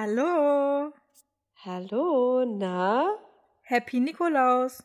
Hallo. 0.00 0.92
Hallo, 1.64 2.44
na? 2.44 3.18
Happy 3.62 3.98
Nikolaus. 3.98 4.84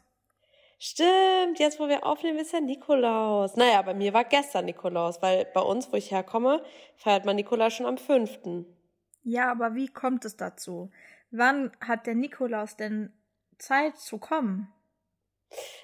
Stimmt, 0.79 1.59
jetzt 1.59 1.79
wo 1.79 1.87
wir 1.87 2.03
aufnehmen, 2.03 2.39
ist 2.39 2.51
ja 2.51 2.59
Nikolaus. 2.59 3.55
Naja, 3.55 3.83
bei 3.83 3.93
mir 3.93 4.11
war 4.15 4.23
gestern 4.23 4.65
Nikolaus, 4.65 5.21
weil 5.21 5.45
bei 5.53 5.61
uns, 5.61 5.93
wo 5.93 5.97
ich 5.97 6.09
herkomme, 6.09 6.63
feiert 6.95 7.25
man 7.25 7.35
Nikolaus 7.35 7.75
schon 7.75 7.85
am 7.85 7.99
5. 7.99 8.65
Ja, 9.21 9.51
aber 9.51 9.75
wie 9.75 9.87
kommt 9.87 10.25
es 10.25 10.35
dazu? 10.35 10.89
Wann 11.29 11.71
hat 11.79 12.07
der 12.07 12.15
Nikolaus 12.15 12.75
denn 12.75 13.13
Zeit 13.59 13.99
zu 13.99 14.17
kommen? 14.17 14.72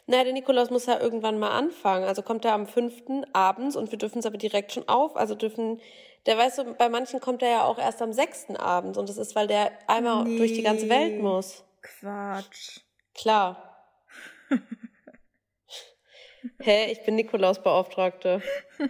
Naja, 0.07 0.23
der 0.23 0.33
Nikolaus 0.33 0.69
muss 0.69 0.85
ja 0.85 0.99
irgendwann 0.99 1.39
mal 1.39 1.51
anfangen. 1.51 2.05
Also 2.05 2.21
kommt 2.21 2.45
er 2.45 2.53
am 2.53 2.67
5. 2.67 3.25
abends 3.33 3.75
und 3.75 3.91
wir 3.91 3.97
dürfen 3.97 4.19
es 4.19 4.25
aber 4.25 4.37
direkt 4.37 4.71
schon 4.71 4.87
auf. 4.87 5.15
Also 5.15 5.35
dürfen, 5.35 5.79
der 6.25 6.37
weißt 6.37 6.59
du, 6.59 6.73
bei 6.73 6.89
manchen 6.89 7.19
kommt 7.19 7.41
er 7.43 7.49
ja 7.49 7.63
auch 7.63 7.77
erst 7.77 8.01
am 8.01 8.13
6. 8.13 8.51
abends 8.57 8.97
und 8.97 9.09
das 9.09 9.17
ist, 9.17 9.35
weil 9.35 9.47
der 9.47 9.71
einmal 9.87 10.23
Nee. 10.23 10.37
durch 10.37 10.53
die 10.53 10.63
ganze 10.63 10.89
Welt 10.89 11.21
muss. 11.21 11.63
Quatsch. 11.81 12.79
Klar. 13.13 13.65
Hä, 16.59 16.91
ich 16.91 17.03
bin 17.03 17.15
Nikolausbeauftragte. 17.15 18.41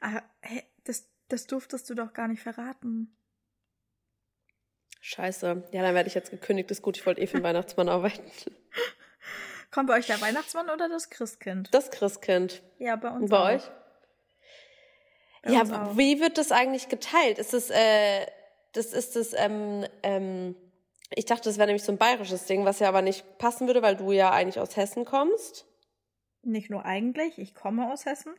Ah, 0.00 0.20
hä, 0.42 0.62
das, 0.84 1.08
das 1.28 1.46
durftest 1.46 1.88
du 1.88 1.94
doch 1.94 2.12
gar 2.12 2.28
nicht 2.28 2.42
verraten. 2.42 3.16
Scheiße. 5.00 5.66
Ja, 5.72 5.82
dann 5.82 5.94
werde 5.94 6.08
ich 6.08 6.14
jetzt 6.14 6.30
gekündigt. 6.30 6.70
Ist 6.70 6.82
gut, 6.82 6.98
ich 6.98 7.06
wollte 7.06 7.22
eh 7.22 7.26
für 7.26 7.38
den 7.38 7.42
Weihnachtsmann 7.44 7.88
arbeiten. 7.88 8.30
Kommt 9.74 9.88
bei 9.88 9.98
euch 9.98 10.06
der 10.06 10.20
Weihnachtsmann 10.20 10.70
oder 10.70 10.88
das 10.88 11.10
Christkind? 11.10 11.68
Das 11.72 11.90
Christkind. 11.90 12.62
Ja, 12.78 12.94
bei 12.94 13.08
uns 13.08 13.22
Und 13.22 13.28
bei 13.30 13.38
auch. 13.38 13.56
euch? 13.56 13.62
Bei 15.42 15.50
ja, 15.50 15.62
uns 15.62 15.98
wie 15.98 16.20
wird 16.20 16.38
das 16.38 16.52
eigentlich 16.52 16.88
geteilt? 16.88 17.40
Ist 17.40 17.54
es, 17.54 17.70
äh, 17.70 18.24
das 18.72 18.92
ist 18.92 19.16
das, 19.16 19.32
ähm, 19.36 19.84
ähm, 20.04 20.54
ich 21.10 21.24
dachte, 21.24 21.48
das 21.48 21.58
wäre 21.58 21.66
nämlich 21.66 21.82
so 21.82 21.90
ein 21.90 21.98
bayerisches 21.98 22.46
Ding, 22.46 22.64
was 22.64 22.78
ja 22.78 22.86
aber 22.86 23.02
nicht 23.02 23.38
passen 23.38 23.66
würde, 23.66 23.82
weil 23.82 23.96
du 23.96 24.12
ja 24.12 24.30
eigentlich 24.30 24.60
aus 24.60 24.76
Hessen 24.76 25.04
kommst. 25.04 25.66
Nicht 26.42 26.70
nur 26.70 26.84
eigentlich, 26.84 27.36
ich 27.38 27.56
komme 27.56 27.92
aus 27.92 28.04
Hessen. 28.04 28.32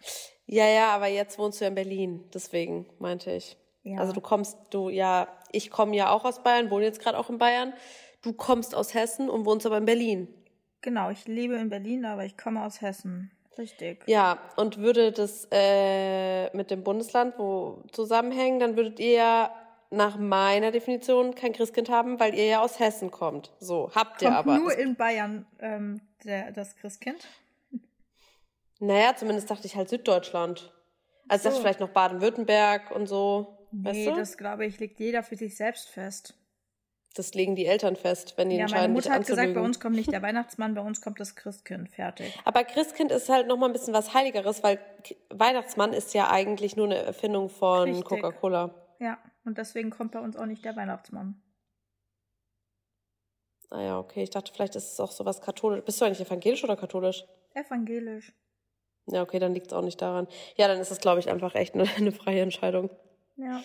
Ja, 0.45 0.67
ja, 0.69 0.91
aber 0.91 1.07
jetzt 1.07 1.37
wohnst 1.37 1.59
du 1.59 1.65
ja 1.65 1.69
in 1.69 1.75
Berlin, 1.75 2.29
deswegen 2.33 2.89
meinte 2.97 3.33
ich. 3.33 3.57
Ja. 3.83 3.99
Also 3.99 4.13
du 4.13 4.21
kommst, 4.21 4.57
du, 4.69 4.87
ja, 4.87 5.27
ich 5.51 5.69
komme 5.69 5.97
ja 5.97 6.11
auch 6.11 6.23
aus 6.23 6.43
Bayern, 6.43 6.71
wohne 6.71 6.85
jetzt 6.85 7.01
gerade 7.01 7.17
auch 7.17 7.29
in 7.29 7.39
Bayern. 7.39 7.73
Du 8.21 8.31
kommst 8.31 8.73
aus 8.73 8.93
Hessen 8.93 9.29
und 9.29 9.45
wohnst 9.45 9.65
aber 9.65 9.77
in 9.77 9.85
Berlin. 9.85 10.44
Genau, 10.85 11.09
ich 11.09 11.27
lebe 11.27 11.55
in 11.55 11.69
Berlin, 11.69 12.05
aber 12.05 12.25
ich 12.25 12.37
komme 12.37 12.63
aus 12.63 12.79
Hessen. 12.79 13.31
Richtig. 13.57 14.03
Ja, 14.05 14.37
und 14.55 14.77
würde 14.77 15.11
das 15.11 15.47
äh, 15.51 16.55
mit 16.55 16.69
dem 16.69 16.83
Bundesland 16.83 17.33
wo 17.39 17.81
zusammenhängen, 17.91 18.59
dann 18.59 18.75
würdet 18.77 18.99
ihr 18.99 19.13
ja 19.13 19.55
nach 19.89 20.17
meiner 20.17 20.69
Definition 20.71 21.33
kein 21.33 21.53
Christkind 21.53 21.89
haben, 21.89 22.19
weil 22.19 22.35
ihr 22.35 22.45
ja 22.45 22.61
aus 22.61 22.79
Hessen 22.79 23.09
kommt. 23.09 23.51
So, 23.59 23.89
habt 23.95 24.21
ihr 24.21 24.27
Kommt 24.27 24.37
aber. 24.39 24.57
nur 24.59 24.77
in 24.77 24.95
Bayern 24.95 25.47
ähm, 25.59 26.01
der, 26.23 26.51
das 26.51 26.75
Christkind. 26.75 27.27
naja, 28.79 29.15
zumindest 29.15 29.49
dachte 29.49 29.65
ich 29.65 29.75
halt 29.75 29.89
Süddeutschland. 29.89 30.71
Also 31.27 31.43
So. 31.43 31.49
dachte 31.49 31.61
vielleicht 31.61 31.79
noch 31.79 31.89
Baden-Württemberg 31.89 32.91
und 32.91 33.07
so. 33.07 33.57
Nee, 33.71 33.89
weißt 33.89 34.07
du? 34.07 34.15
das 34.19 34.37
glaube 34.37 34.67
ich, 34.67 34.79
legt 34.79 34.99
jeder 34.99 35.23
für 35.23 35.35
sich 35.35 35.57
selbst 35.57 35.89
fest. 35.89 36.35
Das 37.15 37.33
legen 37.33 37.55
die 37.55 37.65
Eltern 37.65 37.95
fest, 37.95 38.33
wenn 38.37 38.49
die 38.49 38.57
Ja, 38.57 38.63
meine 38.65 38.71
entscheiden, 38.73 38.93
Mutter 38.93 39.09
dich 39.09 39.11
hat 39.13 39.19
gesagt, 39.21 39.37
bei 39.37 39.41
anzulügen. 39.43 39.65
uns 39.65 39.79
kommt 39.79 39.95
nicht 39.95 40.11
der 40.11 40.21
Weihnachtsmann, 40.21 40.75
bei 40.75 40.81
uns 40.81 41.01
kommt 41.01 41.19
das 41.19 41.35
Christkind. 41.35 41.89
Fertig. 41.89 42.37
Aber 42.43 42.63
Christkind 42.65 43.11
ist 43.11 43.29
halt 43.29 43.47
noch 43.47 43.57
mal 43.57 43.67
ein 43.67 43.73
bisschen 43.73 43.93
was 43.93 44.13
Heiligeres, 44.13 44.63
weil 44.63 44.79
Weihnachtsmann 45.29 45.93
ist 45.93 46.13
ja 46.13 46.29
eigentlich 46.29 46.75
nur 46.75 46.85
eine 46.87 46.97
Erfindung 46.97 47.49
von. 47.49 48.03
Coca-Cola. 48.03 48.75
Ja, 48.99 49.17
und 49.45 49.57
deswegen 49.57 49.89
kommt 49.91 50.11
bei 50.11 50.19
uns 50.19 50.35
auch 50.35 50.45
nicht 50.45 50.63
der 50.65 50.75
Weihnachtsmann. 50.75 51.41
Ah 53.69 53.81
ja, 53.81 53.99
okay. 53.99 54.23
Ich 54.23 54.29
dachte, 54.29 54.51
vielleicht 54.53 54.75
ist 54.75 54.93
es 54.93 54.99
auch 54.99 55.11
sowas 55.11 55.41
katholisch. 55.41 55.83
Bist 55.83 55.99
du 55.99 56.05
eigentlich 56.05 56.21
evangelisch 56.25 56.63
oder 56.63 56.75
katholisch? 56.75 57.25
Evangelisch. 57.53 58.33
Ja, 59.07 59.21
okay, 59.21 59.39
dann 59.39 59.53
liegt 59.53 59.67
es 59.67 59.73
auch 59.73 59.81
nicht 59.81 60.01
daran. 60.01 60.27
Ja, 60.55 60.67
dann 60.67 60.79
ist 60.79 60.91
es, 60.91 60.99
glaube 60.99 61.19
ich, 61.19 61.29
einfach 61.29 61.55
echt 61.55 61.75
eine, 61.75 61.87
eine 61.97 62.11
freie 62.11 62.41
Entscheidung. 62.41 62.89
Ja. 63.37 63.61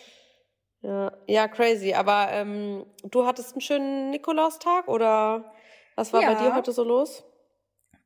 Ja, 0.82 1.12
ja 1.26 1.48
crazy. 1.48 1.92
Aber 1.94 2.28
ähm, 2.30 2.86
du 3.04 3.26
hattest 3.26 3.52
einen 3.52 3.60
schönen 3.60 4.10
Nikolaustag 4.10 4.88
oder 4.88 5.52
was 5.96 6.12
war 6.12 6.22
Ja. 6.22 6.32
bei 6.32 6.40
dir 6.42 6.54
heute 6.54 6.72
so 6.72 6.84
los? 6.84 7.24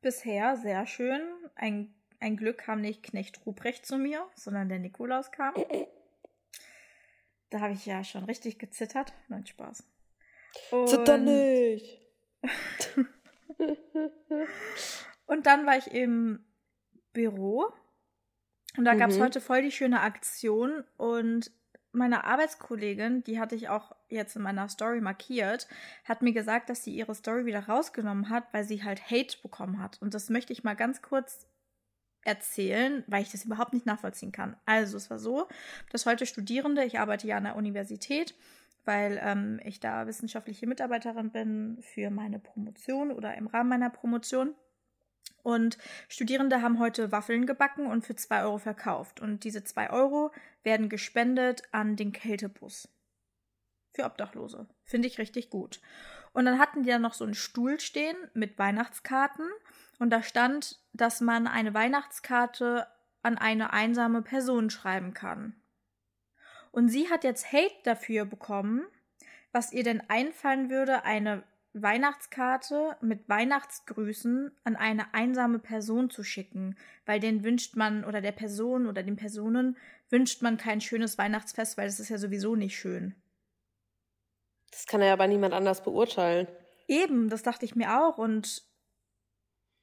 Bisher 0.01 0.55
sehr 0.57 0.85
schön. 0.85 1.21
Ein, 1.55 1.93
ein 2.19 2.35
Glück 2.37 2.57
kam 2.59 2.81
nicht 2.81 3.03
Knecht 3.03 3.45
Ruprecht 3.45 3.85
zu 3.85 3.97
mir, 3.97 4.25
sondern 4.35 4.67
der 4.69 4.79
Nikolaus 4.79 5.31
kam. 5.31 5.53
Da 7.49 7.59
habe 7.61 7.73
ich 7.73 7.85
ja 7.85 8.03
schon 8.03 8.25
richtig 8.25 8.59
gezittert. 8.59 9.13
Nein, 9.29 9.45
Spaß. 9.45 9.83
Zitter 10.85 11.15
Und- 11.15 11.25
nicht. 11.25 12.01
Und 15.27 15.45
dann 15.47 15.65
war 15.65 15.77
ich 15.77 15.91
im 15.91 16.45
Büro 17.13 17.65
und 18.77 18.85
da 18.85 18.93
gab 18.93 19.09
es 19.09 19.17
Mhm. 19.17 19.23
heute 19.23 19.41
voll 19.41 19.61
die 19.61 19.71
schöne 19.71 20.01
Aktion 20.01 20.83
und 20.97 21.49
meine 21.95 22.23
Arbeitskollegin, 22.25 23.23
die 23.23 23.39
hatte 23.39 23.55
ich 23.55 23.69
auch 23.69 23.95
jetzt 24.09 24.35
in 24.35 24.41
meiner 24.41 24.69
Story 24.69 25.01
markiert, 25.01 25.67
hat 26.03 26.21
mir 26.21 26.33
gesagt, 26.33 26.69
dass 26.69 26.83
sie 26.83 26.95
ihre 26.95 27.15
Story 27.15 27.45
wieder 27.45 27.65
rausgenommen 27.65 28.29
hat, 28.29 28.45
weil 28.53 28.63
sie 28.63 28.83
halt 28.83 29.09
Hate 29.09 29.37
bekommen 29.41 29.81
hat. 29.81 30.01
Und 30.01 30.13
das 30.13 30.29
möchte 30.29 30.53
ich 30.53 30.63
mal 30.63 30.75
ganz 30.75 31.01
kurz 31.01 31.47
erzählen, 32.23 33.03
weil 33.07 33.21
ich 33.21 33.31
das 33.31 33.45
überhaupt 33.45 33.73
nicht 33.73 33.85
nachvollziehen 33.85 34.31
kann. 34.31 34.57
Also 34.65 34.97
es 34.97 35.09
war 35.09 35.19
so, 35.19 35.47
dass 35.91 36.05
heute 36.05 36.25
Studierende, 36.25 36.83
ich 36.83 36.99
arbeite 36.99 37.27
ja 37.27 37.37
an 37.37 37.43
der 37.43 37.55
Universität, 37.55 38.35
weil 38.83 39.19
ähm, 39.23 39.59
ich 39.63 39.79
da 39.79 40.07
wissenschaftliche 40.07 40.67
Mitarbeiterin 40.67 41.31
bin 41.31 41.77
für 41.81 42.09
meine 42.09 42.39
Promotion 42.39 43.11
oder 43.11 43.35
im 43.35 43.47
Rahmen 43.47 43.69
meiner 43.69 43.89
Promotion. 43.89 44.53
Und 45.45 45.77
Studierende 46.09 46.63
haben 46.63 46.79
heute 46.79 47.11
Waffeln 47.11 47.45
gebacken 47.45 47.85
und 47.85 48.03
für 48.03 48.15
2 48.15 48.45
Euro 48.45 48.57
verkauft. 48.57 49.19
Und 49.19 49.43
diese 49.43 49.63
2 49.63 49.91
Euro 49.91 50.31
werden 50.63 50.89
gespendet 50.89 51.61
an 51.71 51.95
den 51.95 52.11
Kältebus. 52.11 52.89
Für 53.93 54.05
Obdachlose. 54.05 54.65
Finde 54.85 55.07
ich 55.07 55.19
richtig 55.19 55.51
gut. 55.51 55.81
Und 56.33 56.45
dann 56.45 56.57
hatten 56.57 56.81
die 56.81 56.89
da 56.89 56.97
noch 56.97 57.13
so 57.13 57.23
einen 57.23 57.35
Stuhl 57.35 57.79
stehen 57.79 58.17
mit 58.33 58.57
Weihnachtskarten. 58.57 59.45
Und 59.99 60.09
da 60.09 60.23
stand, 60.23 60.79
dass 60.93 61.21
man 61.21 61.45
eine 61.45 61.75
Weihnachtskarte 61.75 62.87
an 63.21 63.37
eine 63.37 63.71
einsame 63.71 64.23
Person 64.23 64.71
schreiben 64.71 65.13
kann. 65.13 65.55
Und 66.71 66.89
sie 66.89 67.11
hat 67.11 67.23
jetzt 67.23 67.53
Hate 67.53 67.75
dafür 67.83 68.25
bekommen, 68.25 68.83
was 69.51 69.73
ihr 69.73 69.83
denn 69.83 70.01
einfallen 70.09 70.71
würde, 70.71 71.03
eine 71.03 71.43
Weihnachtskarte 71.81 72.97
mit 73.01 73.27
Weihnachtsgrüßen 73.27 74.51
an 74.63 74.75
eine 74.75 75.13
einsame 75.13 75.59
Person 75.59 76.09
zu 76.09 76.23
schicken, 76.23 76.77
weil 77.05 77.19
den 77.19 77.43
wünscht 77.43 77.75
man 77.75 78.05
oder 78.05 78.21
der 78.21 78.31
Person 78.31 78.87
oder 78.87 79.03
den 79.03 79.17
Personen 79.17 79.77
wünscht 80.09 80.41
man 80.41 80.57
kein 80.57 80.81
schönes 80.81 81.17
Weihnachtsfest, 81.17 81.77
weil 81.77 81.87
es 81.87 81.99
ist 81.99 82.09
ja 82.09 82.17
sowieso 82.17 82.55
nicht 82.55 82.77
schön. 82.77 83.15
Das 84.71 84.85
kann 84.85 85.01
ja 85.01 85.13
aber 85.13 85.27
niemand 85.27 85.53
anders 85.53 85.83
beurteilen. 85.83 86.47
Eben, 86.87 87.29
das 87.29 87.43
dachte 87.43 87.65
ich 87.65 87.75
mir 87.75 88.01
auch 88.01 88.17
und 88.17 88.63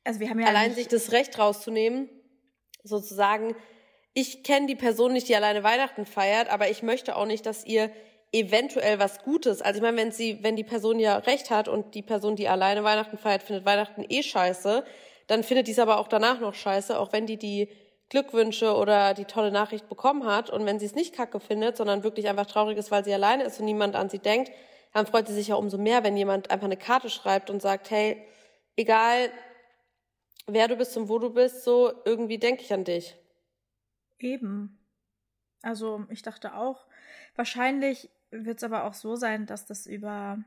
also 0.05 0.21
wir 0.21 0.31
haben 0.31 0.41
ja 0.41 0.49
Allein 0.49 0.75
sich 0.75 0.89
das 0.89 1.13
Recht 1.13 1.39
rauszunehmen, 1.39 2.09
sozusagen, 2.83 3.55
ich 4.15 4.43
kenne 4.43 4.67
die 4.67 4.77
Person 4.77 5.13
nicht, 5.13 5.29
die 5.29 5.37
alleine 5.37 5.63
Weihnachten 5.63 6.07
feiert, 6.07 6.49
aber 6.49 6.71
ich 6.71 6.83
möchte 6.83 7.17
auch 7.17 7.27
nicht, 7.27 7.47
dass 7.47 7.65
ihr 7.65 7.91
eventuell 8.33 8.99
was 8.99 9.23
Gutes, 9.23 9.61
also 9.61 9.77
ich 9.77 9.83
meine, 9.83 9.99
wenn 9.99 10.11
sie, 10.11 10.43
wenn 10.43 10.57
die 10.57 10.65
Person 10.65 10.99
ja 10.99 11.19
recht 11.19 11.51
hat 11.51 11.69
und 11.69 11.95
die 11.95 12.03
Person, 12.03 12.35
die 12.35 12.49
alleine 12.49 12.83
Weihnachten 12.83 13.19
feiert, 13.19 13.43
findet 13.43 13.67
Weihnachten 13.67 14.05
eh 14.09 14.23
scheiße, 14.23 14.85
dann 15.27 15.45
findet 15.45 15.67
die 15.67 15.73
es 15.73 15.79
aber 15.79 15.99
auch 15.99 16.09
danach 16.09 16.41
noch 16.41 16.55
scheiße, 16.55 16.99
auch 16.99 17.13
wenn 17.13 17.27
die 17.27 17.37
die 17.37 17.69
Glückwünsche 18.09 18.75
oder 18.75 19.15
die 19.15 19.27
tolle 19.27 19.53
Nachricht 19.53 19.89
bekommen 19.89 20.27
hat 20.27 20.51
und 20.51 20.67
wenn 20.67 20.79
sie 20.79 20.87
es 20.87 20.95
nicht 20.95 21.15
kacke 21.15 21.41
findet, 21.41 21.77
sondern 21.77 22.05
wirklich 22.05 22.29
einfach 22.29 22.47
traurig 22.47 22.79
ist, 22.79 22.91
weil 22.91 23.05
sie 23.05 23.13
alleine 23.15 23.45
ist 23.45 23.61
und 23.61 23.67
niemand 23.67 23.97
an 23.97 24.09
sie 24.09 24.19
denkt, 24.19 24.51
dann 24.93 25.07
freut 25.07 25.27
sie 25.27 25.35
sich 25.35 25.49
ja 25.49 25.55
umso 25.55 25.79
mehr, 25.79 26.05
wenn 26.05 26.17
jemand 26.17 26.51
einfach 26.51 26.67
eine 26.67 26.77
Karte 26.77 27.11
schreibt 27.11 27.49
und 27.49 27.63
sagt, 27.63 27.91
hey, 27.91 28.27
egal 28.77 29.31
wer 30.47 30.69
du 30.69 30.77
bist 30.77 30.97
und 30.97 31.09
wo 31.09 31.19
du 31.19 31.31
bist, 31.31 31.65
so 31.65 31.93
irgendwie 32.05 32.39
denke 32.39 32.63
ich 32.63 32.73
an 32.73 32.85
dich. 32.85 33.17
Eben. 34.19 34.79
Also 35.63 36.05
ich 36.11 36.23
dachte 36.23 36.55
auch, 36.55 36.87
wahrscheinlich 37.37 38.11
wird 38.33 38.59
es 38.59 38.65
aber 38.65 38.85
auch 38.85 38.95
so 38.95 39.17
sein, 39.17 39.47
dass 39.47 39.67
das 39.67 39.87
über 39.87 40.43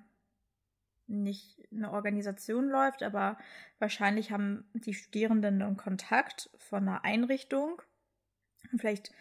nicht 1.08 1.62
eine 1.72 1.92
Organisation 1.92 2.68
läuft, 2.68 3.04
aber 3.04 3.38
wahrscheinlich 3.80 4.32
haben 4.32 4.68
die 4.74 4.94
Studierenden 4.94 5.62
einen 5.62 5.78
Kontakt 5.78 6.50
von 6.58 6.88
einer 6.88 7.06
Einrichtung. 7.06 7.82
Vielleicht 8.76 9.12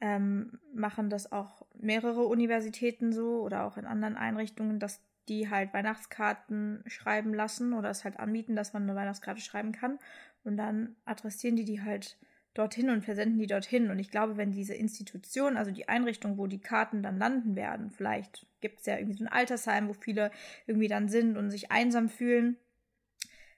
ähm, 0.00 0.58
machen 0.74 1.10
das 1.10 1.30
auch 1.30 1.66
mehrere 1.74 2.24
Universitäten 2.24 3.12
so 3.12 3.42
oder 3.42 3.64
auch 3.64 3.76
in 3.76 3.86
anderen 3.86 4.16
Einrichtungen, 4.16 4.80
dass 4.80 5.00
die 5.28 5.50
halt 5.50 5.72
Weihnachtskarten 5.74 6.82
schreiben 6.86 7.34
lassen 7.34 7.72
oder 7.72 7.90
es 7.90 8.04
halt 8.04 8.18
anbieten, 8.18 8.56
dass 8.56 8.72
man 8.72 8.84
eine 8.84 8.94
Weihnachtskarte 8.94 9.40
schreiben 9.40 9.72
kann. 9.72 9.98
Und 10.44 10.56
dann 10.56 10.96
adressieren 11.04 11.56
die 11.56 11.64
die 11.64 11.82
halt 11.82 12.16
dorthin 12.58 12.90
und 12.90 13.04
versenden 13.04 13.38
die 13.38 13.46
dorthin. 13.46 13.90
Und 13.90 13.98
ich 13.98 14.10
glaube, 14.10 14.36
wenn 14.36 14.52
diese 14.52 14.74
Institution, 14.74 15.56
also 15.56 15.70
die 15.70 15.88
Einrichtung, 15.88 16.38
wo 16.38 16.46
die 16.46 16.60
Karten 16.60 17.02
dann 17.02 17.18
landen 17.18 17.54
werden, 17.56 17.90
vielleicht 17.90 18.46
gibt 18.60 18.80
es 18.80 18.86
ja 18.86 18.96
irgendwie 18.96 19.16
so 19.16 19.24
ein 19.24 19.32
Altersheim, 19.32 19.88
wo 19.88 19.92
viele 19.92 20.30
irgendwie 20.66 20.88
dann 20.88 21.08
sind 21.08 21.36
und 21.36 21.50
sich 21.50 21.70
einsam 21.70 22.08
fühlen, 22.08 22.56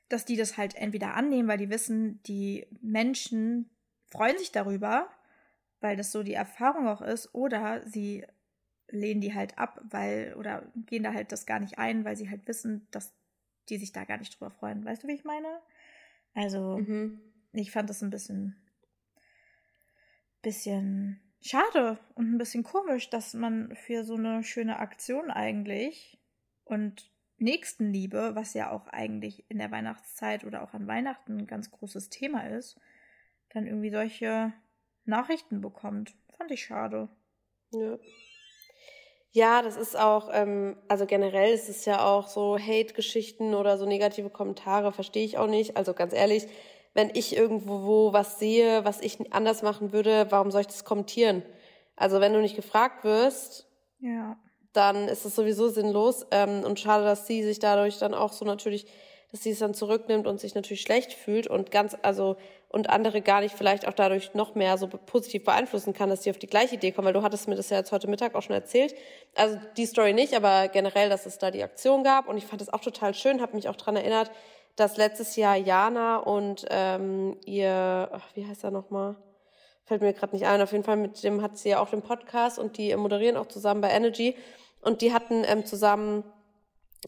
dass 0.08 0.24
die 0.24 0.36
das 0.36 0.58
halt 0.58 0.74
entweder 0.74 1.14
annehmen, 1.14 1.48
weil 1.48 1.58
die 1.58 1.70
wissen, 1.70 2.22
die 2.24 2.66
Menschen 2.82 3.70
freuen 4.10 4.36
sich 4.36 4.52
darüber, 4.52 5.08
weil 5.80 5.96
das 5.96 6.12
so 6.12 6.22
die 6.22 6.34
Erfahrung 6.34 6.86
auch 6.86 7.00
ist, 7.00 7.34
oder 7.34 7.86
sie 7.86 8.26
lehnen 8.88 9.20
die 9.20 9.34
halt 9.34 9.56
ab, 9.56 9.80
weil, 9.88 10.34
oder 10.36 10.70
gehen 10.74 11.04
da 11.04 11.14
halt 11.14 11.32
das 11.32 11.46
gar 11.46 11.60
nicht 11.60 11.78
ein, 11.78 12.04
weil 12.04 12.16
sie 12.16 12.28
halt 12.28 12.46
wissen, 12.48 12.86
dass 12.90 13.14
die 13.68 13.78
sich 13.78 13.92
da 13.92 14.04
gar 14.04 14.18
nicht 14.18 14.34
drüber 14.34 14.50
freuen. 14.50 14.84
Weißt 14.84 15.04
du, 15.04 15.08
wie 15.08 15.14
ich 15.14 15.24
meine? 15.24 15.48
Also, 16.34 16.78
mhm. 16.78 17.20
ich 17.52 17.70
fand 17.70 17.88
das 17.88 18.02
ein 18.02 18.10
bisschen, 18.10 18.56
bisschen 20.42 21.20
schade 21.40 21.98
und 22.14 22.32
ein 22.32 22.38
bisschen 22.38 22.64
komisch, 22.64 23.10
dass 23.10 23.34
man 23.34 23.74
für 23.76 24.04
so 24.04 24.14
eine 24.14 24.42
schöne 24.44 24.78
Aktion 24.78 25.30
eigentlich 25.30 26.18
und 26.64 27.10
Nächstenliebe, 27.38 28.34
was 28.34 28.52
ja 28.52 28.70
auch 28.70 28.86
eigentlich 28.88 29.44
in 29.48 29.58
der 29.58 29.70
Weihnachtszeit 29.70 30.44
oder 30.44 30.62
auch 30.62 30.74
an 30.74 30.86
Weihnachten 30.86 31.38
ein 31.38 31.46
ganz 31.46 31.70
großes 31.70 32.10
Thema 32.10 32.46
ist, 32.46 32.78
dann 33.48 33.66
irgendwie 33.66 33.90
solche 33.90 34.52
Nachrichten 35.06 35.62
bekommt. 35.62 36.14
Fand 36.36 36.50
ich 36.50 36.62
schade. 36.62 37.08
Ja. 37.72 37.98
Ja, 39.32 39.62
das 39.62 39.76
ist 39.76 39.96
auch, 39.96 40.28
ähm, 40.32 40.76
also 40.88 41.06
generell 41.06 41.54
ist 41.54 41.68
es 41.68 41.84
ja 41.84 42.04
auch 42.04 42.26
so 42.26 42.58
Hate-Geschichten 42.58 43.54
oder 43.54 43.78
so 43.78 43.86
negative 43.86 44.28
Kommentare, 44.28 44.92
verstehe 44.92 45.24
ich 45.24 45.38
auch 45.38 45.46
nicht. 45.46 45.76
Also 45.76 45.94
ganz 45.94 46.12
ehrlich, 46.12 46.48
wenn 46.94 47.10
ich 47.14 47.36
irgendwo 47.36 47.82
wo 47.82 48.12
was 48.12 48.38
sehe, 48.38 48.84
was 48.84 49.00
ich 49.00 49.32
anders 49.32 49.62
machen 49.62 49.92
würde, 49.92 50.26
warum 50.30 50.50
soll 50.50 50.62
ich 50.62 50.66
das 50.66 50.84
kommentieren? 50.84 51.42
Also 51.96 52.20
wenn 52.20 52.32
du 52.32 52.40
nicht 52.40 52.56
gefragt 52.56 53.04
wirst, 53.04 53.66
ja. 54.00 54.36
dann 54.72 55.08
ist 55.08 55.24
es 55.24 55.36
sowieso 55.36 55.68
sinnlos. 55.68 56.26
Ähm, 56.30 56.64
und 56.64 56.80
schade, 56.80 57.04
dass 57.04 57.26
sie 57.26 57.42
sich 57.42 57.58
dadurch 57.58 57.98
dann 57.98 58.14
auch 58.14 58.32
so 58.32 58.44
natürlich, 58.44 58.86
dass 59.30 59.42
sie 59.42 59.50
es 59.50 59.60
dann 59.60 59.74
zurücknimmt 59.74 60.26
und 60.26 60.40
sich 60.40 60.54
natürlich 60.54 60.80
schlecht 60.80 61.12
fühlt 61.12 61.46
und 61.46 61.70
ganz, 61.70 61.96
also 62.02 62.36
und 62.68 62.88
andere 62.88 63.20
gar 63.20 63.40
nicht 63.40 63.54
vielleicht 63.54 63.86
auch 63.86 63.92
dadurch 63.92 64.32
noch 64.34 64.54
mehr 64.54 64.78
so 64.78 64.86
positiv 64.86 65.44
beeinflussen 65.44 65.92
kann, 65.92 66.08
dass 66.08 66.20
die 66.20 66.30
auf 66.30 66.38
die 66.38 66.46
gleiche 66.46 66.76
Idee 66.76 66.92
kommen, 66.92 67.06
weil 67.06 67.12
du 67.12 67.22
hattest 67.22 67.48
mir 67.48 67.56
das 67.56 67.68
ja 67.68 67.78
jetzt 67.78 67.90
heute 67.90 68.08
Mittag 68.08 68.34
auch 68.34 68.42
schon 68.42 68.54
erzählt. 68.54 68.94
Also 69.34 69.58
die 69.76 69.86
Story 69.86 70.12
nicht, 70.12 70.34
aber 70.34 70.68
generell, 70.68 71.08
dass 71.08 71.26
es 71.26 71.38
da 71.38 71.50
die 71.50 71.64
Aktion 71.64 72.04
gab 72.04 72.28
und 72.28 72.36
ich 72.36 72.46
fand 72.46 72.60
das 72.60 72.72
auch 72.72 72.80
total 72.80 73.12
schön, 73.12 73.40
habe 73.40 73.56
mich 73.56 73.68
auch 73.68 73.76
dran 73.76 73.96
erinnert, 73.96 74.30
dass 74.80 74.96
letztes 74.96 75.36
Jahr 75.36 75.56
Jana 75.56 76.16
und 76.16 76.64
ähm, 76.70 77.36
ihr, 77.44 78.08
ach, 78.12 78.24
wie 78.34 78.46
heißt 78.46 78.64
er 78.64 78.70
nochmal? 78.70 79.16
Fällt 79.84 80.00
mir 80.00 80.12
gerade 80.12 80.34
nicht 80.34 80.46
ein. 80.46 80.62
Auf 80.62 80.72
jeden 80.72 80.84
Fall 80.84 80.96
mit 80.96 81.22
dem 81.22 81.42
hat 81.42 81.58
sie 81.58 81.70
ja 81.70 81.80
auch 81.80 81.90
den 81.90 82.02
Podcast 82.02 82.58
und 82.58 82.78
die 82.78 82.94
moderieren 82.96 83.36
auch 83.36 83.46
zusammen 83.46 83.80
bei 83.80 83.90
Energy 83.90 84.36
und 84.80 85.02
die 85.02 85.12
hatten 85.12 85.44
ähm, 85.44 85.66
zusammen 85.66 86.24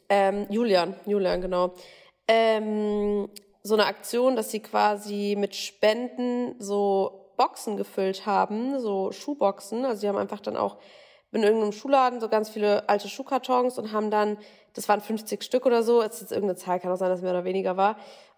ähm, 0.08 0.46
Julian, 0.50 0.94
Julian 1.06 1.40
genau. 1.40 1.74
Ähm, 2.28 3.30
so 3.62 3.74
eine 3.74 3.86
Aktion, 3.86 4.36
dass 4.36 4.50
sie 4.50 4.60
quasi 4.60 5.36
mit 5.38 5.54
Spenden 5.54 6.54
so 6.58 7.32
Boxen 7.36 7.76
gefüllt 7.76 8.26
haben, 8.26 8.80
so 8.80 9.12
Schuhboxen. 9.12 9.84
Also 9.84 10.02
die 10.02 10.08
haben 10.08 10.18
einfach 10.18 10.40
dann 10.40 10.56
auch 10.56 10.78
in 11.32 11.42
irgendeinem 11.42 11.72
Schuhladen 11.72 12.20
so 12.20 12.28
ganz 12.28 12.50
viele 12.50 12.88
alte 12.88 13.08
Schuhkartons 13.08 13.78
und 13.78 13.92
haben 13.92 14.10
dann, 14.10 14.36
das 14.74 14.88
waren 14.88 15.00
50 15.00 15.42
Stück 15.42 15.66
oder 15.66 15.82
so, 15.82 16.02
es 16.02 16.14
ist 16.14 16.20
jetzt 16.22 16.32
irgendeine 16.32 16.58
Zahl, 16.58 16.80
kann 16.80 16.90
auch 16.92 16.96
sein, 16.96 17.08
dass 17.08 17.18
es 17.18 17.22
mehr 17.22 17.32
oder 17.32 17.44
weniger 17.44 17.76
war. 17.76 17.96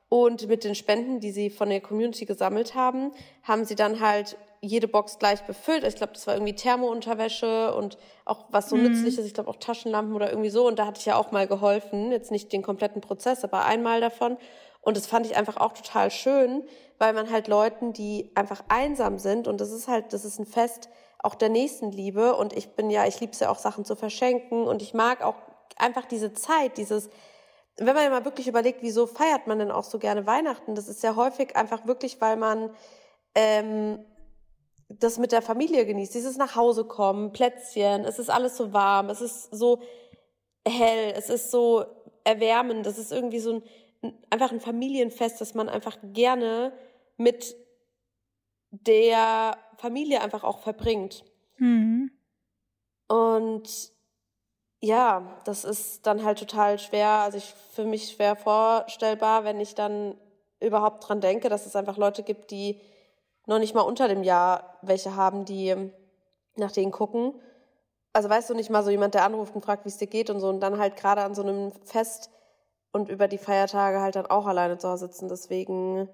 Und 0.08 0.48
mit 0.48 0.64
den 0.64 0.75
Spenden, 0.75 1.20
die 1.20 1.32
sie 1.32 1.50
von 1.50 1.69
der 1.69 1.81
Community 1.81 2.25
gesammelt 2.25 2.75
haben, 2.75 3.12
haben 3.42 3.64
sie 3.64 3.75
dann 3.75 4.00
halt 4.00 4.36
jede 4.60 4.86
Box 4.88 5.19
gleich 5.19 5.42
befüllt. 5.42 5.84
Ich 5.84 5.96
glaube, 5.96 6.12
das 6.12 6.26
war 6.26 6.34
irgendwie 6.34 6.54
Thermounterwäsche 6.54 7.75
und 7.75 7.98
auch 8.25 8.44
was 8.50 8.69
so 8.69 8.76
mhm. 8.76 8.84
nützliches, 8.84 9.26
ich 9.26 9.34
glaube 9.34 9.50
auch 9.50 9.56
Taschenlampen 9.56 10.14
oder 10.14 10.31
irgendwie 10.31 10.50
so. 10.50 10.66
Und 10.66 10.78
da 10.78 10.86
hatte 10.86 11.00
ich 11.00 11.06
ja 11.06 11.16
auch 11.16 11.32
mal 11.32 11.46
geholfen, 11.46 12.12
jetzt 12.12 12.31
nicht 12.31 12.52
den 12.52 12.62
kompletten 12.62 13.00
Prozess, 13.00 13.44
aber 13.44 13.64
einmal 13.64 14.00
davon. 14.00 14.37
Und 14.80 14.96
das 14.96 15.06
fand 15.06 15.26
ich 15.26 15.37
einfach 15.37 15.56
auch 15.56 15.72
total 15.72 16.10
schön, 16.10 16.62
weil 16.98 17.14
man 17.14 17.30
halt 17.30 17.48
Leuten, 17.48 17.92
die 17.92 18.30
einfach 18.34 18.62
einsam 18.69 19.19
sind, 19.19 19.48
und 19.48 19.60
das 19.60 19.72
ist 19.72 19.88
halt, 19.88 20.12
das 20.12 20.25
ist 20.25 20.38
ein 20.38 20.46
Fest 20.46 20.90
auch 21.25 21.34
der 21.34 21.48
Nächstenliebe. 21.48 22.37
Und 22.37 22.52
ich 22.52 22.76
bin 22.76 22.90
ja, 22.90 23.06
ich 23.06 23.19
liebe 23.19 23.32
es 23.32 23.40
ja 23.40 23.50
auch, 23.50 23.58
Sachen 23.58 23.84
zu 23.84 23.96
verschenken. 23.96 24.66
Und 24.66 24.82
ich 24.82 24.94
mag 24.94 25.22
auch 25.22 25.37
einfach 25.76 26.06
diese 26.06 26.32
Zeit, 26.32 26.78
dieses, 26.78 27.11
wenn 27.76 27.94
man 27.94 28.05
ja 28.05 28.11
mal 28.11 28.25
wirklich 28.25 28.49
überlegt, 28.49 28.82
wieso 28.82 29.06
feiert 29.06 29.46
man 29.46 29.58
denn 29.58 29.70
auch 29.70 29.84
so 29.84 29.99
gerne 29.99 30.26
Weihnachten? 30.26 30.75
Das 30.75 30.88
ist 30.88 31.02
ja 31.02 31.16
häufig 31.16 31.56
einfach 31.56 31.87
wirklich, 31.87 32.20
weil 32.20 32.37
man 32.37 32.70
ähm, 33.34 34.05
das 34.88 35.19
mit 35.19 35.32
der 35.32 35.43
Familie 35.43 35.87
genießt. 35.87 36.14
Dieses 36.14 36.37
nach 36.37 36.56
Hause 36.56 36.84
kommen, 36.84 37.32
Plätzchen, 37.32 38.05
es 38.05 38.19
ist 38.19 38.31
alles 38.31 38.56
so 38.56 38.72
warm, 38.72 39.08
es 39.08 39.20
ist 39.20 39.55
so 39.55 39.82
hell, 40.66 41.12
es 41.16 41.31
ist 41.31 41.50
so 41.50 41.84
erwärmend, 42.25 42.87
es 42.87 42.99
ist 42.99 43.12
irgendwie 43.12 43.40
so 43.40 43.55
ein 43.55 43.62
einfach 44.31 44.52
ein 44.52 44.61
Familienfest, 44.61 45.40
das 45.40 45.55
man 45.55 45.69
einfach 45.69 45.96
gerne 46.02 46.72
mit 47.16 47.56
der 48.70 49.56
Familie 49.76 50.20
einfach 50.20 50.44
auch 50.44 50.61
verbringt. 50.61 51.25
Mhm. 51.58 52.11
Und 53.08 53.93
ja, 54.84 55.22
das 55.44 55.64
ist 55.64 56.06
dann 56.06 56.25
halt 56.25 56.38
total 56.38 56.78
schwer, 56.78 57.08
also 57.08 57.38
ich 57.38 57.54
für 57.72 57.84
mich 57.84 58.10
schwer 58.10 58.36
vorstellbar, 58.36 59.44
wenn 59.44 59.58
ich 59.58 59.75
dann 59.75 60.14
überhaupt 60.60 61.08
dran 61.08 61.20
denke, 61.20 61.48
dass 61.48 61.64
es 61.66 61.75
einfach 61.75 61.96
Leute 61.96 62.22
gibt, 62.22 62.50
die 62.50 62.81
noch 63.46 63.58
nicht 63.58 63.75
mal 63.75 63.81
unter 63.81 64.08
dem 64.08 64.22
Jahr 64.22 64.78
welche 64.82 65.16
haben, 65.16 65.44
die 65.44 65.75
nach 66.56 66.70
denen 66.70 66.92
gucken. 66.92 67.34
Also 68.12 68.28
weißt 68.28 68.50
du 68.50 68.54
nicht 68.54 68.70
mal 68.70 68.84
so 68.84 68.90
jemand, 68.90 69.14
der 69.14 69.25
anruft 69.25 69.54
und 69.54 69.64
fragt, 69.64 69.84
wie 69.84 69.88
es 69.88 69.98
dir 69.98 70.06
geht 70.06 70.28
und 70.31 70.40
so 70.40 70.48
und 70.48 70.60
dann 70.60 70.78
halt 70.78 70.96
gerade 70.96 71.22
an 71.22 71.34
so 71.34 71.42
einem 71.42 71.72
Fest 71.84 72.30
und 72.92 73.08
über 73.08 73.26
die 73.26 73.38
Feiertage 73.38 74.00
halt 74.00 74.16
dann 74.16 74.26
auch 74.26 74.46
alleine 74.46 74.78
zu 74.78 74.88
Hause 74.88 75.06
sitzen. 75.06 75.28
Deswegen, 75.28 76.08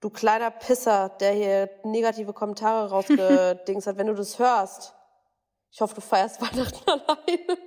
du 0.00 0.10
kleiner 0.10 0.50
Pisser, 0.50 1.10
der 1.20 1.32
hier 1.32 1.70
negative 1.84 2.32
Kommentare 2.32 2.88
rausgedings 2.90 3.86
hat, 3.86 3.98
wenn 3.98 4.08
du 4.08 4.14
das 4.14 4.38
hörst, 4.38 4.94
ich 5.74 5.80
hoffe, 5.80 5.96
du 5.96 6.00
feierst 6.00 6.40
Weihnachten 6.40 6.88
alleine. 6.88 7.58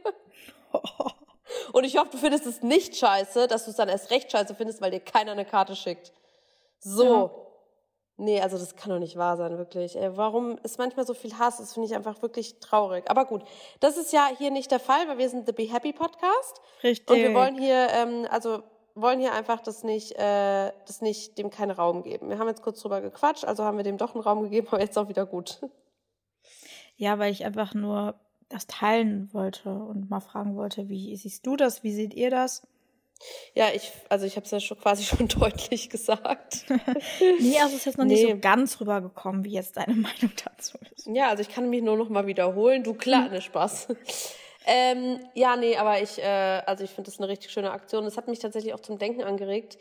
Und 1.73 1.83
ich 1.83 1.97
hoffe, 1.97 2.11
du 2.11 2.17
findest 2.17 2.45
es 2.45 2.61
nicht 2.61 2.95
scheiße, 2.95 3.47
dass 3.47 3.65
du 3.65 3.71
es 3.71 3.77
dann 3.77 3.89
erst 3.89 4.11
recht 4.11 4.31
scheiße 4.31 4.55
findest, 4.55 4.81
weil 4.81 4.91
dir 4.91 5.01
keiner 5.01 5.33
eine 5.33 5.43
Karte 5.43 5.75
schickt. 5.75 6.13
So. 6.79 7.03
Ja. 7.03 7.31
Nee, 8.19 8.41
also 8.41 8.57
das 8.57 8.75
kann 8.75 8.89
doch 8.89 8.99
nicht 8.99 9.17
wahr 9.17 9.35
sein, 9.35 9.57
wirklich. 9.57 9.95
Ey, 9.95 10.15
warum 10.15 10.57
ist 10.63 10.79
manchmal 10.79 11.05
so 11.05 11.13
viel 11.13 11.37
Hass? 11.37 11.57
Das 11.57 11.73
finde 11.73 11.89
ich 11.89 11.95
einfach 11.95 12.21
wirklich 12.21 12.59
traurig. 12.59 13.03
Aber 13.09 13.25
gut, 13.25 13.43
das 13.81 13.97
ist 13.97 14.11
ja 14.11 14.29
hier 14.37 14.51
nicht 14.51 14.71
der 14.71 14.79
Fall, 14.79 15.07
weil 15.07 15.17
wir 15.17 15.29
sind 15.29 15.45
The 15.45 15.51
Be 15.51 15.71
Happy 15.71 15.91
Podcast. 15.93 16.61
Richtig. 16.83 17.09
Und 17.09 17.21
wir 17.21 17.33
wollen 17.35 17.59
hier, 17.59 17.89
ähm, 17.91 18.25
also 18.31 18.63
wollen 18.95 19.19
hier 19.19 19.33
einfach 19.33 19.61
das 19.61 19.83
nicht, 19.83 20.13
äh, 20.13 20.71
das 20.87 21.01
nicht 21.01 21.37
dem 21.37 21.49
keinen 21.49 21.71
Raum 21.71 22.03
geben. 22.03 22.29
Wir 22.29 22.39
haben 22.39 22.47
jetzt 22.47 22.63
kurz 22.63 22.79
drüber 22.81 23.01
gequatscht, 23.01 23.45
also 23.45 23.63
haben 23.65 23.77
wir 23.77 23.83
dem 23.83 23.97
doch 23.97 24.15
einen 24.15 24.23
Raum 24.23 24.43
gegeben, 24.43 24.67
aber 24.71 24.79
jetzt 24.79 24.97
auch 24.97 25.09
wieder 25.09 25.25
gut. 25.25 25.59
Ja, 26.97 27.19
weil 27.19 27.31
ich 27.31 27.45
einfach 27.45 27.73
nur 27.73 28.19
das 28.49 28.67
teilen 28.67 29.29
wollte 29.33 29.69
und 29.69 30.09
mal 30.09 30.19
fragen 30.19 30.55
wollte, 30.55 30.89
wie 30.89 31.15
siehst 31.15 31.45
du 31.45 31.55
das? 31.55 31.83
Wie 31.83 31.93
seht 31.93 32.13
ihr 32.13 32.29
das? 32.29 32.67
Ja, 33.55 33.69
ich, 33.73 33.91
also 34.09 34.25
ich 34.25 34.35
habe 34.35 34.45
es 34.45 34.51
ja 34.51 34.59
schon 34.59 34.77
quasi 34.77 35.03
schon 35.03 35.27
deutlich 35.39 35.89
gesagt. 35.89 36.65
nee, 37.39 37.57
also 37.59 37.73
es 37.75 37.79
ist 37.79 37.85
jetzt 37.85 37.97
noch 37.97 38.05
nee. 38.05 38.13
nicht 38.13 38.31
so 38.31 38.39
ganz 38.39 38.79
rübergekommen, 38.79 39.43
wie 39.43 39.53
jetzt 39.53 39.77
deine 39.77 39.93
Meinung 39.95 40.31
dazu 40.43 40.77
ist. 40.95 41.07
Ja, 41.07 41.29
also 41.29 41.41
ich 41.41 41.49
kann 41.49 41.69
mich 41.69 41.81
nur 41.81 41.97
noch 41.97 42.09
mal 42.09 42.27
wiederholen. 42.27 42.83
Du 42.83 42.93
klar, 42.93 43.29
ne 43.29 43.41
Spaß. 43.41 43.87
ähm, 44.65 45.19
ja, 45.33 45.55
nee, 45.55 45.77
aber 45.77 46.01
ich, 46.01 46.19
äh, 46.19 46.61
also 46.65 46.83
ich 46.83 46.91
finde 46.91 47.09
das 47.09 47.19
eine 47.19 47.27
richtig 47.27 47.51
schöne 47.51 47.71
Aktion. 47.71 48.05
Das 48.05 48.17
hat 48.17 48.27
mich 48.27 48.39
tatsächlich 48.39 48.73
auch 48.73 48.81
zum 48.81 48.97
Denken 48.97 49.23
angeregt. 49.23 49.77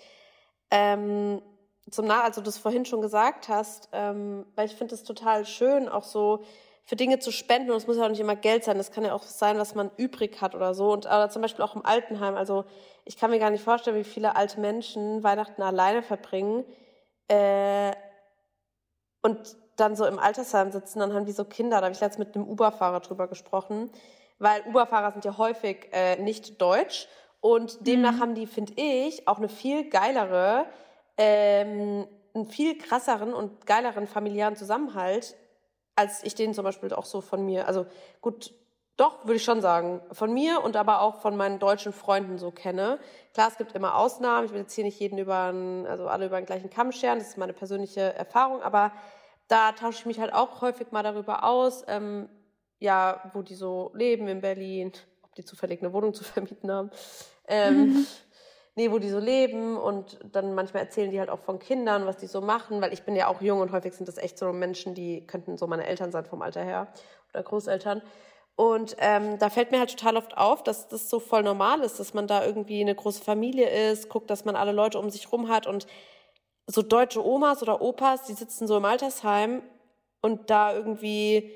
Ähm, 0.70 1.42
zum 1.90 2.06
Nach, 2.06 2.24
also 2.24 2.40
du 2.40 2.46
das 2.46 2.58
vorhin 2.58 2.84
schon 2.84 3.00
gesagt 3.00 3.48
hast, 3.48 3.88
ähm, 3.92 4.46
weil 4.56 4.66
ich 4.66 4.74
finde 4.74 4.94
es 4.94 5.04
total 5.04 5.46
schön, 5.46 5.88
auch 5.88 6.02
so 6.02 6.44
für 6.86 6.96
Dinge 6.96 7.18
zu 7.18 7.32
spenden. 7.32 7.70
Und 7.70 7.76
es 7.76 7.86
muss 7.86 7.96
ja 7.96 8.04
auch 8.04 8.08
nicht 8.08 8.20
immer 8.20 8.36
Geld 8.36 8.64
sein. 8.64 8.78
Das 8.78 8.92
kann 8.92 9.04
ja 9.04 9.12
auch 9.12 9.24
sein, 9.24 9.58
was 9.58 9.74
man 9.74 9.90
übrig 9.96 10.40
hat 10.40 10.54
oder 10.54 10.72
so. 10.72 10.92
Und 10.92 11.06
oder 11.06 11.28
zum 11.28 11.42
Beispiel 11.42 11.64
auch 11.64 11.74
im 11.74 11.84
Altenheim. 11.84 12.36
Also 12.36 12.64
ich 13.04 13.16
kann 13.16 13.30
mir 13.30 13.40
gar 13.40 13.50
nicht 13.50 13.64
vorstellen, 13.64 13.96
wie 13.96 14.04
viele 14.04 14.36
alte 14.36 14.60
Menschen 14.60 15.22
Weihnachten 15.22 15.62
alleine 15.62 16.02
verbringen 16.02 16.64
äh, 17.28 17.92
und 19.20 19.56
dann 19.76 19.96
so 19.96 20.06
im 20.06 20.18
Altersheim 20.18 20.70
sitzen. 20.70 21.00
Dann 21.00 21.12
haben 21.12 21.26
die 21.26 21.32
so 21.32 21.44
Kinder. 21.44 21.78
Da 21.80 21.86
habe 21.86 21.94
ich 21.94 22.00
jetzt 22.00 22.20
mit 22.20 22.34
einem 22.34 22.48
Uber-Fahrer 22.48 23.00
drüber 23.00 23.26
gesprochen, 23.26 23.90
weil 24.38 24.62
Uber-Fahrer 24.66 25.12
sind 25.12 25.24
ja 25.24 25.36
häufig 25.36 25.88
äh, 25.92 26.16
nicht 26.22 26.60
deutsch 26.62 27.08
und 27.40 27.84
demnach 27.86 28.12
mhm. 28.12 28.20
haben 28.20 28.34
die, 28.34 28.46
finde 28.46 28.74
ich, 28.76 29.26
auch 29.26 29.38
eine 29.38 29.48
viel 29.48 29.90
geilere, 29.90 30.66
ähm, 31.18 32.06
einen 32.32 32.46
viel 32.46 32.78
krasseren 32.78 33.34
und 33.34 33.66
geileren 33.66 34.06
familiären 34.06 34.56
Zusammenhalt 34.56 35.36
als 35.96 36.22
ich 36.22 36.34
den 36.34 36.54
zum 36.54 36.64
Beispiel 36.64 36.92
auch 36.92 37.04
so 37.06 37.20
von 37.20 37.44
mir, 37.44 37.66
also 37.66 37.86
gut, 38.20 38.52
Doch, 38.98 39.24
würde 39.24 39.36
ich 39.36 39.44
schon 39.44 39.60
sagen. 39.60 40.00
Von 40.12 40.32
mir 40.32 40.62
und 40.64 40.74
aber 40.74 41.02
auch 41.02 41.20
von 41.20 41.36
meinen 41.36 41.58
deutschen 41.58 41.92
Freunden 41.92 42.38
so 42.38 42.50
kenne. 42.50 42.98
Klar, 43.34 43.48
es 43.48 43.58
gibt 43.58 43.72
immer 43.72 43.94
Ausnahmen. 43.96 44.46
Ich 44.46 44.52
will 44.52 44.60
jetzt 44.60 44.72
hier 44.72 44.84
nicht 44.84 44.98
jeden 44.98 45.18
über 45.18 45.44
einen, 45.44 45.86
also 45.86 46.08
alle 46.08 46.26
über 46.26 46.40
den 46.40 46.46
gleichen 46.46 46.70
Kamm 46.70 46.92
scheren. 46.92 47.18
Das 47.18 47.28
ist 47.28 47.36
meine 47.36 47.52
persönliche 47.52 48.14
Erfahrung. 48.14 48.62
Aber 48.62 48.92
da 49.48 49.72
tausche 49.72 50.00
ich 50.00 50.06
mich 50.06 50.18
halt 50.18 50.32
auch 50.32 50.62
häufig 50.62 50.92
mal 50.92 51.02
darüber 51.02 51.44
aus, 51.44 51.84
ähm, 51.88 52.30
ja, 52.78 53.30
wo 53.34 53.42
die 53.42 53.54
so 53.54 53.90
leben 53.94 54.28
in 54.28 54.40
Berlin, 54.40 54.92
ob 55.22 55.34
die 55.34 55.44
zufällig 55.44 55.82
eine 55.82 55.92
Wohnung 55.92 56.14
zu 56.14 56.24
vermieten 56.34 56.70
haben. 56.70 56.90
Ähm. 57.48 58.06
Nee, 58.78 58.90
wo 58.92 58.98
die 58.98 59.08
so 59.08 59.18
leben 59.18 59.78
und 59.78 60.18
dann 60.32 60.54
manchmal 60.54 60.82
erzählen 60.82 61.10
die 61.10 61.18
halt 61.18 61.30
auch 61.30 61.38
von 61.38 61.58
Kindern, 61.58 62.04
was 62.04 62.18
die 62.18 62.26
so 62.26 62.42
machen, 62.42 62.82
weil 62.82 62.92
ich 62.92 63.04
bin 63.04 63.16
ja 63.16 63.26
auch 63.26 63.40
jung 63.40 63.60
und 63.60 63.72
häufig 63.72 63.94
sind 63.94 64.06
das 64.06 64.18
echt 64.18 64.38
so 64.38 64.52
Menschen, 64.52 64.94
die 64.94 65.26
könnten 65.26 65.56
so 65.56 65.66
meine 65.66 65.86
Eltern 65.86 66.12
sein 66.12 66.26
vom 66.26 66.42
Alter 66.42 66.62
her 66.62 66.88
oder 67.32 67.42
Großeltern. 67.42 68.02
Und 68.54 68.94
ähm, 68.98 69.38
da 69.38 69.48
fällt 69.48 69.70
mir 69.70 69.78
halt 69.78 69.96
total 69.96 70.18
oft 70.18 70.36
auf, 70.36 70.62
dass 70.62 70.88
das 70.88 71.08
so 71.08 71.20
voll 71.20 71.42
normal 71.42 71.80
ist, 71.80 71.98
dass 71.98 72.12
man 72.12 72.26
da 72.26 72.44
irgendwie 72.44 72.82
eine 72.82 72.94
große 72.94 73.24
Familie 73.24 73.90
ist, 73.90 74.10
guckt, 74.10 74.28
dass 74.28 74.44
man 74.44 74.56
alle 74.56 74.72
Leute 74.72 74.98
um 74.98 75.08
sich 75.08 75.32
rum 75.32 75.48
hat 75.48 75.66
und 75.66 75.86
so 76.66 76.82
deutsche 76.82 77.24
Omas 77.24 77.62
oder 77.62 77.80
Opas, 77.80 78.24
die 78.24 78.34
sitzen 78.34 78.66
so 78.66 78.76
im 78.76 78.84
Altersheim 78.84 79.62
und 80.20 80.50
da 80.50 80.74
irgendwie 80.74 81.50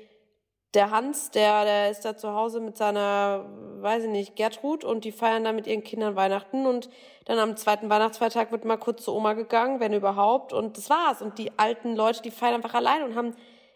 der 0.73 0.91
Hans, 0.91 1.31
der, 1.31 1.65
der 1.65 1.91
ist 1.91 2.05
da 2.05 2.15
zu 2.15 2.33
Hause 2.33 2.61
mit 2.61 2.77
seiner, 2.77 3.45
weiß 3.81 4.05
ich 4.05 4.09
nicht, 4.09 4.35
Gertrud 4.35 4.83
und 4.83 5.03
die 5.03 5.11
feiern 5.11 5.43
da 5.43 5.51
mit 5.51 5.67
ihren 5.67 5.83
Kindern 5.83 6.15
Weihnachten 6.15 6.65
und 6.65 6.89
dann 7.25 7.39
am 7.39 7.57
zweiten 7.57 7.89
Weihnachtsfeiertag 7.89 8.51
wird 8.51 8.65
mal 8.65 8.77
kurz 8.77 9.03
zur 9.03 9.15
Oma 9.15 9.33
gegangen, 9.33 9.79
wenn 9.79 9.93
überhaupt 9.93 10.53
und 10.53 10.77
das 10.77 10.89
war's. 10.89 11.21
Und 11.21 11.37
die 11.37 11.57
alten 11.57 11.95
Leute, 11.95 12.21
die 12.21 12.31
feiern 12.31 12.55
einfach 12.55 12.73
allein 12.73 13.03
und 13.03 13.15
haben 13.15 13.35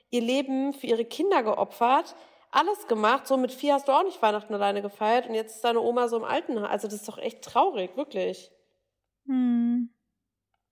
ihr 0.09 0.21
Leben 0.21 0.73
für 0.73 0.87
ihre 0.87 1.05
Kinder 1.05 1.43
geopfert 1.43 2.15
alles 2.55 2.87
gemacht. 2.87 3.27
So 3.27 3.37
mit 3.37 3.51
vier 3.51 3.73
hast 3.73 3.87
du 3.87 3.91
auch 3.91 4.03
nicht 4.03 4.21
Weihnachten 4.21 4.53
alleine 4.53 4.81
gefeiert 4.81 5.27
und 5.27 5.35
jetzt 5.35 5.55
ist 5.55 5.63
deine 5.63 5.81
Oma 5.81 6.07
so 6.07 6.17
im 6.17 6.23
Altenheim. 6.23 6.65
Also 6.65 6.87
das 6.87 7.01
ist 7.01 7.07
doch 7.07 7.17
echt 7.17 7.43
traurig, 7.43 7.95
wirklich. 7.97 8.51
Hm. 9.25 9.89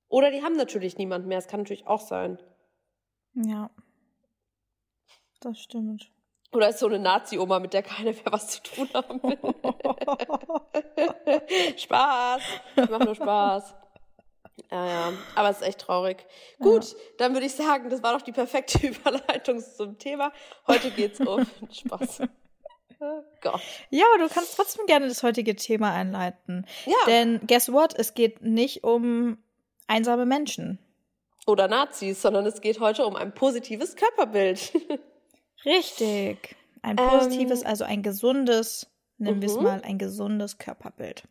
Oder 0.07 0.31
die 0.31 0.43
haben 0.43 0.55
natürlich 0.55 0.97
niemand 0.97 1.27
mehr. 1.27 1.37
Das 1.37 1.47
kann 1.47 1.59
natürlich 1.59 1.87
auch 1.87 1.99
sein. 1.99 2.41
Ja. 3.33 3.69
Das 5.41 5.59
stimmt. 5.59 6.12
Oder 6.53 6.69
ist 6.69 6.79
so 6.79 6.87
eine 6.87 6.99
Nazi-Oma, 6.99 7.59
mit 7.59 7.73
der 7.73 7.83
keiner 7.83 8.11
mehr 8.11 8.21
was 8.25 8.47
zu 8.47 8.63
tun 8.63 8.89
haben 8.93 9.21
will. 9.23 9.37
Spaß. 11.77 12.41
Ich 12.75 12.89
mache 12.89 13.05
nur 13.05 13.15
Spaß. 13.15 13.75
Ja, 14.71 14.87
ja, 14.87 15.13
aber 15.35 15.49
es 15.49 15.61
ist 15.61 15.67
echt 15.67 15.79
traurig. 15.79 16.25
Gut, 16.59 16.91
ja. 16.91 16.97
dann 17.17 17.33
würde 17.33 17.45
ich 17.45 17.53
sagen, 17.53 17.89
das 17.89 18.03
war 18.03 18.13
doch 18.13 18.21
die 18.21 18.31
perfekte 18.31 18.87
Überleitung 18.87 19.59
zum 19.59 19.97
Thema. 19.97 20.31
Heute 20.67 20.91
geht 20.91 21.13
es 21.13 21.19
um 21.25 21.45
Spaß. 21.71 22.21
Gott. 23.41 23.61
Ja, 23.89 24.05
aber 24.13 24.23
du 24.23 24.33
kannst 24.33 24.55
trotzdem 24.55 24.85
gerne 24.85 25.07
das 25.07 25.23
heutige 25.23 25.55
Thema 25.55 25.91
einleiten. 25.91 26.65
Ja. 26.85 26.95
Denn 27.05 27.41
guess 27.47 27.71
what? 27.71 27.93
Es 27.97 28.13
geht 28.13 28.41
nicht 28.41 28.85
um 28.85 29.37
einsame 29.87 30.25
Menschen. 30.25 30.79
Oder 31.45 31.67
Nazis, 31.67 32.21
sondern 32.21 32.45
es 32.45 32.61
geht 32.61 32.79
heute 32.79 33.05
um 33.05 33.17
ein 33.17 33.33
positives 33.33 33.97
Körperbild. 33.97 34.71
Richtig. 35.65 36.55
Ein 36.81 36.97
positives, 36.97 37.61
ähm, 37.61 37.67
also 37.67 37.83
ein 37.85 38.03
gesundes, 38.03 38.87
nennen 39.17 39.41
wir 39.41 39.47
es 39.47 39.55
mhm. 39.55 39.63
mal, 39.63 39.81
ein 39.83 39.97
gesundes 39.97 40.57
Körperbild. 40.57 41.23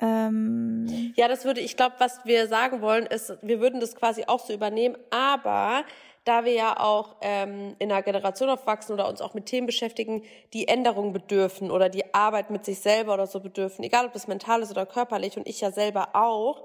ähm, 0.00 1.12
ja, 1.14 1.28
das 1.28 1.44
würde, 1.44 1.60
ich 1.60 1.76
glaube, 1.76 1.94
was 1.98 2.24
wir 2.24 2.48
sagen 2.48 2.80
wollen, 2.80 3.06
ist, 3.06 3.38
wir 3.40 3.60
würden 3.60 3.78
das 3.78 3.94
quasi 3.94 4.24
auch 4.26 4.44
so 4.44 4.52
übernehmen, 4.52 4.96
aber 5.10 5.84
da 6.26 6.44
wir 6.44 6.52
ja 6.52 6.80
auch 6.80 7.14
ähm, 7.20 7.76
in 7.78 7.90
einer 7.90 8.02
Generation 8.02 8.50
aufwachsen 8.50 8.92
oder 8.92 9.08
uns 9.08 9.20
auch 9.20 9.32
mit 9.32 9.46
Themen 9.46 9.66
beschäftigen, 9.66 10.22
die 10.52 10.66
Änderungen 10.66 11.12
bedürfen 11.12 11.70
oder 11.70 11.88
die 11.88 12.14
Arbeit 12.14 12.50
mit 12.50 12.64
sich 12.64 12.80
selber 12.80 13.14
oder 13.14 13.28
so 13.28 13.38
bedürfen, 13.38 13.84
egal 13.84 14.06
ob 14.06 14.12
das 14.12 14.26
mental 14.26 14.60
ist 14.60 14.72
oder 14.72 14.86
körperlich 14.86 15.36
und 15.36 15.46
ich 15.46 15.60
ja 15.60 15.70
selber 15.70 16.16
auch, 16.16 16.64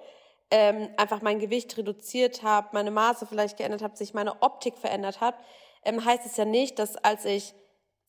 ähm, 0.50 0.90
einfach 0.98 1.22
mein 1.22 1.38
Gewicht 1.38 1.78
reduziert 1.78 2.42
habe, 2.42 2.70
meine 2.72 2.90
Maße 2.90 3.28
vielleicht 3.28 3.58
geändert 3.58 3.84
habe, 3.84 3.96
sich 3.96 4.16
meine 4.16 4.42
Optik 4.42 4.80
verändert 4.80 5.22
hat, 5.22 5.36
ähm, 5.86 6.04
heißt 6.04 6.26
es 6.26 6.38
ja 6.38 6.46
nicht, 6.46 6.80
dass 6.80 6.98
als 6.98 7.26
ich 7.26 7.54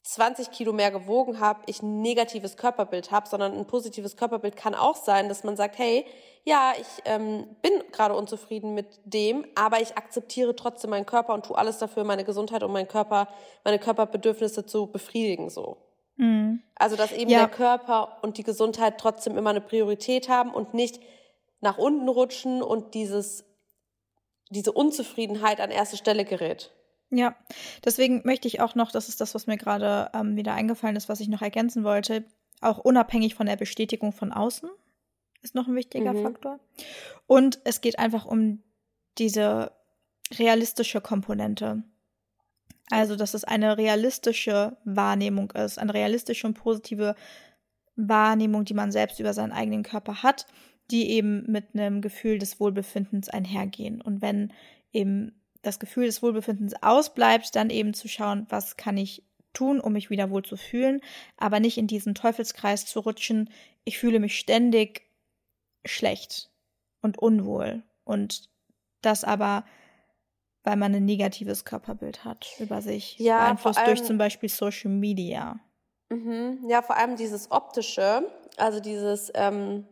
20 0.03 0.51
Kilo 0.51 0.73
mehr 0.73 0.91
gewogen 0.91 1.39
habe, 1.39 1.63
ich 1.67 1.81
ein 1.83 2.03
negatives 2.03 2.57
Körperbild 2.57 3.13
habe, 3.13 3.29
sondern 3.29 3.57
ein 3.57 3.67
positives 3.67 4.17
Körperbild 4.17 4.57
kann 4.57 4.75
auch 4.75 4.97
sein, 4.97 5.29
dass 5.29 5.45
man 5.45 5.57
sagt, 5.57 5.79
hey, 5.79 6.05
ja, 6.45 6.73
ich 6.81 6.87
ähm, 7.05 7.47
bin 7.63 7.73
gerade 7.93 8.17
unzufrieden 8.17 8.75
mit 8.75 8.87
dem, 9.05 9.47
aber 9.55 9.81
ich 9.81 9.97
akzeptiere 9.97 10.57
trotzdem 10.57 10.91
meinen 10.91 11.07
Körper 11.07 11.35
und 11.35 11.47
tue 11.47 11.57
alles 11.57 11.79
dafür, 11.79 12.03
meine 12.03 12.25
Gesundheit 12.25 12.65
und 12.65 12.73
meinen 12.73 12.89
Körper, 12.89 13.29
meine 13.65 13.79
Körperbedürfnisse 13.79 14.67
zu 14.67 14.89
befriedigen 14.89 15.51
so. 15.51 15.77
Mhm. 16.17 16.63
Also 16.75 16.97
dass 16.97 17.13
eben 17.13 17.31
ja. 17.31 17.39
der 17.39 17.49
Körper 17.49 18.19
und 18.23 18.39
die 18.39 18.43
Gesundheit 18.43 18.99
trotzdem 18.99 19.39
immer 19.39 19.51
eine 19.51 19.61
Priorität 19.61 20.29
haben 20.29 20.53
und 20.53 20.75
nicht 20.75 21.01
nach 21.61 21.79
unten 21.79 22.09
rutschen 22.09 22.61
und 22.61 22.95
dieses, 22.95 23.45
diese 24.51 24.73
Unzufriedenheit 24.73 25.61
an 25.61 25.71
erste 25.71 25.97
Stelle 25.97 26.25
gerät. 26.25 26.73
Ja, 27.15 27.37
deswegen 27.85 28.23
möchte 28.25 28.49
ich 28.49 28.61
auch 28.61 28.75
noch, 28.75 28.91
das 28.91 29.09
ist 29.09 29.21
das, 29.21 29.35
was 29.35 29.47
mir 29.47 29.59
gerade 29.59 30.11
ähm, 30.15 30.35
wieder 30.35 30.55
eingefallen 30.55 30.97
ist, 30.97 31.11
was 31.11 31.21
ich 31.21 31.29
noch 31.29 31.43
ergänzen 31.43 31.85
wollte, 31.85 32.25
auch 32.63 32.79
unabhängig 32.79 33.35
von 33.35 33.47
der 33.47 33.57
Bestätigung 33.57 34.13
von 34.13 34.33
außen 34.33 34.71
ist 35.43 35.55
noch 35.55 35.69
ein 35.69 35.75
wichtiger 35.75 36.13
mhm. 36.13 36.23
Faktor. 36.23 36.61
Und 37.27 37.61
es 37.65 37.81
geht 37.81 37.99
einfach 37.99 38.25
um 38.25 38.63
diese 39.19 39.73
realistische 40.39 41.01
Komponente. 41.01 41.83
Also, 42.91 43.17
dass 43.17 43.35
es 43.35 43.45
eine 43.45 43.77
realistische 43.77 44.77
Wahrnehmung 44.85 45.51
ist, 45.53 45.79
eine 45.79 45.95
realistische 45.95 46.47
und 46.47 46.55
positive 46.55 47.15
Wahrnehmung, 47.97 48.65
die 48.65 48.75
man 48.75 48.93
selbst 48.93 49.21
über 49.21 49.35
seinen 49.35 49.53
eigenen 49.53 49.83
Körper 49.83 50.23
hat, 50.23 50.47
die 50.91 51.11
eben 51.11 51.45
mit 51.51 51.75
einem 51.75 52.01
Gefühl 52.01 52.39
des 52.39 52.61
Wohlbefindens 52.61 53.29
einhergehen. 53.29 54.01
Und 54.01 54.23
wenn 54.23 54.53
eben 54.93 55.42
das 55.63 55.79
Gefühl 55.79 56.07
des 56.07 56.23
Wohlbefindens 56.23 56.75
ausbleibt, 56.83 57.55
dann 57.57 57.71
eben 57.71 57.95
zu 57.95 58.09
schauen, 58.09 58.47
was 58.49 58.77
kann 58.77 58.97
ich 58.97 59.25
tun, 59.53 59.81
um 59.81 59.93
mich 59.93 60.11
wieder 60.11 60.31
wohl 60.31 60.45
zu 60.45 60.57
fühlen, 60.57 61.01
aber 61.37 61.61
nicht 61.61 61.79
in 61.79 61.87
diesen 61.87 62.15
Teufelskreis 62.15 62.87
zu 62.87 63.01
rutschen. 63.01 63.51
Ich 63.85 63.99
fühle 63.99 64.19
mich 64.19 64.39
ständig 64.39 65.03
schlecht 65.85 66.51
und 67.01 67.19
unwohl 67.19 67.83
und 68.05 68.49
das 69.03 69.25
aber, 69.25 69.65
weil 70.63 70.77
man 70.77 70.95
ein 70.95 71.05
negatives 71.05 71.65
Körperbild 71.65 72.25
hat 72.25 72.47
über 72.59 72.81
sich, 72.83 73.19
ja, 73.19 73.39
beeinflusst 73.39 73.79
allem, 73.79 73.87
durch 73.89 74.05
zum 74.05 74.19
Beispiel 74.19 74.49
Social 74.49 74.91
Media. 74.91 75.61
Mhm, 76.09 76.65
ja, 76.69 76.83
vor 76.83 76.97
allem 76.97 77.17
dieses 77.17 77.51
optische, 77.51 78.31
also 78.57 78.81
dieses 78.81 79.31
ähm, 79.35 79.87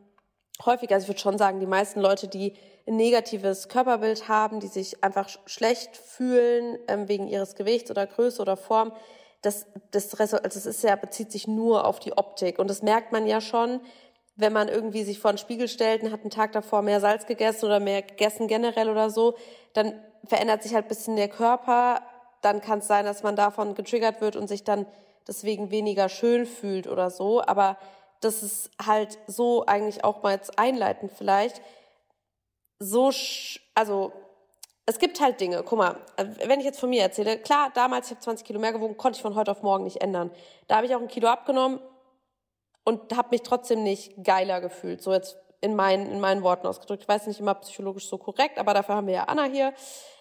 häufig, 0.66 0.92
also 0.92 1.04
ich 1.04 1.08
würde 1.08 1.20
schon 1.20 1.38
sagen, 1.38 1.60
die 1.60 1.66
meisten 1.66 2.00
Leute, 2.00 2.28
die 2.28 2.54
ein 2.86 2.96
negatives 2.96 3.68
Körperbild 3.68 4.28
haben, 4.28 4.60
die 4.60 4.66
sich 4.66 5.02
einfach 5.04 5.28
schlecht 5.46 5.96
fühlen 5.96 6.78
ähm, 6.88 7.08
wegen 7.08 7.28
ihres 7.28 7.54
Gewichts 7.54 7.90
oder 7.90 8.06
Größe 8.06 8.40
oder 8.42 8.56
Form, 8.56 8.92
das, 9.42 9.66
das, 9.90 10.14
also 10.18 10.36
das 10.38 10.66
ist 10.66 10.82
ja, 10.82 10.96
bezieht 10.96 11.32
sich 11.32 11.46
nur 11.46 11.86
auf 11.86 11.98
die 11.98 12.16
Optik. 12.16 12.58
Und 12.58 12.68
das 12.68 12.82
merkt 12.82 13.12
man 13.12 13.26
ja 13.26 13.40
schon, 13.40 13.80
wenn 14.36 14.52
man 14.52 14.68
irgendwie 14.68 15.02
sich 15.02 15.18
vor 15.18 15.32
den 15.32 15.38
Spiegel 15.38 15.68
stellt 15.68 16.02
und 16.02 16.12
hat 16.12 16.20
einen 16.20 16.30
Tag 16.30 16.52
davor 16.52 16.82
mehr 16.82 17.00
Salz 17.00 17.26
gegessen 17.26 17.66
oder 17.66 17.80
mehr 17.80 18.02
gegessen 18.02 18.48
generell 18.48 18.88
oder 18.88 19.10
so, 19.10 19.36
dann 19.72 19.94
verändert 20.24 20.62
sich 20.62 20.74
halt 20.74 20.88
bisschen 20.88 21.16
der 21.16 21.28
Körper. 21.28 22.02
Dann 22.42 22.60
kann 22.60 22.80
es 22.80 22.86
sein, 22.86 23.04
dass 23.04 23.22
man 23.22 23.36
davon 23.36 23.74
getriggert 23.74 24.20
wird 24.20 24.36
und 24.36 24.48
sich 24.48 24.64
dann 24.64 24.86
deswegen 25.26 25.70
weniger 25.70 26.08
schön 26.08 26.46
fühlt 26.46 26.86
oder 26.86 27.10
so. 27.10 27.42
Aber 27.42 27.78
das 28.20 28.42
ist 28.42 28.70
halt 28.84 29.18
so 29.26 29.64
eigentlich 29.66 30.04
auch 30.04 30.22
mal 30.22 30.32
jetzt 30.34 30.58
einleitend 30.58 31.12
vielleicht. 31.12 31.60
So, 32.78 33.10
also 33.74 34.12
es 34.86 34.98
gibt 34.98 35.20
halt 35.20 35.40
Dinge, 35.40 35.62
guck 35.62 35.78
mal, 35.78 35.96
wenn 36.44 36.58
ich 36.58 36.66
jetzt 36.66 36.80
von 36.80 36.90
mir 36.90 37.02
erzähle, 37.02 37.38
klar, 37.38 37.70
damals, 37.74 38.06
ich 38.06 38.12
habe 38.12 38.20
20 38.20 38.46
Kilo 38.46 38.58
mehr 38.58 38.72
gewogen, 38.72 38.96
konnte 38.96 39.16
ich 39.16 39.22
von 39.22 39.34
heute 39.34 39.50
auf 39.50 39.62
morgen 39.62 39.84
nicht 39.84 40.02
ändern. 40.02 40.30
Da 40.66 40.76
habe 40.76 40.86
ich 40.86 40.94
auch 40.94 41.00
ein 41.00 41.08
Kilo 41.08 41.28
abgenommen 41.28 41.80
und 42.84 43.16
habe 43.16 43.28
mich 43.30 43.42
trotzdem 43.42 43.82
nicht 43.82 44.24
geiler 44.24 44.60
gefühlt, 44.60 45.02
so 45.02 45.12
jetzt 45.12 45.36
in 45.60 45.76
meinen, 45.76 46.10
in 46.10 46.20
meinen 46.20 46.42
Worten 46.42 46.66
ausgedrückt. 46.66 47.02
Ich 47.02 47.08
weiß 47.08 47.26
nicht 47.26 47.40
immer 47.40 47.54
psychologisch 47.54 48.08
so 48.08 48.18
korrekt, 48.18 48.58
aber 48.58 48.74
dafür 48.74 48.96
haben 48.96 49.06
wir 49.06 49.14
ja 49.14 49.24
Anna 49.24 49.44
hier. 49.44 49.72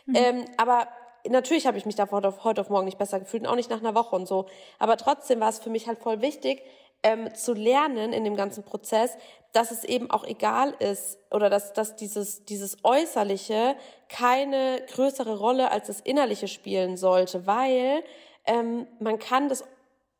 Mhm. 0.06 0.16
Ähm, 0.16 0.46
aber 0.58 0.88
natürlich 1.28 1.66
habe 1.66 1.78
ich 1.78 1.86
mich 1.86 1.96
davon 1.96 2.26
auf, 2.26 2.44
heute 2.44 2.62
auf 2.62 2.70
morgen 2.70 2.86
nicht 2.86 2.98
besser 2.98 3.20
gefühlt 3.20 3.44
und 3.44 3.50
auch 3.50 3.56
nicht 3.56 3.70
nach 3.70 3.80
einer 3.80 3.96
Woche 3.96 4.16
und 4.16 4.28
so. 4.28 4.46
Aber 4.78 4.98
trotzdem 4.98 5.40
war 5.40 5.50
es 5.50 5.60
für 5.60 5.70
mich 5.70 5.88
halt 5.88 6.00
voll 6.00 6.22
wichtig, 6.22 6.62
ähm, 7.04 7.34
zu 7.34 7.54
lernen 7.54 8.14
in 8.14 8.24
dem 8.24 8.36
ganzen 8.36 8.64
Prozess, 8.64 9.18
dass 9.52 9.72
es 9.72 9.84
eben 9.84 10.12
auch 10.12 10.24
egal 10.24 10.76
ist 10.80 11.18
oder 11.32 11.50
dass, 11.50 11.74
dass 11.74 11.96
dieses, 11.96 12.46
dieses 12.46 12.78
Äußerliche 12.84 13.76
keine 14.10 14.82
größere 14.94 15.38
Rolle 15.38 15.72
als 15.72 15.88
das 15.88 16.02
Innerliche 16.02 16.48
spielen 16.48 16.98
sollte, 16.98 17.48
weil 17.48 18.04
ähm, 18.46 18.88
man 19.00 19.18
kann 19.18 19.50
das 19.50 19.64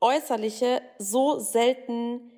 Äußerliche 0.02 0.82
so 0.98 1.40
selten 1.40 2.32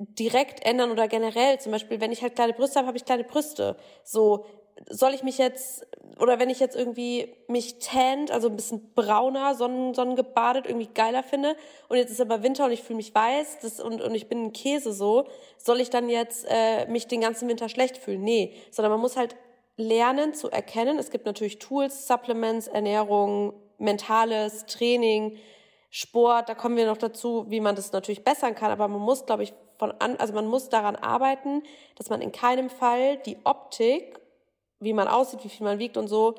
direkt 0.00 0.64
ändern 0.64 0.90
oder 0.90 1.08
generell. 1.08 1.58
Zum 1.58 1.72
Beispiel, 1.72 2.00
wenn 2.00 2.12
ich 2.12 2.22
halt 2.22 2.34
kleine 2.34 2.52
Brüste 2.52 2.78
habe, 2.78 2.88
habe 2.88 2.96
ich 2.96 3.04
kleine 3.04 3.24
Brüste. 3.24 3.76
So, 4.04 4.44
soll 4.88 5.14
ich 5.14 5.22
mich 5.22 5.38
jetzt, 5.38 5.86
oder 6.18 6.38
wenn 6.38 6.50
ich 6.50 6.60
jetzt 6.60 6.76
irgendwie 6.76 7.34
mich 7.48 7.78
tannt, 7.78 8.30
also 8.30 8.48
ein 8.48 8.56
bisschen 8.56 8.92
brauner, 8.94 9.54
sonnen, 9.54 9.94
sonnengebadet, 9.94 10.66
irgendwie 10.66 10.88
geiler 10.92 11.22
finde, 11.22 11.56
und 11.88 11.96
jetzt 11.96 12.10
ist 12.10 12.20
aber 12.20 12.42
Winter 12.42 12.66
und 12.66 12.72
ich 12.72 12.82
fühle 12.82 12.98
mich 12.98 13.14
weiß 13.14 13.58
das, 13.60 13.80
und, 13.80 14.00
und 14.00 14.14
ich 14.14 14.28
bin 14.28 14.44
ein 14.44 14.52
Käse 14.52 14.92
so, 14.92 15.26
soll 15.56 15.80
ich 15.80 15.90
dann 15.90 16.08
jetzt 16.08 16.46
äh, 16.48 16.86
mich 16.86 17.06
den 17.06 17.20
ganzen 17.20 17.48
Winter 17.48 17.68
schlecht 17.68 17.98
fühlen? 17.98 18.22
Nee, 18.22 18.54
sondern 18.70 18.92
man 18.92 19.00
muss 19.00 19.16
halt 19.16 19.36
lernen 19.76 20.34
zu 20.34 20.50
erkennen. 20.50 20.98
Es 20.98 21.10
gibt 21.10 21.24
natürlich 21.24 21.58
Tools, 21.58 22.06
Supplements, 22.06 22.66
Ernährung, 22.66 23.54
mentales 23.78 24.66
Training, 24.66 25.38
Sport, 25.90 26.48
da 26.48 26.54
kommen 26.54 26.76
wir 26.76 26.86
noch 26.86 26.98
dazu, 26.98 27.46
wie 27.48 27.60
man 27.60 27.74
das 27.74 27.92
natürlich 27.92 28.22
bessern 28.22 28.54
kann, 28.54 28.70
aber 28.70 28.88
man 28.88 29.00
muss, 29.00 29.24
glaube 29.24 29.42
ich, 29.42 29.54
von 29.78 29.92
an, 30.00 30.16
also 30.16 30.34
man 30.34 30.46
muss 30.46 30.68
daran 30.68 30.96
arbeiten, 30.96 31.62
dass 31.96 32.10
man 32.10 32.20
in 32.20 32.32
keinem 32.32 32.68
Fall 32.68 33.16
die 33.18 33.38
Optik 33.44 34.20
wie 34.80 34.92
man 34.92 35.08
aussieht, 35.08 35.44
wie 35.44 35.48
viel 35.48 35.64
man 35.64 35.78
wiegt 35.78 35.96
und 35.96 36.08
so, 36.08 36.34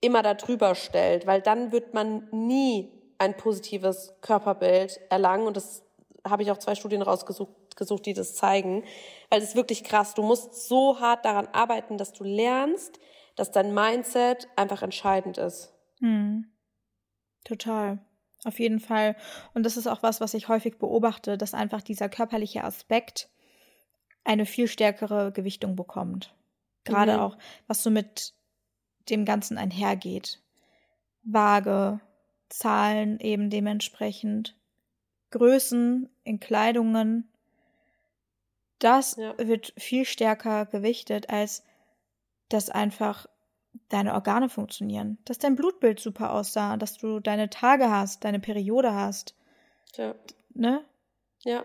immer 0.00 0.22
darüber 0.22 0.74
stellt, 0.74 1.26
weil 1.26 1.42
dann 1.42 1.72
wird 1.72 1.94
man 1.94 2.28
nie 2.30 2.92
ein 3.18 3.36
positives 3.36 4.14
Körperbild 4.20 5.00
erlangen 5.10 5.46
und 5.46 5.56
das 5.56 5.82
habe 6.26 6.42
ich 6.42 6.50
auch 6.50 6.58
zwei 6.58 6.74
Studien 6.74 7.02
rausgesucht, 7.02 7.76
gesucht, 7.76 8.06
die 8.06 8.12
das 8.12 8.34
zeigen, 8.34 8.84
weil 9.30 9.40
es 9.40 9.50
ist 9.50 9.56
wirklich 9.56 9.84
krass. 9.84 10.14
Du 10.14 10.22
musst 10.22 10.68
so 10.68 11.00
hart 11.00 11.24
daran 11.24 11.48
arbeiten, 11.52 11.96
dass 11.96 12.12
du 12.12 12.24
lernst, 12.24 12.98
dass 13.36 13.50
dein 13.50 13.72
Mindset 13.72 14.48
einfach 14.56 14.82
entscheidend 14.82 15.38
ist. 15.38 15.72
Hm. 16.00 16.50
Total. 17.44 17.98
Auf 18.44 18.58
jeden 18.60 18.78
Fall. 18.78 19.16
Und 19.54 19.64
das 19.64 19.76
ist 19.76 19.86
auch 19.86 20.02
was, 20.02 20.20
was 20.20 20.34
ich 20.34 20.48
häufig 20.48 20.78
beobachte, 20.78 21.38
dass 21.38 21.54
einfach 21.54 21.82
dieser 21.82 22.08
körperliche 22.08 22.62
Aspekt 22.62 23.28
eine 24.24 24.46
viel 24.46 24.68
stärkere 24.68 25.32
Gewichtung 25.32 25.74
bekommt. 25.74 26.34
Gerade 26.84 27.14
mhm. 27.14 27.20
auch, 27.20 27.38
was 27.66 27.82
so 27.82 27.90
mit 27.90 28.34
dem 29.10 29.24
Ganzen 29.24 29.58
einhergeht. 29.58 30.40
Waage, 31.22 32.00
Zahlen 32.48 33.20
eben 33.20 33.50
dementsprechend, 33.50 34.56
Größen 35.30 36.08
in 36.24 36.40
Kleidungen. 36.40 37.28
Das 38.78 39.16
ja. 39.16 39.34
wird 39.38 39.74
viel 39.76 40.04
stärker 40.04 40.66
gewichtet, 40.66 41.28
als 41.28 41.62
dass 42.48 42.70
einfach 42.70 43.26
deine 43.88 44.14
Organe 44.14 44.48
funktionieren, 44.48 45.18
dass 45.24 45.38
dein 45.38 45.56
Blutbild 45.56 46.00
super 46.00 46.32
aussah, 46.32 46.76
dass 46.76 46.96
du 46.96 47.20
deine 47.20 47.50
Tage 47.50 47.90
hast, 47.90 48.24
deine 48.24 48.40
Periode 48.40 48.94
hast. 48.94 49.34
Ja. 49.96 50.14
Ne? 50.54 50.84
Ja. 51.40 51.64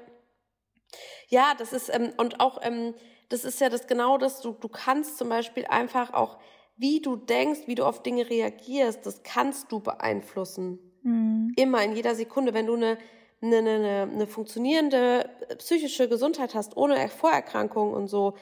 Ja, 1.30 1.56
das 1.58 1.74
ist, 1.74 1.90
ähm, 1.94 2.14
und 2.18 2.40
auch, 2.40 2.60
ähm, 2.62 2.94
das 3.30 3.46
ist 3.46 3.60
ja 3.62 3.70
das 3.70 3.88
genau 3.88 4.18
das, 4.18 4.42
du, 4.42 4.52
du 4.52 4.68
kannst 4.68 5.18
zum 5.18 5.30
Beispiel 5.30 5.66
einfach 5.66 6.14
auch, 6.14 6.38
wie 6.76 7.02
du 7.02 7.16
denkst, 7.16 7.62
wie 7.66 7.76
du 7.76 7.86
auf 7.86 8.04
Dinge 8.04 8.30
reagierst, 8.30 9.06
das 9.06 9.24
kannst 9.24 9.72
du 9.72 9.80
beeinflussen. 9.80 10.80
Mhm. 11.04 11.54
Immer, 11.56 11.84
in 11.84 11.96
jeder 11.96 12.16
Sekunde. 12.16 12.54
Wenn 12.54 12.66
du 12.66 12.76
eine, 12.76 12.98
eine, 13.42 13.58
eine, 13.58 14.10
eine 14.12 14.28
funktionierende 14.28 15.30
psychische 15.58 16.10
Gesundheit 16.10 16.56
hast, 16.56 16.76
ohne 16.78 17.10
Vorerkrankungen 17.10 17.94
und 17.94 18.08
so, 18.08 18.36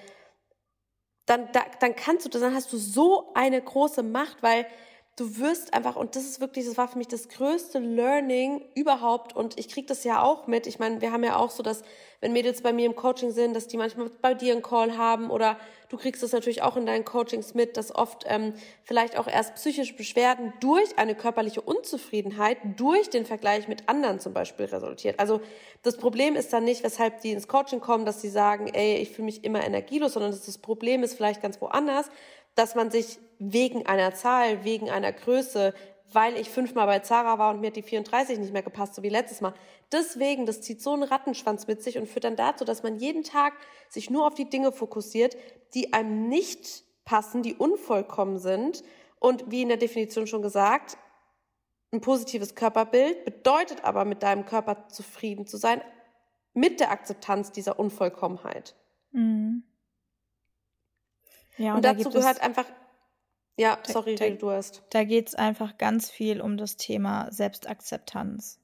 dann, 1.26 1.50
da, 1.52 1.62
dann 1.80 1.96
kannst 1.96 2.26
du 2.26 2.30
das, 2.30 2.42
dann 2.42 2.56
hast 2.56 2.72
du 2.74 2.78
so 2.78 3.34
eine 3.34 3.62
große 3.62 4.04
Macht, 4.04 4.42
weil 4.42 4.66
du 5.18 5.38
wirst 5.38 5.74
einfach, 5.74 5.96
und 5.96 6.16
das 6.16 6.24
ist 6.24 6.40
wirklich, 6.40 6.66
das 6.66 6.78
war 6.78 6.88
für 6.88 6.98
mich 6.98 7.08
das 7.08 7.28
größte 7.30 7.80
Learning 7.80 8.64
überhaupt, 8.76 9.36
und 9.36 9.60
ich 9.60 9.68
krieg 9.68 9.88
das 9.88 10.04
ja 10.04 10.22
auch 10.22 10.48
mit. 10.48 10.68
Ich 10.68 10.80
meine, 10.80 11.02
wir 11.02 11.12
haben 11.12 11.24
ja 11.24 11.36
auch 11.36 11.52
so, 11.52 11.64
dass, 11.64 11.84
wenn 12.22 12.34
Mädels 12.34 12.62
bei 12.62 12.72
mir 12.72 12.86
im 12.86 12.96
Coaching 12.96 13.32
sind, 13.32 13.56
dass 13.56 13.68
die 13.68 13.78
manchmal 13.78 14.10
bei 14.22 14.34
dir 14.34 14.54
einen 14.54 14.62
Call 14.62 14.98
haben 14.98 15.30
oder 15.30 15.58
du 15.90 15.98
kriegst 15.98 16.24
das 16.24 16.32
natürlich 16.32 16.62
auch 16.62 16.78
in 16.78 16.86
deinen 16.86 17.04
Coachings 17.04 17.54
mit, 17.54 17.76
dass 17.76 17.94
oft 17.94 18.24
ähm, 18.28 18.54
vielleicht 18.84 19.18
auch 19.18 19.28
erst 19.28 19.56
psychische 19.56 19.94
Beschwerden 19.94 20.54
durch 20.62 20.98
eine 20.98 21.16
körperliche 21.16 21.62
Unzufriedenheit, 21.62 22.58
durch 22.78 23.10
den 23.10 23.26
Vergleich 23.26 23.68
mit 23.68 23.90
anderen 23.90 24.20
zum 24.20 24.34
Beispiel 24.34 24.68
resultiert. 24.68 25.20
Also 25.20 25.42
das 25.84 25.98
Problem 25.98 26.36
ist 26.36 26.54
dann 26.54 26.64
nicht, 26.64 26.84
weshalb 26.84 27.22
die 27.22 27.32
ins 27.32 27.48
Coaching 27.48 27.82
kommen, 27.82 28.06
dass 28.06 28.22
sie 28.22 28.30
sagen, 28.30 28.68
ey, 28.68 28.98
ich 28.98 29.10
fühle 29.10 29.26
mich 29.26 29.44
immer 29.44 29.66
energielos, 29.66 30.14
sondern 30.14 30.32
das 30.32 30.58
Problem 30.60 31.04
ist 31.04 31.16
vielleicht 31.16 31.42
ganz 31.42 31.60
woanders, 31.60 32.10
dass 32.56 32.76
man 32.76 32.92
sich 32.92 33.20
wegen 33.40 33.86
einer 33.86 34.14
Zahl, 34.14 34.64
wegen 34.64 34.90
einer 34.90 35.12
Größe, 35.12 35.74
weil 36.14 36.38
ich 36.38 36.50
fünfmal 36.50 36.88
bei 36.88 37.00
Zara 37.00 37.40
war 37.40 37.54
und 37.54 37.62
mir 37.62 37.68
hat 37.68 37.76
die 37.76 37.82
34 37.82 38.38
nicht 38.40 38.54
mehr 38.54 38.64
gepasst, 38.64 38.96
so 38.96 39.04
wie 39.04 39.10
letztes 39.10 39.42
Mal. 39.42 39.54
Deswegen, 39.92 40.46
das 40.46 40.62
zieht 40.62 40.82
so 40.82 40.94
einen 40.94 41.04
Rattenschwanz 41.04 41.68
mit 41.68 41.82
sich 41.82 41.98
und 41.98 42.08
führt 42.08 42.26
dann 42.26 42.36
dazu, 42.36 42.66
dass 42.66 42.84
man 42.84 42.98
jeden 42.98 43.24
Tag 43.24 43.54
sich 43.90 44.10
nur 44.10 44.28
auf 44.28 44.36
die 44.36 44.50
Dinge 44.50 44.72
fokussiert, 44.72 45.38
die 45.74 45.94
einem 45.94 46.28
nicht 46.28 46.84
passen, 47.06 47.44
die 47.44 47.56
unvollkommen 47.56 48.40
sind. 48.40 48.84
Und 49.20 49.52
wie 49.52 49.62
in 49.62 49.70
der 49.70 49.78
Definition 49.78 50.28
schon 50.28 50.42
gesagt, 50.42 50.98
ein 51.92 52.02
positives 52.02 52.56
Körperbild 52.56 53.26
bedeutet 53.26 53.84
aber, 53.84 54.06
mit 54.06 54.24
deinem 54.24 54.46
Körper 54.46 54.88
zufrieden 54.90 55.46
zu 55.46 55.58
sein, 55.58 55.82
mit 56.54 56.80
der 56.80 56.92
Akzeptanz 56.92 57.52
dieser 57.52 57.80
Unvollkommenheit. 57.80 58.76
Mhm. 59.12 59.64
Ja, 61.58 61.72
und, 61.72 61.78
und 61.78 61.86
dazu 61.86 62.10
gehört 62.10 62.42
einfach, 62.42 62.66
ja, 63.58 63.78
sorry, 63.84 64.16
da, 64.16 64.30
du 64.30 64.52
hast. 64.52 64.84
Da 64.90 65.04
geht 65.04 65.30
es 65.30 65.36
einfach 65.36 65.78
ganz 65.78 66.10
viel 66.10 66.42
um 66.42 66.58
das 66.58 66.78
Thema 66.78 67.32
Selbstakzeptanz. 67.32 68.60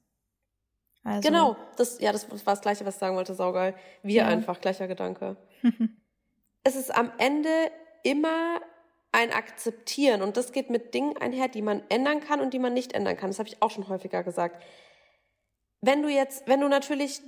Also, 1.04 1.28
genau, 1.28 1.56
das, 1.76 2.00
ja, 2.00 2.12
das 2.12 2.30
war 2.30 2.54
das 2.54 2.60
Gleiche, 2.60 2.84
was 2.84 2.94
ich 2.94 3.00
sagen 3.00 3.16
wollte, 3.16 3.34
saugeil. 3.34 3.74
Wir 4.02 4.22
ja. 4.22 4.26
einfach, 4.26 4.60
gleicher 4.60 4.88
Gedanke. 4.88 5.36
es 6.64 6.76
ist 6.76 6.94
am 6.94 7.12
Ende 7.18 7.48
immer 8.02 8.60
ein 9.12 9.32
Akzeptieren 9.32 10.22
und 10.22 10.36
das 10.36 10.52
geht 10.52 10.68
mit 10.68 10.92
Dingen 10.94 11.16
einher, 11.16 11.48
die 11.48 11.62
man 11.62 11.82
ändern 11.88 12.20
kann 12.20 12.40
und 12.40 12.52
die 12.52 12.58
man 12.58 12.74
nicht 12.74 12.92
ändern 12.92 13.16
kann. 13.16 13.30
Das 13.30 13.38
habe 13.38 13.48
ich 13.48 13.62
auch 13.62 13.70
schon 13.70 13.88
häufiger 13.88 14.22
gesagt. 14.22 14.62
Wenn 15.80 16.02
du 16.02 16.08
jetzt, 16.08 16.46
wenn 16.46 16.60
du 16.60 16.68
natürlich, 16.68 17.22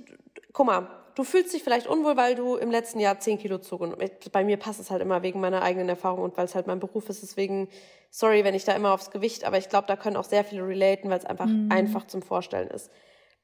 guck 0.53 0.67
mal, 0.67 0.87
du 1.15 1.23
fühlst 1.23 1.53
dich 1.53 1.63
vielleicht 1.63 1.87
unwohl, 1.87 2.17
weil 2.17 2.35
du 2.35 2.55
im 2.55 2.71
letzten 2.71 2.99
Jahr 2.99 3.19
10 3.19 3.37
Kilo 3.39 3.57
zugenommen 3.57 4.01
hast. 4.01 4.31
Bei 4.31 4.43
mir 4.43 4.57
passt 4.57 4.79
es 4.79 4.91
halt 4.91 5.01
immer 5.01 5.21
wegen 5.21 5.39
meiner 5.39 5.61
eigenen 5.61 5.89
Erfahrung 5.89 6.23
und 6.23 6.37
weil 6.37 6.45
es 6.45 6.55
halt 6.55 6.67
mein 6.67 6.79
Beruf 6.79 7.09
ist. 7.09 7.21
Deswegen, 7.21 7.69
sorry, 8.09 8.43
wenn 8.43 8.55
ich 8.55 8.65
da 8.65 8.73
immer 8.73 8.93
aufs 8.93 9.11
Gewicht, 9.11 9.43
aber 9.43 9.57
ich 9.57 9.69
glaube, 9.69 9.87
da 9.87 9.95
können 9.95 10.17
auch 10.17 10.23
sehr 10.23 10.43
viele 10.43 10.67
relaten, 10.67 11.09
weil 11.09 11.19
es 11.19 11.25
einfach 11.25 11.45
mhm. 11.45 11.69
einfach 11.71 12.07
zum 12.07 12.21
Vorstellen 12.21 12.69
ist. 12.69 12.89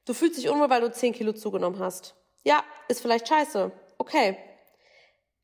Du 0.04 0.14
fühlst 0.14 0.38
dich 0.38 0.48
unwohl, 0.48 0.70
weil 0.70 0.80
du 0.80 0.90
10 0.90 1.12
Kilo 1.12 1.32
zugenommen 1.32 1.78
hast. 1.78 2.14
Ja, 2.44 2.62
ist 2.88 3.00
vielleicht 3.00 3.28
scheiße. 3.28 3.70
Okay. 3.98 4.36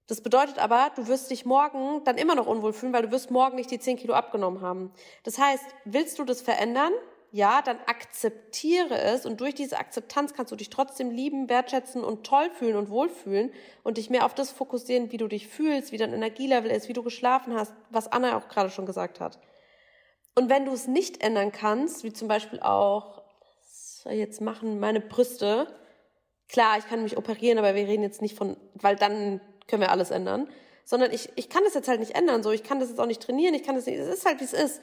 Das 0.07 0.21
bedeutet 0.21 0.59
aber, 0.59 0.91
du 0.97 1.07
wirst 1.09 1.31
dich 1.31 1.47
morgen 1.47 2.03
dann 2.05 2.19
immer 2.19 2.35
noch 2.35 2.47
unwohl 2.47 2.75
fühlen, 2.75 2.93
weil 2.93 3.03
du 3.03 3.11
wirst 3.11 3.31
morgen 3.31 3.57
nicht 3.57 3.71
die 3.71 3.79
10 3.79 3.97
Kilo 3.97 4.15
abgenommen 4.15 4.61
haben. 4.61 4.93
Das 5.23 5.39
heißt, 5.39 5.65
willst 5.85 6.19
du 6.19 6.25
das 6.25 6.43
verändern? 6.43 6.93
Ja, 7.35 7.63
dann 7.63 7.81
akzeptiere 7.87 8.97
es 8.97 9.27
und 9.27 9.41
durch 9.41 9.57
diese 9.57 9.77
Akzeptanz 9.79 10.35
kannst 10.35 10.53
du 10.53 10.57
dich 10.57 10.71
trotzdem 10.71 11.11
lieben, 11.11 11.49
wertschätzen 11.49 12.05
und 12.05 12.25
toll 12.25 12.49
fühlen 12.49 12.77
und 12.77 12.91
wohlfühlen 12.91 13.53
und 13.83 13.99
dich 13.99 14.09
mehr 14.09 14.25
auf 14.25 14.37
das 14.37 14.53
fokussieren, 14.53 15.11
wie 15.11 15.17
du 15.17 15.27
dich 15.27 15.49
fühlst, 15.49 15.91
wie 15.91 15.97
dein 15.97 16.13
Energielevel 16.13 16.71
ist, 16.71 16.89
wie 16.89 16.93
du 16.93 17.03
geschlafen 17.03 17.57
hast, 17.57 17.75
was 17.91 18.07
Anna 18.07 18.37
auch 18.37 18.47
gerade 18.47 18.71
schon 18.71 18.87
gesagt 18.87 19.19
hat. 19.19 19.41
Und 20.37 20.49
wenn 20.49 20.65
du 20.65 20.71
es 20.71 20.87
nicht 20.87 21.25
ändern 21.25 21.51
kannst, 21.51 22.05
wie 22.05 22.13
zum 22.13 22.29
Beispiel 22.29 22.61
auch, 22.61 23.25
soll 23.65 24.13
ich 24.13 24.21
jetzt 24.21 24.41
machen, 24.41 24.79
meine 24.79 25.01
Brüste, 25.01 25.67
klar, 26.49 26.79
ich 26.79 26.87
kann 26.87 27.03
mich 27.03 27.17
operieren, 27.17 27.59
aber 27.59 27.75
wir 27.75 27.89
reden 27.89 28.05
jetzt 28.05 28.23
nicht 28.23 28.39
von, 28.39 28.57
weil 28.75 28.95
dann 28.95 29.41
können 29.67 29.83
wir 29.83 29.91
alles 29.91 30.13
ändern. 30.13 30.49
Sondern 30.85 31.11
ich, 31.11 31.31
ich 31.35 31.51
kann 31.51 31.65
das 31.65 31.75
jetzt 31.75 31.89
halt 31.89 31.99
nicht 31.99 32.15
ändern. 32.15 32.45
So, 32.45 32.53
ich 32.53 32.63
kann 32.63 32.79
das 32.79 32.91
jetzt 32.91 33.01
auch 33.01 33.07
nicht 33.07 33.23
trainieren, 33.23 33.55
ich 33.55 33.65
kann 33.65 33.75
das 33.75 33.87
nicht, 33.87 33.99
es 33.99 34.07
ist 34.07 34.25
halt 34.25 34.39
wie 34.39 34.45
es 34.45 34.53
ist. 34.53 34.81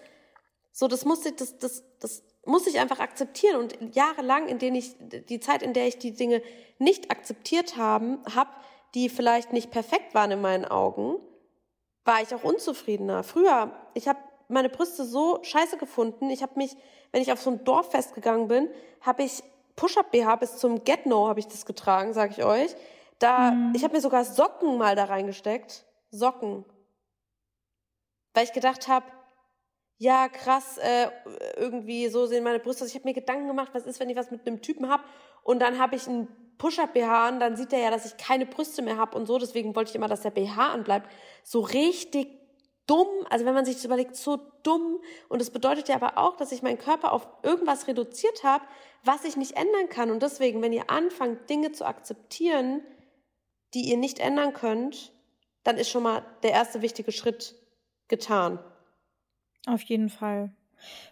So, 0.74 0.90
das 0.90 1.06
muss 1.06 1.26
ich, 1.26 1.36
das, 1.38 1.58
das, 1.58 1.84
das 2.00 2.24
muss 2.46 2.68
ich 2.68 2.80
einfach 2.80 3.00
akzeptieren. 3.00 3.58
Und 3.58 3.96
jahrelang, 3.96 4.48
in 4.48 4.60
denen 4.60 4.76
ich, 4.76 4.96
die 5.00 5.40
Zeit, 5.40 5.62
in 5.62 5.74
der 5.74 5.88
ich 5.88 5.98
die 6.00 6.14
Dinge 6.14 6.42
nicht 6.80 7.12
akzeptiert 7.12 7.78
haben, 7.78 8.20
hab, 8.36 8.62
die 8.94 9.10
vielleicht 9.10 9.54
nicht 9.54 9.72
perfekt 9.72 10.14
waren 10.14 10.32
in 10.32 10.42
meinen 10.42 10.66
Augen, 10.66 11.18
war 12.04 12.22
ich 12.22 12.34
auch 12.34 12.44
unzufriedener. 12.44 13.24
Früher, 13.24 13.72
ich 13.94 14.08
habe 14.08 14.20
meine 14.48 14.70
Brüste 14.70 15.06
so 15.06 15.40
scheiße 15.44 15.78
gefunden. 15.78 16.30
Ich 16.30 16.42
habe 16.42 16.54
mich, 16.56 16.76
wenn 17.12 17.22
ich 17.22 17.32
auf 17.32 17.42
so 17.42 17.52
ein 17.52 17.64
Dorffest 17.64 18.16
gegangen 18.16 18.48
bin, 18.48 18.70
habe 19.02 19.24
ich 19.24 19.44
Push-up 19.76 20.12
BH 20.12 20.36
bis 20.36 20.58
zum 20.58 20.84
Get 20.84 21.06
No 21.06 21.28
habe 21.28 21.40
ich 21.40 21.48
das 21.48 21.66
getragen, 21.66 22.14
sage 22.14 22.34
ich 22.38 22.44
euch. 22.44 22.76
Da, 23.20 23.52
mhm. 23.52 23.74
ich 23.76 23.84
habe 23.84 23.96
mir 23.96 24.02
sogar 24.02 24.26
Socken 24.26 24.78
mal 24.78 24.96
da 24.96 25.06
reingesteckt, 25.06 25.86
Socken, 26.10 26.66
weil 28.34 28.44
ich 28.44 28.54
gedacht 28.54 28.88
habe, 28.88 29.06
ja 30.02 30.30
krass, 30.30 30.80
äh, 30.80 31.10
irgendwie 31.58 32.08
so 32.08 32.26
sehen 32.26 32.44
meine 32.44 32.58
Brüste. 32.58 32.84
Also 32.84 32.92
ich 32.92 33.00
habe 33.00 33.08
mir 33.08 33.14
Gedanken 33.14 33.46
gemacht, 33.46 33.70
was 33.74 33.86
ist, 33.86 34.00
wenn 34.00 34.10
ich 34.10 34.18
was 34.18 34.32
mit 34.32 34.48
einem 34.48 34.60
Typen 34.60 34.90
hab 34.90 35.04
und 35.44 35.60
dann 35.60 35.78
habe 35.78 35.96
ich 35.96 36.08
einen 36.08 36.28
Push-up 36.58 36.94
BH 36.94 37.30
und 37.30 37.40
dann 37.40 37.56
sieht 37.56 37.72
er 37.72 37.80
ja, 37.80 37.92
dass 37.92 38.06
ich 38.06 38.18
keine 38.18 38.48
Brüste 38.48 38.82
mehr 38.82 38.98
habe 38.98 39.16
und 39.16 39.28
so. 39.28 39.38
Deswegen 39.38 39.76
wollte 39.76 39.92
ich 39.92 39.96
immer, 39.96 40.08
dass 40.08 40.22
der 40.22 40.32
BH 40.32 40.74
anbleibt. 40.74 41.08
So 41.44 41.60
richtig 41.60 42.30
dumm, 42.88 43.08
also 43.30 43.46
wenn 43.46 43.54
man 43.54 43.64
sich 43.64 43.76
das 43.76 43.86
überlegt, 43.86 44.16
so 44.16 44.40
dumm. 44.64 45.00
Und 45.30 45.40
das 45.40 45.52
bedeutet 45.52 45.88
ja 45.88 45.96
aber 45.96 46.18
auch, 46.18 46.36
dass 46.36 46.52
ich 46.52 46.64
meinen 46.64 46.80
Körper 46.80 47.14
auf 47.14 47.28
irgendwas 47.44 47.88
reduziert 47.88 48.44
habe, 48.44 48.64
was 49.04 49.24
ich 49.24 49.38
nicht 49.38 49.56
ändern 49.56 49.88
kann. 49.90 50.10
Und 50.10 50.24
deswegen, 50.24 50.64
wenn 50.64 50.74
ihr 50.74 50.90
anfangt, 50.90 51.48
Dinge 51.48 51.74
zu 51.74 51.86
akzeptieren, 51.86 52.84
die 53.76 53.82
ihr 53.82 53.98
nicht 53.98 54.18
ändern 54.18 54.54
könnt, 54.54 55.14
dann 55.64 55.78
ist 55.78 55.90
schon 55.90 56.02
mal 56.02 56.26
der 56.42 56.54
erste 56.54 56.82
wichtige 56.82 57.12
Schritt 57.12 57.56
getan. 58.08 58.58
Auf 59.68 59.82
jeden 59.84 60.10
Fall. 60.10 60.52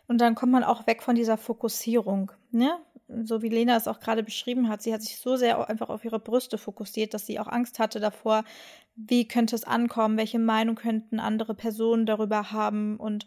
Und 0.08 0.20
dann 0.20 0.36
kommt 0.36 0.52
man 0.52 0.64
auch 0.64 0.88
weg 0.88 1.04
von 1.04 1.16
dieser 1.16 1.38
Fokussierung. 1.38 2.32
Ne? 2.52 2.78
So 3.24 3.42
wie 3.42 3.50
Lena 3.50 3.76
es 3.76 3.88
auch 3.88 4.00
gerade 4.00 4.24
beschrieben 4.24 4.70
hat, 4.70 4.82
sie 4.82 4.94
hat 4.94 5.02
sich 5.02 5.18
so 5.18 5.36
sehr 5.36 5.68
einfach 5.70 5.90
auf 5.90 6.06
ihre 6.06 6.20
Brüste 6.20 6.58
fokussiert, 6.58 7.14
dass 7.14 7.26
sie 7.26 7.40
auch 7.40 7.48
Angst 7.48 7.80
hatte 7.80 8.00
davor, 8.00 8.44
wie 8.96 9.28
könnte 9.28 9.56
es 9.56 9.64
ankommen, 9.64 10.18
welche 10.18 10.40
Meinung 10.40 10.76
könnten 10.76 11.20
andere 11.20 11.56
Personen 11.56 12.06
darüber 12.06 12.52
haben. 12.52 12.98
Und 12.98 13.26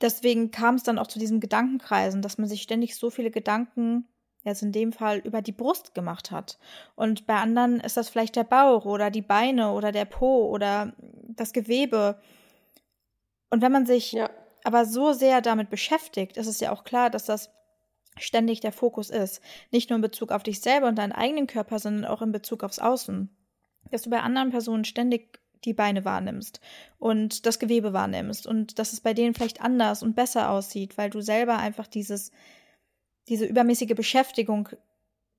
deswegen 0.00 0.50
kam 0.50 0.74
es 0.74 0.82
dann 0.82 0.98
auch 0.98 1.06
zu 1.06 1.18
diesen 1.18 1.40
Gedankenkreisen, 1.40 2.22
dass 2.22 2.38
man 2.38 2.48
sich 2.48 2.62
ständig 2.62 2.96
so 2.96 3.10
viele 3.10 3.30
Gedanken, 3.30 4.06
jetzt 4.42 4.62
in 4.62 4.72
dem 4.72 4.92
Fall, 4.92 5.18
über 5.18 5.40
die 5.40 5.52
Brust 5.52 5.94
gemacht 5.94 6.30
hat. 6.30 6.58
Und 6.94 7.26
bei 7.26 7.36
anderen 7.36 7.80
ist 7.80 7.96
das 7.96 8.10
vielleicht 8.10 8.36
der 8.36 8.44
Bauch 8.44 8.84
oder 8.84 9.10
die 9.10 9.22
Beine 9.22 9.72
oder 9.72 9.90
der 9.90 10.04
Po 10.04 10.50
oder 10.50 10.92
das 11.28 11.54
Gewebe. 11.54 12.20
Und 13.48 13.62
wenn 13.62 13.72
man 13.72 13.86
sich 13.86 14.12
ja. 14.12 14.28
Aber 14.64 14.84
so 14.84 15.12
sehr 15.12 15.40
damit 15.40 15.70
beschäftigt, 15.70 16.36
ist 16.36 16.46
es 16.46 16.60
ja 16.60 16.72
auch 16.72 16.84
klar, 16.84 17.10
dass 17.10 17.24
das 17.24 17.50
ständig 18.16 18.60
der 18.60 18.72
Fokus 18.72 19.10
ist. 19.10 19.40
Nicht 19.70 19.90
nur 19.90 19.96
in 19.96 20.02
Bezug 20.02 20.32
auf 20.32 20.42
dich 20.42 20.60
selber 20.60 20.88
und 20.88 20.96
deinen 20.96 21.12
eigenen 21.12 21.46
Körper, 21.46 21.78
sondern 21.78 22.04
auch 22.04 22.22
in 22.22 22.32
Bezug 22.32 22.64
aufs 22.64 22.78
Außen 22.78 23.30
dass 23.90 24.02
du 24.02 24.10
bei 24.10 24.20
anderen 24.20 24.50
Personen 24.50 24.84
ständig 24.84 25.40
die 25.64 25.72
Beine 25.72 26.04
wahrnimmst 26.04 26.60
und 26.98 27.46
das 27.46 27.58
Gewebe 27.58 27.92
wahrnimmst 27.92 28.46
und 28.46 28.78
dass 28.78 28.92
es 28.92 29.00
bei 29.00 29.14
denen 29.14 29.34
vielleicht 29.34 29.62
anders 29.62 30.02
und 30.02 30.14
besser 30.14 30.50
aussieht, 30.50 30.98
weil 30.98 31.10
du 31.10 31.20
selber 31.22 31.56
einfach 31.56 31.86
dieses, 31.86 32.32
diese 33.28 33.46
übermäßige 33.46 33.94
Beschäftigung 33.94 34.68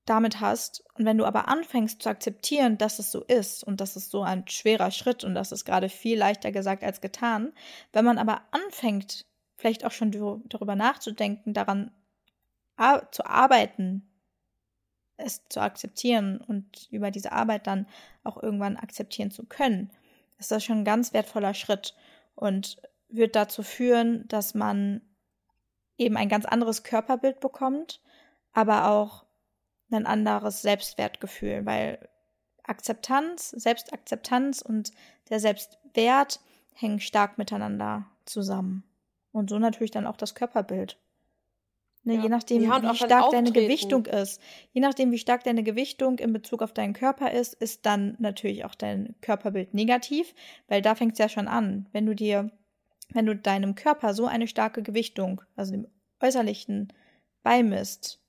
damit 0.05 0.39
hast. 0.39 0.83
Und 0.93 1.05
wenn 1.05 1.17
du 1.17 1.25
aber 1.25 1.47
anfängst 1.47 2.01
zu 2.01 2.09
akzeptieren, 2.09 2.77
dass 2.77 2.99
es 2.99 3.11
so 3.11 3.23
ist 3.23 3.63
und 3.63 3.81
dass 3.81 3.95
es 3.95 4.09
so 4.09 4.21
ein 4.21 4.47
schwerer 4.47 4.91
Schritt 4.91 5.23
und 5.23 5.35
das 5.35 5.51
ist 5.51 5.65
gerade 5.65 5.89
viel 5.89 6.17
leichter 6.17 6.51
gesagt 6.51 6.83
als 6.83 7.01
getan, 7.01 7.53
wenn 7.91 8.05
man 8.05 8.17
aber 8.17 8.41
anfängt, 8.51 9.25
vielleicht 9.57 9.85
auch 9.85 9.91
schon 9.91 10.11
darüber 10.47 10.75
nachzudenken, 10.75 11.53
daran 11.53 11.91
zu 13.11 13.25
arbeiten, 13.25 14.07
es 15.17 15.41
zu 15.47 15.61
akzeptieren 15.61 16.41
und 16.41 16.87
über 16.91 17.09
diese 17.09 17.31
Arbeit 17.31 17.67
dann 17.67 17.87
auch 18.23 18.41
irgendwann 18.41 18.77
akzeptieren 18.77 19.31
zu 19.31 19.45
können, 19.45 19.91
ist 20.37 20.51
das 20.51 20.63
schon 20.63 20.79
ein 20.79 20.85
ganz 20.85 21.13
wertvoller 21.13 21.53
Schritt 21.53 21.95
und 22.35 22.77
wird 23.07 23.35
dazu 23.35 23.63
führen, 23.63 24.27
dass 24.27 24.53
man 24.53 25.01
eben 25.97 26.17
ein 26.17 26.27
ganz 26.27 26.45
anderes 26.45 26.83
Körperbild 26.83 27.39
bekommt, 27.39 28.01
aber 28.51 28.89
auch 28.89 29.24
ein 29.91 30.05
anderes 30.05 30.61
Selbstwertgefühl, 30.61 31.65
weil 31.65 32.09
Akzeptanz, 32.63 33.51
Selbstakzeptanz 33.51 34.61
und 34.61 34.91
der 35.29 35.39
Selbstwert 35.39 36.39
hängen 36.73 36.99
stark 36.99 37.37
miteinander 37.37 38.05
zusammen. 38.25 38.83
Und 39.31 39.49
so 39.49 39.59
natürlich 39.59 39.91
dann 39.91 40.07
auch 40.07 40.17
das 40.17 40.35
Körperbild. 40.35 40.97
Ne, 42.03 42.15
ja. 42.15 42.23
Je 42.23 42.29
nachdem, 42.29 42.61
ja, 42.61 42.81
wie 42.81 42.95
stark 42.95 43.31
deine 43.31 43.51
Gewichtung 43.51 44.05
ist. 44.05 44.39
Je 44.71 44.81
nachdem, 44.81 45.11
wie 45.11 45.17
stark 45.17 45.43
deine 45.43 45.63
Gewichtung 45.63 46.19
in 46.19 46.33
Bezug 46.33 46.61
auf 46.61 46.71
deinen 46.71 46.93
Körper 46.93 47.31
ist, 47.31 47.55
ist 47.55 47.85
dann 47.85 48.15
natürlich 48.19 48.63
auch 48.63 48.75
dein 48.75 49.15
Körperbild 49.21 49.73
negativ, 49.73 50.35
weil 50.67 50.83
da 50.83 50.93
fängt 50.93 51.13
es 51.13 51.19
ja 51.19 51.29
schon 51.29 51.47
an. 51.47 51.87
Wenn 51.93 52.05
du 52.05 52.13
dir, 52.13 52.51
wenn 53.09 53.25
du 53.25 53.35
deinem 53.35 53.73
Körper 53.73 54.13
so 54.13 54.27
eine 54.27 54.47
starke 54.47 54.83
Gewichtung, 54.83 55.41
also 55.55 55.71
dem 55.71 55.87
äußerlichen, 56.21 56.93
beimisst, 57.41 58.21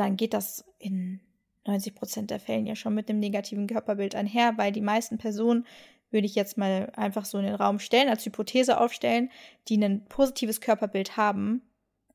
dann 0.00 0.16
geht 0.16 0.34
das 0.34 0.64
in 0.78 1.20
90 1.66 1.94
Prozent 1.94 2.30
der 2.30 2.40
Fällen 2.40 2.66
ja 2.66 2.74
schon 2.74 2.94
mit 2.94 3.08
dem 3.08 3.18
negativen 3.18 3.66
Körperbild 3.66 4.14
einher, 4.14 4.54
weil 4.56 4.72
die 4.72 4.80
meisten 4.80 5.18
Personen 5.18 5.66
würde 6.10 6.26
ich 6.26 6.34
jetzt 6.34 6.56
mal 6.56 6.90
einfach 6.96 7.24
so 7.24 7.38
in 7.38 7.44
den 7.44 7.54
Raum 7.54 7.78
stellen, 7.78 8.08
als 8.08 8.24
Hypothese 8.24 8.80
aufstellen, 8.80 9.30
die 9.68 9.76
ein 9.76 10.06
positives 10.06 10.60
Körperbild 10.60 11.16
haben, 11.16 11.62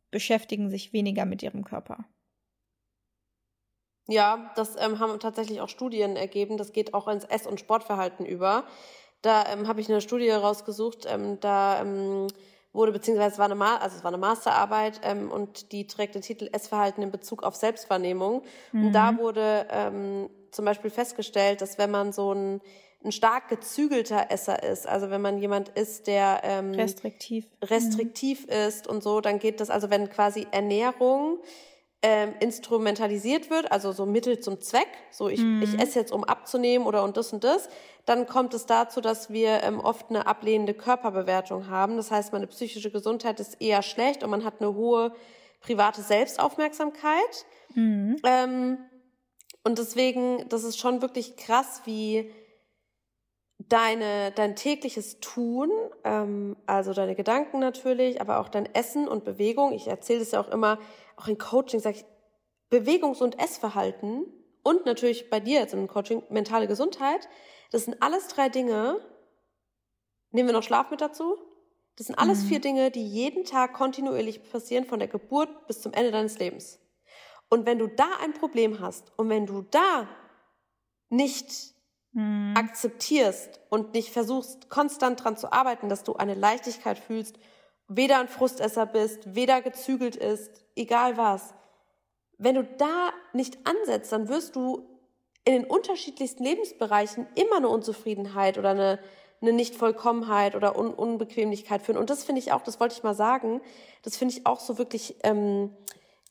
beschäftigen 0.10 0.70
sich 0.70 0.94
weniger 0.94 1.26
mit 1.26 1.44
ihrem 1.44 1.64
Körper. 1.64 2.06
Ja, 4.08 4.52
das 4.56 4.76
ähm, 4.76 5.00
haben 5.00 5.20
tatsächlich 5.20 5.62
auch 5.62 5.70
Studien 5.70 6.16
ergeben. 6.16 6.58
Das 6.58 6.74
geht 6.74 6.94
auch 6.94 7.08
ins 7.08 7.24
Ess- 7.24 7.48
und 7.48 7.60
Sportverhalten 7.60 8.26
über. 8.26 8.66
Da 9.22 9.46
ähm, 9.48 9.68
habe 9.68 9.80
ich 9.80 9.90
eine 9.90 10.02
Studie 10.02 10.30
rausgesucht. 10.30 11.06
Ähm, 11.08 11.40
da 11.40 11.82
ähm, 11.82 12.28
wurde 12.74 12.92
beziehungsweise 12.92 13.34
es 13.34 13.40
war 13.40 13.46
eine, 13.46 13.56
Ma 13.56 13.78
also 13.78 13.96
es 13.96 14.04
war 14.04 14.10
eine 14.10 14.18
Masterarbeit 14.18 15.00
ähm, 15.04 15.32
und 15.32 15.72
die 15.72 15.88
trägt 15.88 16.16
den 16.16 16.22
Titel 16.22 16.50
Essverhalten 16.52 17.04
in 17.04 17.12
Bezug 17.12 17.44
auf 17.44 17.56
Selbstwahrnehmung. 17.56 18.44
Mhm. 18.72 18.88
Und 18.88 18.94
da 18.94 19.18
wurde 19.18 19.68
ähm, 19.70 20.30
zum 20.52 20.66
Beispiel 20.66 20.90
festgestellt, 20.90 21.62
dass 21.62 21.78
wenn 21.78 21.92
man 21.92 22.12
so 22.12 22.34
ein 22.34 22.62
ein 23.06 23.12
stark 23.12 23.50
gezügelter 23.50 24.32
Esser 24.32 24.64
ist, 24.64 24.88
also 24.88 25.10
wenn 25.10 25.22
man 25.22 25.38
jemand 25.38 25.70
ist, 25.70 26.08
der 26.08 26.42
ähm, 26.44 26.72
restriktiv, 26.72 27.46
restriktiv 27.62 28.46
mhm. 28.46 28.54
ist 28.54 28.88
und 28.88 29.04
so, 29.04 29.20
dann 29.20 29.40
geht 29.40 29.60
das, 29.60 29.70
also 29.70 29.90
wenn 29.90 30.10
quasi 30.10 30.48
Ernährung 30.52 31.40
ähm, 32.06 32.34
instrumentalisiert 32.42 33.50
wird, 33.50 33.72
also 33.72 33.94
so 33.94 34.06
Mittel 34.06 34.40
zum 34.40 34.60
Zweck, 34.60 34.90
so 35.10 35.30
ich, 35.30 35.40
mhm. 35.40 35.62
ich 35.64 35.80
esse 35.80 36.00
jetzt, 36.00 36.12
um 36.12 36.26
abzunehmen 36.26 36.86
oder 36.86 37.02
und 37.04 37.16
das 37.16 37.32
und 37.32 37.46
das, 37.46 37.70
dann 38.06 38.28
kommt 38.28 38.54
es 38.54 38.66
dazu, 38.66 39.00
dass 39.00 39.30
wir 39.30 39.64
ähm, 39.64 39.80
oft 39.80 40.10
eine 40.10 40.28
ablehnende 40.28 40.74
Körperbewertung 40.74 41.70
haben. 41.70 41.96
Das 41.96 42.12
heißt, 42.12 42.34
meine 42.34 42.48
psychische 42.48 42.92
Gesundheit 42.92 43.40
ist 43.40 43.62
eher 43.62 43.82
schlecht 43.82 44.22
und 44.22 44.30
man 44.30 44.44
hat 44.44 44.56
eine 44.60 44.76
hohe 44.76 45.14
private 45.62 46.02
Selbstaufmerksamkeit. 46.02 47.46
Mhm. 47.74 48.18
Ähm, 48.26 48.78
und 49.64 49.78
deswegen, 49.80 50.48
das 50.50 50.66
ist 50.66 50.78
schon 50.78 51.02
wirklich 51.02 51.38
krass, 51.38 51.84
wie 51.86 52.30
deine, 53.70 54.32
dein 54.32 54.56
tägliches 54.56 55.20
Tun, 55.22 55.72
ähm, 56.04 56.58
also 56.66 56.94
deine 56.94 57.16
Gedanken 57.16 57.60
natürlich, 57.60 58.20
aber 58.20 58.40
auch 58.40 58.50
dein 58.50 58.68
Essen 58.74 59.08
und 59.08 59.24
Bewegung. 59.24 59.72
Ich 59.72 59.88
erzähle 59.88 60.20
das 60.20 60.32
ja 60.32 60.42
auch 60.42 60.50
immer, 60.50 60.80
auch 61.18 61.28
in 61.28 61.38
Coaching 61.38 61.80
sage 61.80 61.98
ich, 61.98 62.06
Bewegungs- 62.70 63.22
und 63.22 63.40
Essverhalten 63.40 64.26
und 64.64 64.86
natürlich 64.86 65.30
bei 65.30 65.40
dir 65.40 65.60
jetzt 65.60 65.74
im 65.74 65.88
Coaching 65.88 66.24
mentale 66.30 66.68
Gesundheit. 66.68 67.28
Das 67.72 67.86
sind 67.86 68.02
alles 68.02 68.28
drei 68.28 68.50
Dinge. 68.50 69.00
Nehmen 70.32 70.50
wir 70.50 70.54
noch 70.54 70.64
Schlaf 70.64 70.90
mit 70.90 71.02
dazu? 71.02 71.38
Das 71.96 72.08
sind 72.08 72.18
alles 72.18 72.44
mhm. 72.44 72.48
vier 72.48 72.60
Dinge, 72.62 72.92
die 72.92 73.06
jeden 73.06 73.46
Tag 73.46 73.74
kontinuierlich 73.74 74.50
passieren, 74.50 74.86
von 74.86 75.00
der 75.00 75.08
Geburt 75.08 75.68
bis 75.68 75.82
zum 75.82 75.94
Ende 75.94 76.12
deines 76.12 76.40
Lebens. 76.40 76.80
Und 77.50 77.68
wenn 77.68 77.78
du 77.78 77.88
da 77.88 78.08
ein 78.22 78.34
Problem 78.34 78.80
hast 78.80 79.12
und 79.18 79.30
wenn 79.30 79.46
du 79.46 79.62
da 79.62 80.08
nicht 81.10 81.76
mhm. 82.14 82.56
akzeptierst 82.58 83.60
und 83.70 83.94
nicht 83.94 84.10
versuchst, 84.10 84.70
konstant 84.70 85.24
dran 85.24 85.38
zu 85.38 85.52
arbeiten, 85.52 85.90
dass 85.90 86.04
du 86.04 86.16
eine 86.16 86.34
Leichtigkeit 86.34 86.98
fühlst, 86.98 87.38
weder 87.88 88.20
ein 88.20 88.28
Frustesser 88.28 88.86
bist, 88.86 89.36
weder 89.36 89.62
gezügelt 89.62 90.16
ist, 90.16 90.64
egal 90.76 91.18
was. 91.18 91.54
Wenn 92.38 92.56
du 92.56 92.64
da 92.64 93.12
nicht 93.34 93.58
ansetzt, 93.68 94.12
dann 94.12 94.28
wirst 94.28 94.56
du 94.56 94.88
in 95.46 95.54
den 95.54 95.66
unterschiedlichsten 95.66 96.44
Lebensbereichen 96.44 97.28
immer 97.36 97.58
eine 97.58 97.70
Unzufriedenheit 97.70 98.58
oder 98.58 98.70
eine, 98.70 99.00
eine 99.42 99.54
Nichtvollkommenheit 99.54 100.56
oder 100.56 100.78
Un 100.78 100.94
Unbequemlichkeit 100.94 101.82
führen. 101.82 101.98
Und 101.98 102.10
das 102.10 102.24
finde 102.24 102.40
ich 102.40 102.52
auch, 102.54 102.62
das 102.62 102.80
wollte 102.80 102.96
ich 102.96 103.04
mal 103.04 103.16
sagen, 103.16 103.62
das 104.04 104.16
finde 104.16 104.34
ich 104.36 104.46
auch 104.46 104.60
so 104.60 104.78
wirklich 104.78 105.18
ähm, 105.24 105.76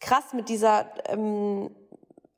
krass 0.01 0.33
mit 0.33 0.49
dieser 0.49 0.87
ähm, 1.07 1.71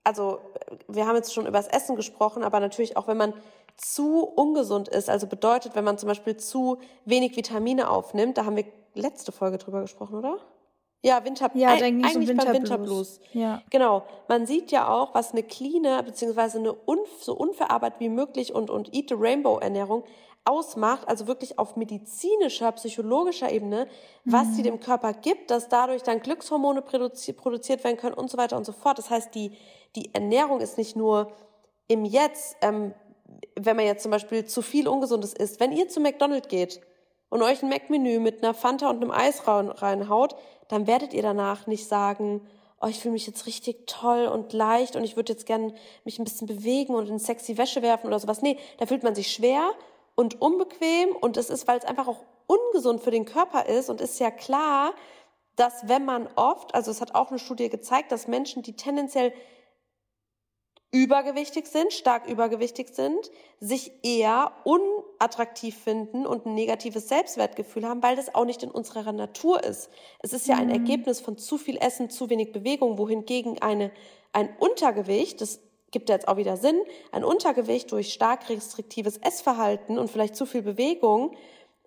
also 0.05 0.41
wir 0.87 1.07
haben 1.07 1.17
jetzt 1.17 1.33
schon 1.33 1.47
über 1.47 1.59
das 1.59 1.67
Essen 1.67 1.97
gesprochen, 1.97 2.45
aber 2.45 2.61
natürlich 2.61 2.97
auch, 2.97 3.09
wenn 3.09 3.17
man 3.17 3.33
zu 3.77 4.23
ungesund 4.23 4.89
ist, 4.89 5.11
also 5.11 5.27
bedeutet, 5.27 5.75
wenn 5.75 5.83
man 5.83 5.99
zum 5.99 6.09
Beispiel 6.09 6.37
zu 6.37 6.79
wenig 7.07 7.37
Vitamine 7.37 7.91
aufnimmt, 7.91 8.39
da 8.39 8.45
haben 8.45 8.57
wir 8.57 8.67
letzte 8.95 9.33
Folge 9.33 9.59
drüber 9.59 9.83
gesprochen, 9.83 10.17
oder? 10.17 10.39
Ja, 11.05 11.23
Winter, 11.23 11.51
ja, 11.55 11.69
ein, 11.69 11.83
eigentlich 11.83 12.29
Winterblues. 12.29 12.45
beim 12.45 12.55
Winterblues. 12.55 13.21
Ja. 13.35 13.63
Genau. 13.69 14.05
Man 14.27 14.47
sieht 14.47 14.73
ja 14.73 14.89
auch, 14.89 15.15
was 15.15 15.33
eine 15.33 15.43
cleane, 15.43 16.03
beziehungsweise 16.03 16.59
eine 16.59 16.75
un, 16.87 16.99
so 17.21 17.35
unverarbeitet 17.35 18.01
wie 18.01 18.09
möglich 18.09 18.55
und, 18.55 18.71
und 18.71 18.95
Eat 18.95 19.11
the 19.11 19.15
Rainbow 19.19 19.59
Ernährung 19.59 20.05
ausmacht, 20.47 21.07
also 21.07 21.27
wirklich 21.27 21.59
auf 21.59 21.77
medizinischer, 21.77 22.73
psychologischer 22.73 23.53
Ebene, 23.53 23.87
was 24.25 24.47
mhm. 24.49 24.53
sie 24.55 24.63
dem 24.63 24.81
Körper 24.81 25.13
gibt, 25.13 25.51
dass 25.51 25.69
dadurch 25.69 26.03
dann 26.03 26.21
Glückshormone 26.21 26.81
produziert 26.81 27.85
werden 27.85 27.99
können 27.99 28.15
und 28.15 28.31
so 28.31 28.39
weiter 28.39 28.57
und 28.57 28.65
so 28.65 28.73
fort. 28.73 28.97
Das 28.97 29.11
heißt, 29.11 29.35
die, 29.35 29.57
die 29.97 30.15
Ernährung 30.15 30.61
ist 30.61 30.79
nicht 30.79 30.97
nur 30.97 31.33
im 31.87 32.07
Jetzt, 32.07 32.57
ähm, 32.63 32.95
wenn 33.57 33.77
man 33.77 33.85
jetzt 33.85 34.03
zum 34.03 34.11
Beispiel 34.11 34.47
zu 34.47 34.63
viel 34.63 34.89
Ungesundes 34.89 35.35
isst. 35.35 35.61
Wenn 35.61 35.73
ihr 35.73 35.89
zu 35.89 36.01
McDonald's 36.01 36.49
geht 36.49 36.81
und 37.29 37.43
euch 37.43 37.63
ein 37.63 37.69
Mac-Menü 37.69 38.21
mit 38.21 38.43
einer 38.43 38.55
Fanta 38.55 38.89
und 38.91 38.97
einem 38.97 39.11
Eis 39.11 39.43
reinhaut, 39.47 40.37
dann 40.69 40.87
werdet 40.87 41.13
ihr 41.13 41.23
danach 41.23 41.67
nicht 41.67 41.89
sagen, 41.89 42.47
oh, 42.81 42.87
ich 42.87 43.01
fühle 43.01 43.13
mich 43.13 43.27
jetzt 43.27 43.47
richtig 43.47 43.87
toll 43.87 44.27
und 44.27 44.53
leicht 44.53 44.97
und 44.97 45.05
ich 45.05 45.17
würde 45.17 45.33
jetzt 45.33 45.47
gern 45.47 45.73
mich 46.05 46.19
ein 46.19 46.25
bisschen 46.25 46.47
bewegen 46.47 46.95
und 46.95 47.09
in 47.09 47.19
sexy 47.19 47.57
Wäsche 47.57 47.83
werfen 47.83 48.07
oder 48.07 48.19
sowas. 48.19 48.43
Nee, 48.43 48.59
da 48.79 48.87
fühlt 48.87 49.03
man 49.03 49.15
sich 49.15 49.33
schwer 49.33 49.73
und 50.15 50.41
unbequem 50.41 51.11
und 51.21 51.37
es 51.37 51.51
ist, 51.51 51.67
weil 51.67 51.79
es 51.79 51.85
einfach 51.85 52.09
auch 52.09 52.21
ungesund 52.47 53.03
für 53.03 53.11
den 53.11 53.25
Körper 53.25 53.67
ist 53.67 53.89
und 53.89 54.01
ist 54.01 54.21
ja 54.21 54.31
klar, 54.31 54.93
dass 55.57 55.89
wenn 55.89 56.05
man 56.05 56.29
oft, 56.37 56.75
also 56.75 56.91
es 56.91 57.01
hat 57.01 57.15
auch 57.15 57.31
eine 57.31 57.39
Studie 57.39 57.69
gezeigt, 57.69 58.13
dass 58.13 58.29
Menschen, 58.29 58.63
die 58.63 58.77
tendenziell 58.77 59.33
übergewichtig 60.95 61.67
sind, 61.67 61.93
stark 61.93 62.29
übergewichtig 62.29 62.91
sind, 62.95 63.33
sich 63.59 63.91
eher 64.05 64.53
unattraktiv 64.63 65.77
finden 65.77 66.25
und 66.25 66.47
ein 66.47 66.55
negatives 66.55 67.09
Selbstwertgefühl 67.09 67.85
haben, 67.85 68.01
weil 68.01 68.15
das 68.15 68.33
auch 68.33 68.45
nicht 68.45 68.63
in 68.63 68.71
unserer 68.71 69.11
Natur 69.11 69.65
ist. 69.65 69.91
Es 70.21 70.33
ist 70.33 70.47
ja 70.47 70.55
ein 70.55 70.69
mhm. 70.69 70.75
Ergebnis 70.75 71.21
von 71.21 71.37
zu 71.37 71.59
viel 71.59 71.79
Essen, 71.79 72.11
zu 72.11 72.31
wenig 72.31 72.53
Bewegung, 72.53 72.97
wohingegen 72.97 73.61
eine, 73.61 73.91
ein 74.33 74.57
Untergewicht, 74.61 75.41
das 75.41 75.59
gibt 75.91 76.09
jetzt 76.09 76.29
auch 76.29 76.37
wieder 76.37 76.57
Sinn, 76.57 76.81
ein 77.11 77.25
Untergewicht 77.25 77.91
durch 77.91 78.13
stark 78.13 78.49
restriktives 78.49 79.17
Essverhalten 79.17 79.99
und 79.99 80.09
vielleicht 80.09 80.37
zu 80.37 80.47
viel 80.47 80.63
Bewegung 80.63 81.37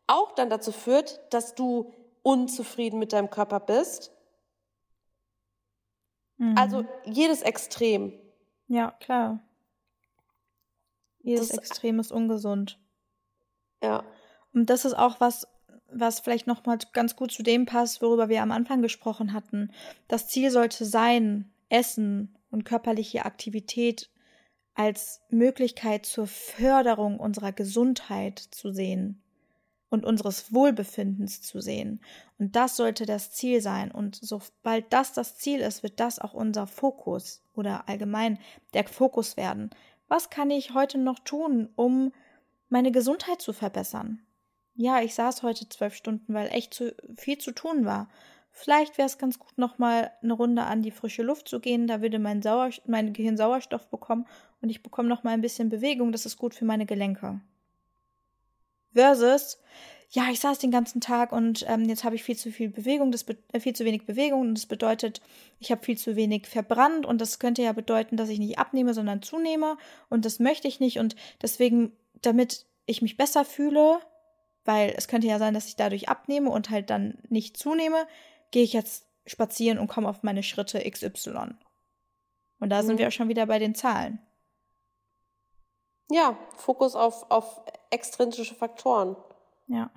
auch 0.05 0.33
dann 0.33 0.49
dazu 0.49 0.73
führt, 0.73 1.21
dass 1.33 1.55
du 1.55 1.93
unzufrieden 2.23 2.99
mit 2.99 3.13
deinem 3.13 3.29
Körper 3.29 3.61
bist. 3.61 4.11
Mhm. 6.37 6.57
Also 6.57 6.83
jedes 7.05 7.41
Extrem. 7.41 8.11
Ja, 8.67 8.91
klar. 8.99 9.39
Jedes 11.19 11.49
das, 11.49 11.57
Extrem 11.57 11.99
ist 11.99 12.11
ungesund. 12.11 12.79
Ja. 13.81 14.03
Und 14.53 14.69
das 14.69 14.85
ist 14.85 14.93
auch 14.93 15.19
was, 15.19 15.47
was 15.91 16.19
vielleicht 16.19 16.47
noch 16.47 16.65
mal 16.65 16.77
ganz 16.93 17.15
gut 17.15 17.31
zu 17.31 17.43
dem 17.43 17.65
passt, 17.65 18.01
worüber 18.01 18.29
wir 18.29 18.41
am 18.41 18.51
Anfang 18.51 18.81
gesprochen 18.81 19.33
hatten. 19.33 19.71
Das 20.07 20.27
Ziel 20.27 20.51
sollte 20.51 20.85
sein, 20.85 21.51
Essen 21.69 22.37
und 22.49 22.63
körperliche 22.63 23.25
Aktivität 23.25 24.09
als 24.73 25.21
Möglichkeit 25.29 26.05
zur 26.05 26.27
Förderung 26.27 27.19
unserer 27.19 27.51
Gesundheit 27.51 28.39
zu 28.39 28.71
sehen 28.71 29.21
und 29.89 30.05
unseres 30.05 30.53
Wohlbefindens 30.53 31.41
zu 31.41 31.61
sehen. 31.61 32.01
Und 32.37 32.55
das 32.55 32.75
sollte 32.75 33.05
das 33.05 33.31
Ziel 33.31 33.61
sein. 33.61 33.91
Und 33.91 34.19
sobald 34.21 34.91
das 34.91 35.13
das 35.13 35.37
Ziel 35.37 35.59
ist, 35.59 35.83
wird 35.83 35.99
das 35.99 36.19
auch 36.19 36.33
unser 36.33 36.67
Fokus 36.67 37.43
oder 37.53 37.87
allgemein 37.87 38.39
der 38.73 38.87
Fokus 38.87 39.37
werden. 39.37 39.69
Was 40.07 40.29
kann 40.29 40.49
ich 40.49 40.73
heute 40.73 40.97
noch 40.97 41.19
tun, 41.19 41.69
um 41.75 42.13
meine 42.69 42.91
Gesundheit 42.91 43.41
zu 43.41 43.53
verbessern? 43.53 44.21
Ja, 44.75 45.01
ich 45.01 45.15
saß 45.15 45.43
heute 45.43 45.67
zwölf 45.69 45.95
Stunden, 45.95 46.33
weil 46.33 46.47
echt 46.49 46.73
zu 46.73 46.95
viel 47.15 47.37
zu 47.37 47.51
tun 47.51 47.85
war. 47.85 48.09
Vielleicht 48.51 48.97
wäre 48.97 49.05
es 49.05 49.17
ganz 49.17 49.39
gut, 49.39 49.57
nochmal 49.57 50.11
eine 50.21 50.33
Runde 50.33 50.63
an 50.63 50.81
die 50.81 50.91
frische 50.91 51.23
Luft 51.23 51.47
zu 51.47 51.59
gehen. 51.59 51.87
Da 51.87 52.01
würde 52.01 52.19
mein, 52.19 52.41
Sauer 52.41 52.69
mein 52.85 53.13
Gehirn 53.13 53.37
Sauerstoff 53.37 53.87
bekommen 53.89 54.25
und 54.61 54.69
ich 54.69 54.83
bekomme 54.83 55.09
nochmal 55.09 55.33
ein 55.33 55.41
bisschen 55.41 55.69
Bewegung. 55.69 56.11
Das 56.11 56.25
ist 56.25 56.37
gut 56.37 56.55
für 56.55 56.65
meine 56.65 56.85
Gelenke. 56.85 57.39
Versus, 58.97 59.59
ja, 60.09 60.29
ich 60.31 60.39
saß 60.39 60.57
den 60.57 60.71
ganzen 60.71 61.01
Tag 61.01 61.31
und 61.31 61.63
ähm, 61.67 61.83
jetzt 61.87 62.03
habe 62.03 62.15
ich 62.15 62.23
viel 62.23 62.35
zu 62.35 62.51
viel 62.51 62.69
Bewegung, 62.69 63.11
das 63.11 63.25
äh, 63.51 63.59
viel 63.59 63.75
zu 63.75 63.85
wenig 63.85 64.07
Bewegung 64.07 64.41
und 64.41 64.55
das 64.55 64.65
bedeutet, 64.65 65.21
ich 65.59 65.71
habe 65.71 65.83
viel 65.83 65.97
zu 65.97 66.15
wenig 66.15 66.47
verbrannt 66.47 67.05
und 67.05 67.21
das 67.21 67.37
könnte 67.37 67.61
ja 67.61 67.73
bedeuten, 67.73 68.17
dass 68.17 68.29
ich 68.29 68.39
nicht 68.39 68.57
abnehme, 68.57 68.95
sondern 68.95 69.21
zunehme 69.21 69.77
und 70.09 70.25
das 70.25 70.39
möchte 70.39 70.67
ich 70.67 70.79
nicht 70.79 70.97
und 70.97 71.15
deswegen, 71.43 71.91
damit 72.21 72.65
ich 72.87 73.03
mich 73.03 73.17
besser 73.17 73.45
fühle, 73.45 73.99
weil 74.65 74.95
es 74.97 75.07
könnte 75.07 75.27
ja 75.27 75.37
sein, 75.37 75.53
dass 75.53 75.67
ich 75.67 75.75
dadurch 75.75 76.09
abnehme 76.09 76.49
und 76.49 76.71
halt 76.71 76.89
dann 76.89 77.19
nicht 77.29 77.55
zunehme, 77.55 78.07
gehe 78.49 78.63
ich 78.63 78.73
jetzt 78.73 79.05
spazieren 79.27 79.77
und 79.77 79.89
komme 79.89 80.09
auf 80.09 80.23
meine 80.23 80.41
Schritte 80.41 80.79
XY. 80.89 81.55
Und 82.59 82.69
da 82.69 82.81
mhm. 82.81 82.87
sind 82.87 82.97
wir 82.97 83.07
auch 83.09 83.11
schon 83.11 83.29
wieder 83.29 83.45
bei 83.45 83.59
den 83.59 83.75
Zahlen. 83.75 84.19
Ja, 86.09 86.37
Fokus 86.55 86.95
auf, 86.95 87.29
auf 87.29 87.61
extrinsische 87.89 88.55
Faktoren. 88.55 89.15
Ja. 89.67 89.91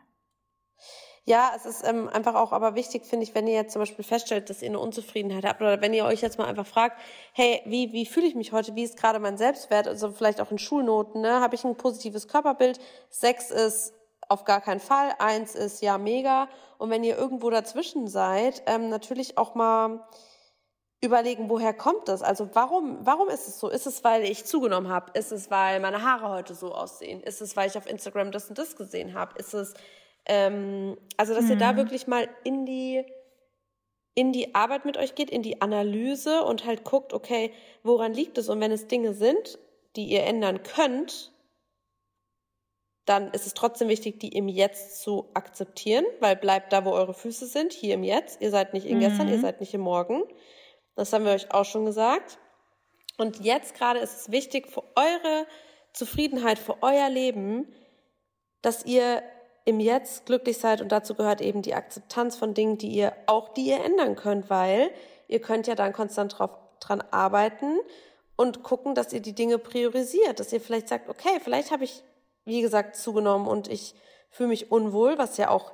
Ja, 1.24 1.52
es 1.54 1.66
ist 1.66 1.86
ähm, 1.86 2.08
einfach 2.08 2.34
auch 2.34 2.50
aber 2.50 2.74
wichtig, 2.74 3.04
finde 3.04 3.24
ich, 3.24 3.34
wenn 3.34 3.46
ihr 3.46 3.54
jetzt 3.54 3.72
zum 3.72 3.80
Beispiel 3.80 4.04
feststellt, 4.04 4.50
dass 4.50 4.62
ihr 4.62 4.68
eine 4.68 4.80
Unzufriedenheit 4.80 5.44
habt 5.44 5.60
oder 5.60 5.80
wenn 5.80 5.94
ihr 5.94 6.04
euch 6.04 6.22
jetzt 6.22 6.38
mal 6.38 6.46
einfach 6.46 6.66
fragt, 6.66 6.98
hey, 7.34 7.62
wie, 7.66 7.92
wie 7.92 8.06
fühle 8.06 8.26
ich 8.26 8.34
mich 8.34 8.52
heute, 8.52 8.74
wie 8.74 8.82
ist 8.82 8.96
gerade 8.96 9.18
mein 9.18 9.36
Selbstwert, 9.36 9.86
also 9.86 10.10
vielleicht 10.10 10.40
auch 10.40 10.50
in 10.50 10.58
Schulnoten, 10.58 11.20
ne? 11.20 11.40
habe 11.40 11.54
ich 11.54 11.64
ein 11.64 11.76
positives 11.76 12.26
Körperbild, 12.26 12.80
sechs 13.10 13.50
ist 13.50 13.92
auf 14.28 14.44
gar 14.44 14.60
keinen 14.60 14.80
Fall, 14.80 15.14
eins 15.18 15.54
ist 15.54 15.82
ja 15.82 15.98
mega 15.98 16.48
und 16.78 16.90
wenn 16.90 17.04
ihr 17.04 17.18
irgendwo 17.18 17.50
dazwischen 17.50 18.08
seid, 18.08 18.62
ähm, 18.66 18.88
natürlich 18.88 19.36
auch 19.36 19.54
mal 19.54 20.04
überlegen, 21.02 21.48
woher 21.48 21.72
kommt 21.72 22.08
das? 22.08 22.22
Also 22.22 22.50
warum, 22.52 22.98
warum 23.02 23.28
ist 23.28 23.48
es 23.48 23.58
so? 23.58 23.68
Ist 23.68 23.86
es, 23.86 24.04
weil 24.04 24.22
ich 24.24 24.44
zugenommen 24.44 24.88
habe? 24.88 25.18
Ist 25.18 25.32
es, 25.32 25.50
weil 25.50 25.80
meine 25.80 26.02
Haare 26.02 26.28
heute 26.28 26.54
so 26.54 26.74
aussehen? 26.74 27.22
Ist 27.22 27.40
es, 27.40 27.56
weil 27.56 27.68
ich 27.68 27.78
auf 27.78 27.88
Instagram 27.88 28.32
das 28.32 28.48
und 28.48 28.58
das 28.58 28.76
gesehen 28.76 29.14
habe? 29.14 29.38
Ist 29.38 29.54
es, 29.54 29.74
ähm, 30.26 30.98
also 31.16 31.34
dass 31.34 31.44
mhm. 31.44 31.52
ihr 31.52 31.56
da 31.56 31.72
mhm. 31.72 31.76
wirklich 31.78 32.06
mal 32.06 32.28
in 32.44 32.66
die 32.66 33.04
in 34.14 34.32
die 34.32 34.54
Arbeit 34.54 34.84
mit 34.84 34.96
euch 34.96 35.14
geht, 35.14 35.30
in 35.30 35.42
die 35.42 35.62
Analyse 35.62 36.42
und 36.42 36.66
halt 36.66 36.84
guckt, 36.84 37.12
okay, 37.12 37.52
woran 37.84 38.12
liegt 38.12 38.38
es? 38.38 38.48
Und 38.48 38.60
wenn 38.60 38.72
es 38.72 38.88
Dinge 38.88 39.14
sind, 39.14 39.58
die 39.96 40.06
ihr 40.06 40.24
ändern 40.24 40.62
könnt, 40.62 41.32
dann 43.06 43.30
ist 43.30 43.46
es 43.46 43.54
trotzdem 43.54 43.88
wichtig, 43.88 44.20
die 44.20 44.28
im 44.28 44.48
Jetzt 44.48 45.00
zu 45.00 45.30
akzeptieren, 45.34 46.04
weil 46.18 46.36
bleibt 46.36 46.72
da, 46.72 46.84
wo 46.84 46.90
eure 46.90 47.14
Füße 47.14 47.46
sind, 47.46 47.72
hier 47.72 47.94
im 47.94 48.02
Jetzt. 48.02 48.42
Ihr 48.42 48.50
seid 48.50 48.74
nicht 48.74 48.84
in 48.84 48.96
mhm. 48.96 49.00
gestern, 49.00 49.28
ihr 49.28 49.40
seid 49.40 49.60
nicht 49.60 49.72
im 49.72 49.80
Morgen. 49.80 50.22
Das 51.00 51.12
haben 51.12 51.24
wir 51.24 51.32
euch 51.32 51.50
auch 51.50 51.64
schon 51.64 51.86
gesagt. 51.86 52.38
Und 53.16 53.40
jetzt 53.40 53.74
gerade 53.74 54.00
ist 54.00 54.20
es 54.20 54.30
wichtig 54.30 54.68
für 54.68 54.82
eure 54.94 55.46
Zufriedenheit, 55.92 56.58
für 56.58 56.82
euer 56.82 57.08
Leben, 57.08 57.72
dass 58.62 58.84
ihr 58.84 59.22
im 59.64 59.80
Jetzt 59.80 60.26
glücklich 60.26 60.58
seid. 60.58 60.80
Und 60.80 60.92
dazu 60.92 61.14
gehört 61.14 61.40
eben 61.40 61.62
die 61.62 61.74
Akzeptanz 61.74 62.36
von 62.36 62.54
Dingen, 62.54 62.78
die 62.78 62.88
ihr 62.88 63.14
auch 63.26 63.48
die 63.48 63.66
ihr 63.66 63.84
ändern 63.84 64.14
könnt, 64.14 64.50
weil 64.50 64.90
ihr 65.26 65.40
könnt 65.40 65.66
ja 65.66 65.74
dann 65.74 65.92
konstant 65.92 66.38
drauf, 66.38 66.50
dran 66.80 67.02
arbeiten 67.10 67.78
und 68.36 68.62
gucken, 68.62 68.94
dass 68.94 69.12
ihr 69.12 69.20
die 69.20 69.34
Dinge 69.34 69.58
priorisiert, 69.58 70.38
dass 70.38 70.52
ihr 70.52 70.60
vielleicht 70.60 70.88
sagt, 70.88 71.08
okay, 71.08 71.40
vielleicht 71.42 71.70
habe 71.70 71.84
ich 71.84 72.02
wie 72.44 72.62
gesagt, 72.62 72.96
zugenommen 72.96 73.46
und 73.46 73.68
ich 73.68 73.94
fühle 74.30 74.48
mich 74.48 74.70
unwohl, 74.70 75.18
was 75.18 75.36
ja 75.36 75.50
auch 75.50 75.72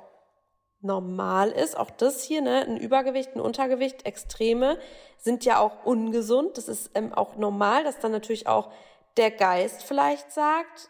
normal 0.87 1.51
ist. 1.51 1.77
Auch 1.77 1.91
das 1.91 2.23
hier, 2.23 2.41
ne, 2.41 2.61
ein 2.61 2.77
Übergewicht, 2.77 3.35
ein 3.35 3.41
Untergewicht, 3.41 4.07
Extreme 4.07 4.79
sind 5.19 5.45
ja 5.45 5.59
auch 5.59 5.85
ungesund. 5.85 6.57
Das 6.57 6.67
ist 6.67 6.89
ähm, 6.95 7.13
auch 7.13 7.35
normal, 7.35 7.83
dass 7.83 7.99
dann 7.99 8.11
natürlich 8.11 8.47
auch 8.47 8.71
der 9.17 9.29
Geist 9.29 9.83
vielleicht 9.83 10.31
sagt 10.31 10.89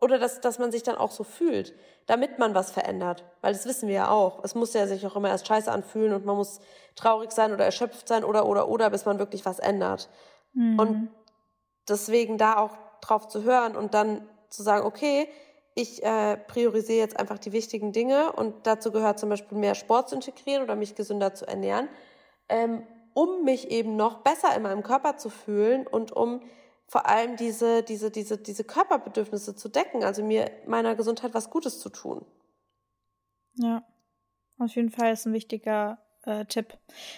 oder 0.00 0.18
dass, 0.18 0.40
dass 0.40 0.58
man 0.58 0.70
sich 0.70 0.82
dann 0.82 0.96
auch 0.96 1.10
so 1.10 1.24
fühlt, 1.24 1.74
damit 2.06 2.38
man 2.38 2.54
was 2.54 2.70
verändert. 2.70 3.24
Weil 3.40 3.52
das 3.54 3.66
wissen 3.66 3.88
wir 3.88 3.94
ja 3.94 4.10
auch. 4.10 4.44
Es 4.44 4.54
muss 4.54 4.74
ja 4.74 4.86
sich 4.86 5.06
auch 5.06 5.16
immer 5.16 5.30
erst 5.30 5.46
scheiße 5.46 5.70
anfühlen 5.70 6.12
und 6.12 6.26
man 6.26 6.36
muss 6.36 6.60
traurig 6.94 7.32
sein 7.32 7.52
oder 7.52 7.64
erschöpft 7.64 8.08
sein 8.08 8.24
oder, 8.24 8.46
oder, 8.46 8.68
oder, 8.68 8.90
bis 8.90 9.06
man 9.06 9.18
wirklich 9.18 9.46
was 9.46 9.58
ändert. 9.58 10.08
Mhm. 10.52 10.78
Und 10.78 11.10
deswegen 11.88 12.38
da 12.38 12.58
auch 12.58 12.72
drauf 13.00 13.28
zu 13.28 13.44
hören 13.44 13.76
und 13.76 13.94
dann 13.94 14.28
zu 14.48 14.62
sagen, 14.62 14.86
okay, 14.86 15.28
ich 15.78 16.02
äh, 16.02 16.36
priorisiere 16.36 16.98
jetzt 16.98 17.20
einfach 17.20 17.38
die 17.38 17.52
wichtigen 17.52 17.92
Dinge 17.92 18.32
und 18.32 18.66
dazu 18.66 18.90
gehört 18.90 19.20
zum 19.20 19.28
Beispiel 19.28 19.56
mehr 19.56 19.76
Sport 19.76 20.08
zu 20.08 20.16
integrieren 20.16 20.64
oder 20.64 20.74
mich 20.74 20.96
gesünder 20.96 21.34
zu 21.34 21.46
ernähren, 21.46 21.88
ähm, 22.48 22.82
um 23.14 23.44
mich 23.44 23.70
eben 23.70 23.94
noch 23.94 24.24
besser 24.24 24.56
in 24.56 24.62
meinem 24.62 24.82
Körper 24.82 25.18
zu 25.18 25.30
fühlen 25.30 25.86
und 25.86 26.10
um 26.10 26.42
vor 26.88 27.06
allem 27.06 27.36
diese, 27.36 27.84
diese, 27.84 28.10
diese, 28.10 28.38
diese 28.38 28.64
Körperbedürfnisse 28.64 29.54
zu 29.54 29.68
decken, 29.68 30.02
also 30.02 30.24
mir 30.24 30.50
meiner 30.66 30.96
Gesundheit 30.96 31.32
was 31.32 31.48
Gutes 31.48 31.78
zu 31.78 31.90
tun. 31.90 32.26
Ja, 33.54 33.84
auf 34.58 34.74
jeden 34.74 34.90
Fall 34.90 35.12
ist 35.12 35.26
ein 35.26 35.32
wichtiger 35.32 35.98
äh, 36.24 36.44
Tipp. 36.46 36.76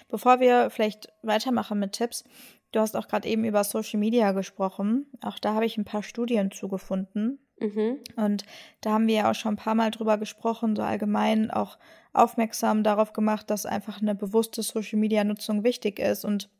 Bevor 0.08 0.38
wir 0.40 0.68
vielleicht 0.68 1.10
weitermachen 1.22 1.78
mit 1.78 1.92
Tipps, 1.92 2.24
Du 2.72 2.78
hast 2.78 2.96
auch 2.96 3.08
gerade 3.08 3.28
eben 3.28 3.44
über 3.44 3.64
Social 3.64 3.98
Media 3.98 4.32
gesprochen. 4.32 5.06
Auch 5.22 5.38
da 5.38 5.54
habe 5.54 5.66
ich 5.66 5.76
ein 5.76 5.84
paar 5.84 6.02
Studien 6.02 6.50
zugefunden. 6.52 7.40
Mhm. 7.60 7.98
Und 8.16 8.44
da 8.80 8.92
haben 8.92 9.06
wir 9.06 9.14
ja 9.14 9.30
auch 9.30 9.34
schon 9.34 9.54
ein 9.54 9.58
paar 9.58 9.74
Mal 9.74 9.90
drüber 9.90 10.18
gesprochen, 10.18 10.74
so 10.74 10.82
allgemein 10.82 11.50
auch 11.50 11.78
aufmerksam 12.12 12.82
darauf 12.82 13.12
gemacht, 13.12 13.50
dass 13.50 13.66
einfach 13.66 14.00
eine 14.00 14.14
bewusste 14.14 14.62
Social 14.62 14.98
Media 14.98 15.22
Nutzung 15.22 15.62
wichtig 15.62 15.98
ist. 15.98 16.24
Und 16.24 16.50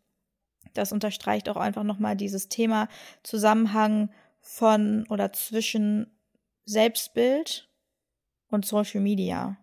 das 0.74 0.92
unterstreicht 0.92 1.48
auch 1.48 1.56
einfach 1.56 1.82
nochmal 1.82 2.16
dieses 2.16 2.48
Thema 2.48 2.88
Zusammenhang 3.22 4.10
von 4.40 5.06
oder 5.08 5.32
zwischen 5.32 6.06
Selbstbild 6.64 7.68
und 8.48 8.66
Social 8.66 9.00
Media. 9.00 9.56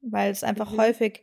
Weil 0.00 0.30
es 0.30 0.44
einfach 0.44 0.72
mhm. 0.72 0.78
häufig 0.78 1.22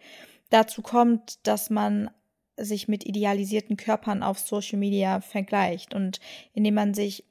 dazu 0.49 0.81
kommt, 0.81 1.47
dass 1.47 1.69
man 1.69 2.11
sich 2.57 2.87
mit 2.87 3.05
idealisierten 3.05 3.77
Körpern 3.77 4.23
auf 4.23 4.39
Social 4.39 4.79
Media 4.79 5.21
vergleicht 5.21 5.93
und 5.93 6.19
indem 6.53 6.75
man 6.75 6.93
sich 6.93 7.25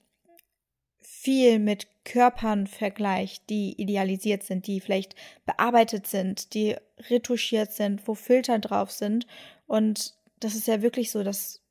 viel 1.25 1.59
mit 1.59 1.89
Körpern 2.05 2.67
vergleicht, 2.67 3.49
die 3.49 3.81
idealisiert 3.81 4.43
sind, 4.43 4.67
die 4.67 4.81
vielleicht 4.81 5.17
bearbeitet 5.47 6.07
sind, 6.07 6.53
die 6.53 6.77
retuschiert 7.09 7.73
sind, 7.73 8.07
wo 8.07 8.15
Filter 8.15 8.59
drauf 8.59 8.91
sind. 8.91 9.27
Und 9.67 10.15
das 10.39 10.55
ist 10.55 10.69
ja 10.69 10.83
wirklich 10.83 11.11
so, 11.11 11.23
dass 11.23 11.63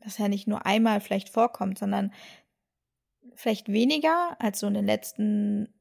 das 0.00 0.18
ja 0.18 0.28
nicht 0.28 0.46
nur 0.46 0.66
einmal 0.66 1.00
vielleicht 1.00 1.30
vorkommt, 1.30 1.78
sondern 1.78 2.12
vielleicht 3.34 3.72
weniger 3.72 4.36
als 4.38 4.60
so 4.60 4.66
in 4.66 4.74
den 4.74 4.86
letzten 4.86 5.72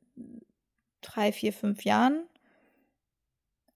drei, 1.01 1.31
vier, 1.31 1.51
fünf 1.51 1.83
Jahren 1.83 2.27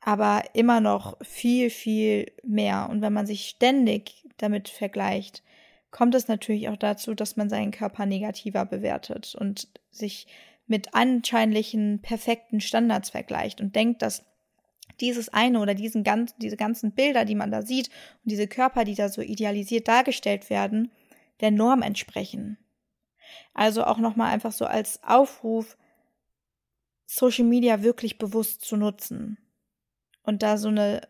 aber 0.02 0.44
immer 0.54 0.82
noch 0.82 1.18
viel, 1.22 1.70
viel 1.70 2.32
mehr. 2.44 2.90
Und 2.90 3.02
wenn 3.02 3.14
man 3.14 3.28
sich 3.28 3.48
ständig 3.48 4.28
damit 4.38 4.68
vergleicht, 4.68 5.44
kommt 5.92 6.16
es 6.16 6.28
natürlich 6.28 6.70
auch 6.70 6.78
dazu, 6.78 7.14
dass 7.14 7.36
man 7.36 7.50
seinen 7.50 7.72
Körper 7.72 8.06
negativer 8.06 8.66
bewertet 8.66 9.36
und 9.36 9.68
sich 9.92 10.28
mit 10.66 10.94
anscheinlichen 10.94 12.02
perfekten 12.02 12.62
Standards 12.62 13.10
vergleicht 13.10 13.62
und 13.62 13.76
denkt, 13.76 14.02
dass 14.02 14.26
dieses 15.02 15.30
eine 15.30 15.60
oder 15.60 15.74
diesen 15.74 16.04
ganz, 16.04 16.36
diese 16.38 16.58
ganzen 16.58 16.94
Bilder, 16.94 17.26
die 17.26 17.36
man 17.36 17.52
da 17.52 17.62
sieht 17.62 17.90
und 18.24 18.32
diese 18.32 18.48
Körper, 18.48 18.86
die 18.86 18.96
da 18.96 19.10
so 19.10 19.22
idealisiert 19.22 19.88
dargestellt 19.88 20.50
werden, 20.50 20.92
der 21.42 21.52
Norm 21.52 21.82
entsprechen. 21.82 22.58
Also 23.54 23.84
auch 23.84 23.98
nochmal 23.98 24.34
einfach 24.34 24.52
so 24.52 24.66
als 24.66 25.04
Aufruf, 25.04 25.78
Social 27.06 27.46
Media 27.46 27.84
wirklich 27.84 28.18
bewusst 28.18 28.62
zu 28.62 28.78
nutzen 28.78 29.38
und 30.24 30.44
da 30.44 30.58
so 30.58 30.70
eine 30.70 31.02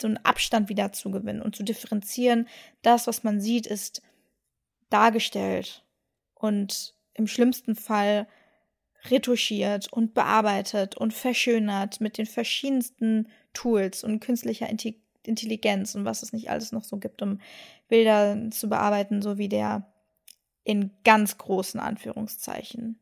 so 0.00 0.08
einen 0.08 0.18
Abstand 0.18 0.68
wieder 0.68 0.92
zu 0.92 1.10
gewinnen 1.10 1.42
und 1.42 1.56
zu 1.56 1.62
differenzieren. 1.62 2.48
Das, 2.82 3.06
was 3.06 3.24
man 3.24 3.40
sieht, 3.40 3.66
ist 3.66 4.02
dargestellt 4.90 5.84
und 6.34 6.94
im 7.14 7.26
schlimmsten 7.26 7.74
Fall 7.74 8.26
retuschiert 9.10 9.92
und 9.92 10.14
bearbeitet 10.14 10.96
und 10.96 11.14
verschönert 11.14 12.00
mit 12.00 12.18
den 12.18 12.26
verschiedensten 12.26 13.28
Tools 13.52 14.04
und 14.04 14.20
künstlicher 14.20 14.68
Intelligenz 15.22 15.94
und 15.94 16.04
was 16.04 16.22
es 16.22 16.32
nicht 16.32 16.50
alles 16.50 16.72
noch 16.72 16.84
so 16.84 16.98
gibt, 16.98 17.22
um 17.22 17.40
Bilder 17.88 18.50
zu 18.50 18.68
bearbeiten, 18.68 19.22
so 19.22 19.38
wie 19.38 19.48
der 19.48 19.92
in 20.64 20.90
ganz 21.04 21.38
großen 21.38 21.78
Anführungszeichen 21.78 23.00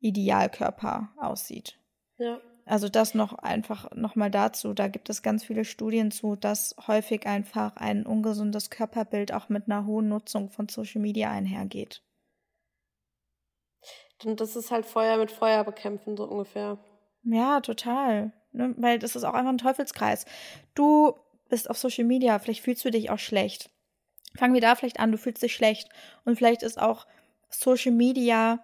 Idealkörper 0.00 1.10
aussieht. 1.16 1.78
Ja. 2.18 2.40
Also 2.68 2.90
das 2.90 3.14
noch 3.14 3.32
einfach 3.32 3.90
nochmal 3.94 4.30
dazu. 4.30 4.74
Da 4.74 4.88
gibt 4.88 5.08
es 5.08 5.22
ganz 5.22 5.42
viele 5.42 5.64
Studien 5.64 6.10
zu, 6.10 6.36
dass 6.36 6.76
häufig 6.86 7.26
einfach 7.26 7.76
ein 7.76 8.04
ungesundes 8.04 8.68
Körperbild 8.68 9.32
auch 9.32 9.48
mit 9.48 9.66
einer 9.66 9.86
hohen 9.86 10.08
Nutzung 10.08 10.50
von 10.50 10.68
Social 10.68 11.00
Media 11.00 11.30
einhergeht. 11.30 12.02
Und 14.22 14.40
das 14.40 14.54
ist 14.54 14.70
halt 14.70 14.84
Feuer 14.84 15.16
mit 15.16 15.30
Feuer 15.30 15.64
bekämpfen, 15.64 16.14
so 16.14 16.24
ungefähr. 16.24 16.76
Ja, 17.22 17.60
total. 17.60 18.32
Ne? 18.52 18.74
Weil 18.76 18.98
das 18.98 19.16
ist 19.16 19.24
auch 19.24 19.32
einfach 19.32 19.52
ein 19.52 19.58
Teufelskreis. 19.58 20.26
Du 20.74 21.14
bist 21.48 21.70
auf 21.70 21.78
Social 21.78 22.04
Media, 22.04 22.38
vielleicht 22.38 22.64
fühlst 22.64 22.84
du 22.84 22.90
dich 22.90 23.08
auch 23.08 23.18
schlecht. 23.18 23.70
Fangen 24.36 24.52
wir 24.52 24.60
da 24.60 24.74
vielleicht 24.74 25.00
an, 25.00 25.10
du 25.10 25.16
fühlst 25.16 25.42
dich 25.42 25.54
schlecht. 25.54 25.88
Und 26.26 26.36
vielleicht 26.36 26.62
ist 26.62 26.78
auch 26.78 27.06
Social 27.48 27.92
Media 27.92 28.62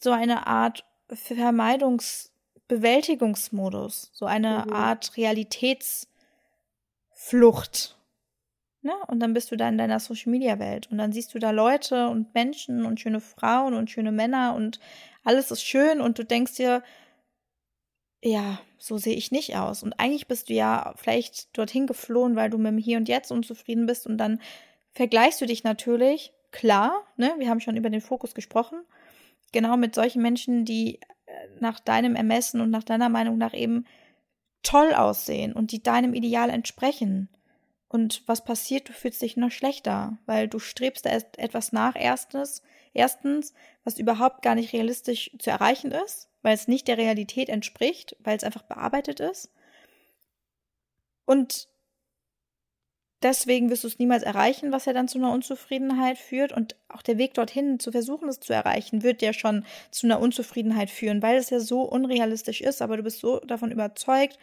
so 0.00 0.12
eine 0.12 0.46
Art 0.46 0.84
Vermeidungs- 1.10 2.30
Bewältigungsmodus, 2.74 4.10
so 4.12 4.26
eine 4.26 4.64
mhm. 4.66 4.72
Art 4.72 5.16
Realitätsflucht. 5.16 7.96
Ne? 8.82 8.92
Und 9.06 9.20
dann 9.20 9.32
bist 9.32 9.52
du 9.52 9.56
da 9.56 9.68
in 9.68 9.78
deiner 9.78 10.00
Social 10.00 10.30
Media 10.30 10.58
Welt 10.58 10.90
und 10.90 10.98
dann 10.98 11.12
siehst 11.12 11.34
du 11.34 11.38
da 11.38 11.52
Leute 11.52 12.08
und 12.08 12.34
Menschen 12.34 12.84
und 12.84 13.00
schöne 13.00 13.20
Frauen 13.20 13.74
und 13.74 13.90
schöne 13.90 14.12
Männer 14.12 14.54
und 14.54 14.80
alles 15.22 15.50
ist 15.50 15.62
schön 15.62 16.00
und 16.00 16.18
du 16.18 16.24
denkst 16.24 16.56
dir, 16.56 16.82
ja, 18.22 18.58
so 18.78 18.98
sehe 18.98 19.14
ich 19.14 19.30
nicht 19.30 19.56
aus. 19.56 19.82
Und 19.82 19.94
eigentlich 19.94 20.26
bist 20.26 20.48
du 20.48 20.54
ja 20.54 20.94
vielleicht 20.96 21.56
dorthin 21.56 21.86
geflohen, 21.86 22.36
weil 22.36 22.50
du 22.50 22.58
mit 22.58 22.72
dem 22.72 22.78
Hier 22.78 22.98
und 22.98 23.08
Jetzt 23.08 23.30
unzufrieden 23.30 23.86
bist 23.86 24.06
und 24.06 24.18
dann 24.18 24.40
vergleichst 24.92 25.40
du 25.40 25.46
dich 25.46 25.64
natürlich, 25.64 26.32
klar, 26.50 27.02
ne, 27.16 27.32
wir 27.38 27.48
haben 27.48 27.60
schon 27.60 27.76
über 27.76 27.90
den 27.90 28.00
Fokus 28.00 28.34
gesprochen, 28.34 28.82
genau 29.52 29.76
mit 29.76 29.94
solchen 29.94 30.20
Menschen, 30.20 30.64
die 30.64 30.98
nach 31.60 31.80
deinem 31.80 32.16
Ermessen 32.16 32.60
und 32.60 32.70
nach 32.70 32.84
deiner 32.84 33.08
Meinung 33.08 33.38
nach 33.38 33.54
eben 33.54 33.86
toll 34.62 34.94
aussehen 34.94 35.52
und 35.52 35.72
die 35.72 35.82
deinem 35.82 36.14
Ideal 36.14 36.50
entsprechen. 36.50 37.28
Und 37.88 38.22
was 38.26 38.44
passiert? 38.44 38.88
Du 38.88 38.92
fühlst 38.92 39.22
dich 39.22 39.36
noch 39.36 39.50
schlechter, 39.50 40.18
weil 40.26 40.48
du 40.48 40.58
strebst 40.58 41.06
etwas 41.06 41.72
nach, 41.72 41.94
erstens, 41.96 42.62
erstens, 42.92 43.54
was 43.84 43.98
überhaupt 43.98 44.42
gar 44.42 44.54
nicht 44.54 44.72
realistisch 44.72 45.30
zu 45.38 45.50
erreichen 45.50 45.92
ist, 45.92 46.28
weil 46.42 46.54
es 46.54 46.66
nicht 46.66 46.88
der 46.88 46.98
Realität 46.98 47.48
entspricht, 47.48 48.16
weil 48.20 48.36
es 48.36 48.44
einfach 48.44 48.62
bearbeitet 48.62 49.20
ist. 49.20 49.50
Und 51.24 51.68
deswegen 53.22 53.70
wirst 53.70 53.84
du 53.84 53.88
es 53.88 53.98
niemals 53.98 54.22
erreichen, 54.22 54.72
was 54.72 54.84
ja 54.84 54.92
dann 54.92 55.08
zu 55.08 55.18
einer 55.18 55.32
Unzufriedenheit 55.32 56.18
führt. 56.18 56.52
Und 56.52 56.76
auch 56.88 57.02
der 57.02 57.18
Weg 57.18 57.34
dorthin, 57.34 57.78
zu 57.80 57.92
versuchen, 57.92 58.28
es 58.28 58.40
zu 58.40 58.52
erreichen, 58.52 59.02
wird 59.02 59.22
ja 59.22 59.32
schon 59.32 59.64
zu 59.90 60.06
einer 60.06 60.20
Unzufriedenheit 60.20 60.90
führen, 60.90 61.22
weil 61.22 61.36
es 61.36 61.50
ja 61.50 61.60
so 61.60 61.82
unrealistisch 61.82 62.60
ist. 62.60 62.82
Aber 62.82 62.96
du 62.96 63.02
bist 63.02 63.20
so 63.20 63.40
davon 63.40 63.70
überzeugt, 63.70 64.38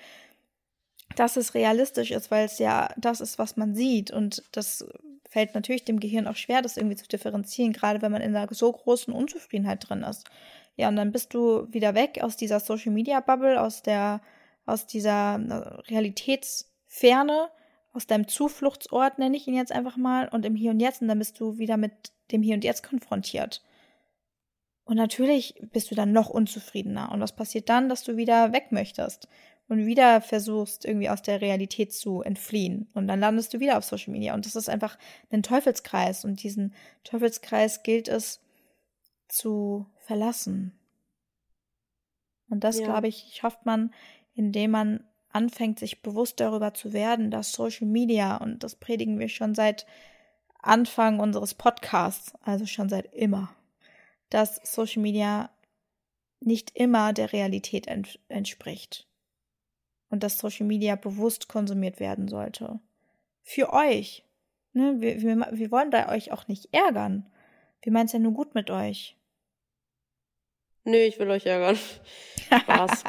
dass 1.16 1.38
es 1.38 1.54
realistisch 1.54 2.12
ist, 2.12 2.32
weil 2.32 2.46
es 2.46 2.58
ja 2.60 2.90
das 2.98 3.22
ist, 3.22 3.38
was 3.38 3.58
man 3.58 3.76
sieht. 3.76 4.12
Und 4.12 4.44
das 4.52 4.86
fällt 5.30 5.56
natürlich 5.56 5.86
dem 5.86 6.00
Gehirn 6.00 6.28
auch 6.28 6.36
schwer, 6.36 6.62
das 6.62 6.78
irgendwie 6.78 6.98
zu 6.98 7.08
differenzieren, 7.08 7.74
gerade 7.74 8.02
wenn 8.02 8.12
man 8.12 8.22
in 8.22 8.36
einer 8.36 8.54
so 8.54 8.72
großen 8.72 9.14
Unzufriedenheit 9.14 9.88
drin 9.88 10.04
ist. 10.04 10.30
Ja, 10.76 10.90
und 10.90 10.96
dann 10.96 11.12
bist 11.12 11.34
du 11.34 11.68
wieder 11.72 11.96
weg 11.96 12.20
aus 12.22 12.38
dieser 12.38 12.60
Social 12.60 12.92
Media 12.92 13.20
Bubble, 13.20 13.62
aus 13.62 13.82
der, 13.82 14.22
aus 14.66 14.88
dieser 14.88 15.36
äh, 15.36 15.92
Realitätsferne 15.92 17.50
aus 17.94 18.08
deinem 18.08 18.28
Zufluchtsort, 18.28 19.20
nenne 19.20 19.36
ich 19.38 19.48
ihn 19.48 19.56
jetzt 19.56 19.72
einfach 19.72 19.98
mal, 19.98 20.28
und 20.30 20.46
im 20.46 20.56
Hier 20.56 20.72
und 20.72 20.80
Jetzt, 20.80 21.02
und 21.02 21.08
dann 21.08 21.20
bist 21.20 21.40
du 21.40 21.58
wieder 21.58 21.78
mit 21.78 22.14
dem 22.32 22.42
Hier 22.42 22.56
und 22.56 22.64
Jetzt 22.64 22.84
konfrontiert. 22.84 23.62
Und 24.84 24.98
natürlich 24.98 25.56
bist 25.72 25.92
du 25.92 25.96
dann 25.96 26.12
noch 26.12 26.30
unzufriedener. 26.30 27.12
Und 27.12 27.22
was 27.22 27.36
passiert 27.36 27.70
dann, 27.70 27.90
dass 27.90 28.04
du 28.04 28.18
wieder 28.18 28.52
weg 28.52 28.72
möchtest 28.72 29.28
und 29.68 29.86
wieder 29.86 30.22
versuchst, 30.22 30.84
irgendwie 30.84 31.10
aus 31.10 31.22
der 31.22 31.40
Realität 31.40 31.94
zu 31.94 32.22
entfliehen. 32.22 32.90
Und 32.94 33.08
dann 33.08 33.20
landest 33.20 33.54
du 33.54 33.60
wieder 33.60 33.78
auf 33.78 33.86
Social 33.86 34.12
Media. 34.12 34.34
Und 34.34 34.46
das 34.46 34.56
ist 34.56 34.70
einfach 34.70 34.98
ein 35.30 35.44
Teufelskreis. 35.44 36.26
Und 36.26 36.44
diesen 36.44 36.74
Teufelskreis 37.04 37.84
gilt 37.84 38.08
es 38.08 38.42
zu 39.30 39.86
verlassen. 40.00 40.78
Und 42.50 42.66
das, 42.66 42.80
ja. 42.80 42.86
glaube 42.86 43.08
ich, 43.08 43.32
schafft 43.34 43.66
man, 43.66 43.94
indem 44.34 44.72
man 44.72 45.06
anfängt, 45.34 45.80
sich 45.80 46.02
bewusst 46.02 46.40
darüber 46.40 46.74
zu 46.74 46.94
werden, 46.94 47.32
dass 47.32 47.52
Social 47.52 47.88
Media, 47.88 48.38
und 48.38 48.64
das 48.64 48.76
predigen 48.76 49.20
wir 49.20 49.30
schon 49.30 49.56
seit 49.56 49.86
Anfang 50.62 51.20
unseres 51.20 51.54
Podcasts, 51.54 52.34
also 52.42 52.66
schon 52.66 52.90
seit 52.90 53.14
immer, 53.14 53.54
dass 54.30 54.60
Social 54.64 55.02
Media 55.02 55.50
nicht 56.40 56.72
immer 56.76 57.14
der 57.14 57.34
Realität 57.34 57.88
ent 57.88 58.20
entspricht. 58.28 59.08
Und 60.10 60.24
dass 60.24 60.38
Social 60.38 60.66
Media 60.66 60.96
bewusst 60.96 61.48
konsumiert 61.48 62.00
werden 62.00 62.28
sollte. 62.28 62.80
Für 63.44 63.72
euch. 63.72 64.26
Ne? 64.74 64.96
Wir, 65.00 65.22
wir, 65.22 65.48
wir 65.52 65.72
wollen 65.72 65.92
da 65.92 66.10
euch 66.10 66.32
auch 66.32 66.48
nicht 66.48 66.74
ärgern. 66.74 67.30
Wir 67.82 67.94
meinen 67.94 68.08
es 68.08 68.12
ja 68.12 68.20
nur 68.20 68.34
gut 68.34 68.54
mit 68.54 68.70
euch. 68.70 69.16
Nö, 70.84 70.98
ich 70.98 71.18
will 71.20 71.30
euch 71.30 71.46
ärgern. 71.46 71.78
Spaß. 72.62 73.04